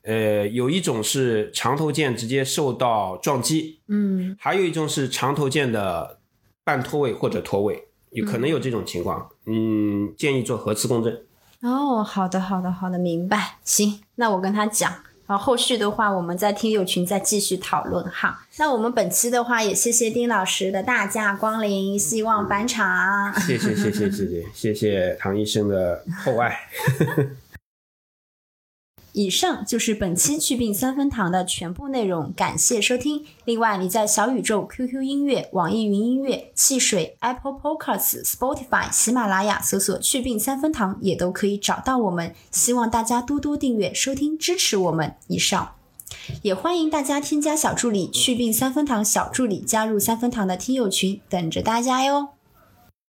[0.04, 6.20] 呃，有一种是长头腱直接受到撞击，嗯，还有一种是长头腱的
[6.64, 9.30] 半脱位或者脱位，有可能有这种情况。
[9.46, 11.26] 嗯，建议做核磁共振。
[11.62, 13.60] 哦，好的，好的，好的，明白。
[13.64, 14.94] 行，那我跟他讲。
[15.38, 18.46] 后后续的话，我们在听友群再继续讨论哈。
[18.58, 23.34] 那我们本期的话，也谢谢丁老师的大驾光临，希望返场。
[23.42, 26.58] 谢谢谢谢谢谢谢谢唐医生的厚爱。
[29.14, 33.24] 以上就是本期祛病三分堂的全部内容，感谢收听。
[33.46, 42.34] 另外，你在小宇宙、QQ 音乐、网易云音乐、汽水、Apple Podcasts、Spotify、喜马拉雅搜索“祛病三分堂”也都可以找到我们。
[42.52, 45.16] 希望大家多多订阅、收听、支持我们。
[45.28, 45.76] 以上，
[46.42, 52.30] 也欢迎大家添加小助理“祛病三分堂”小助理，加入三分堂的听友群，等着大家哟。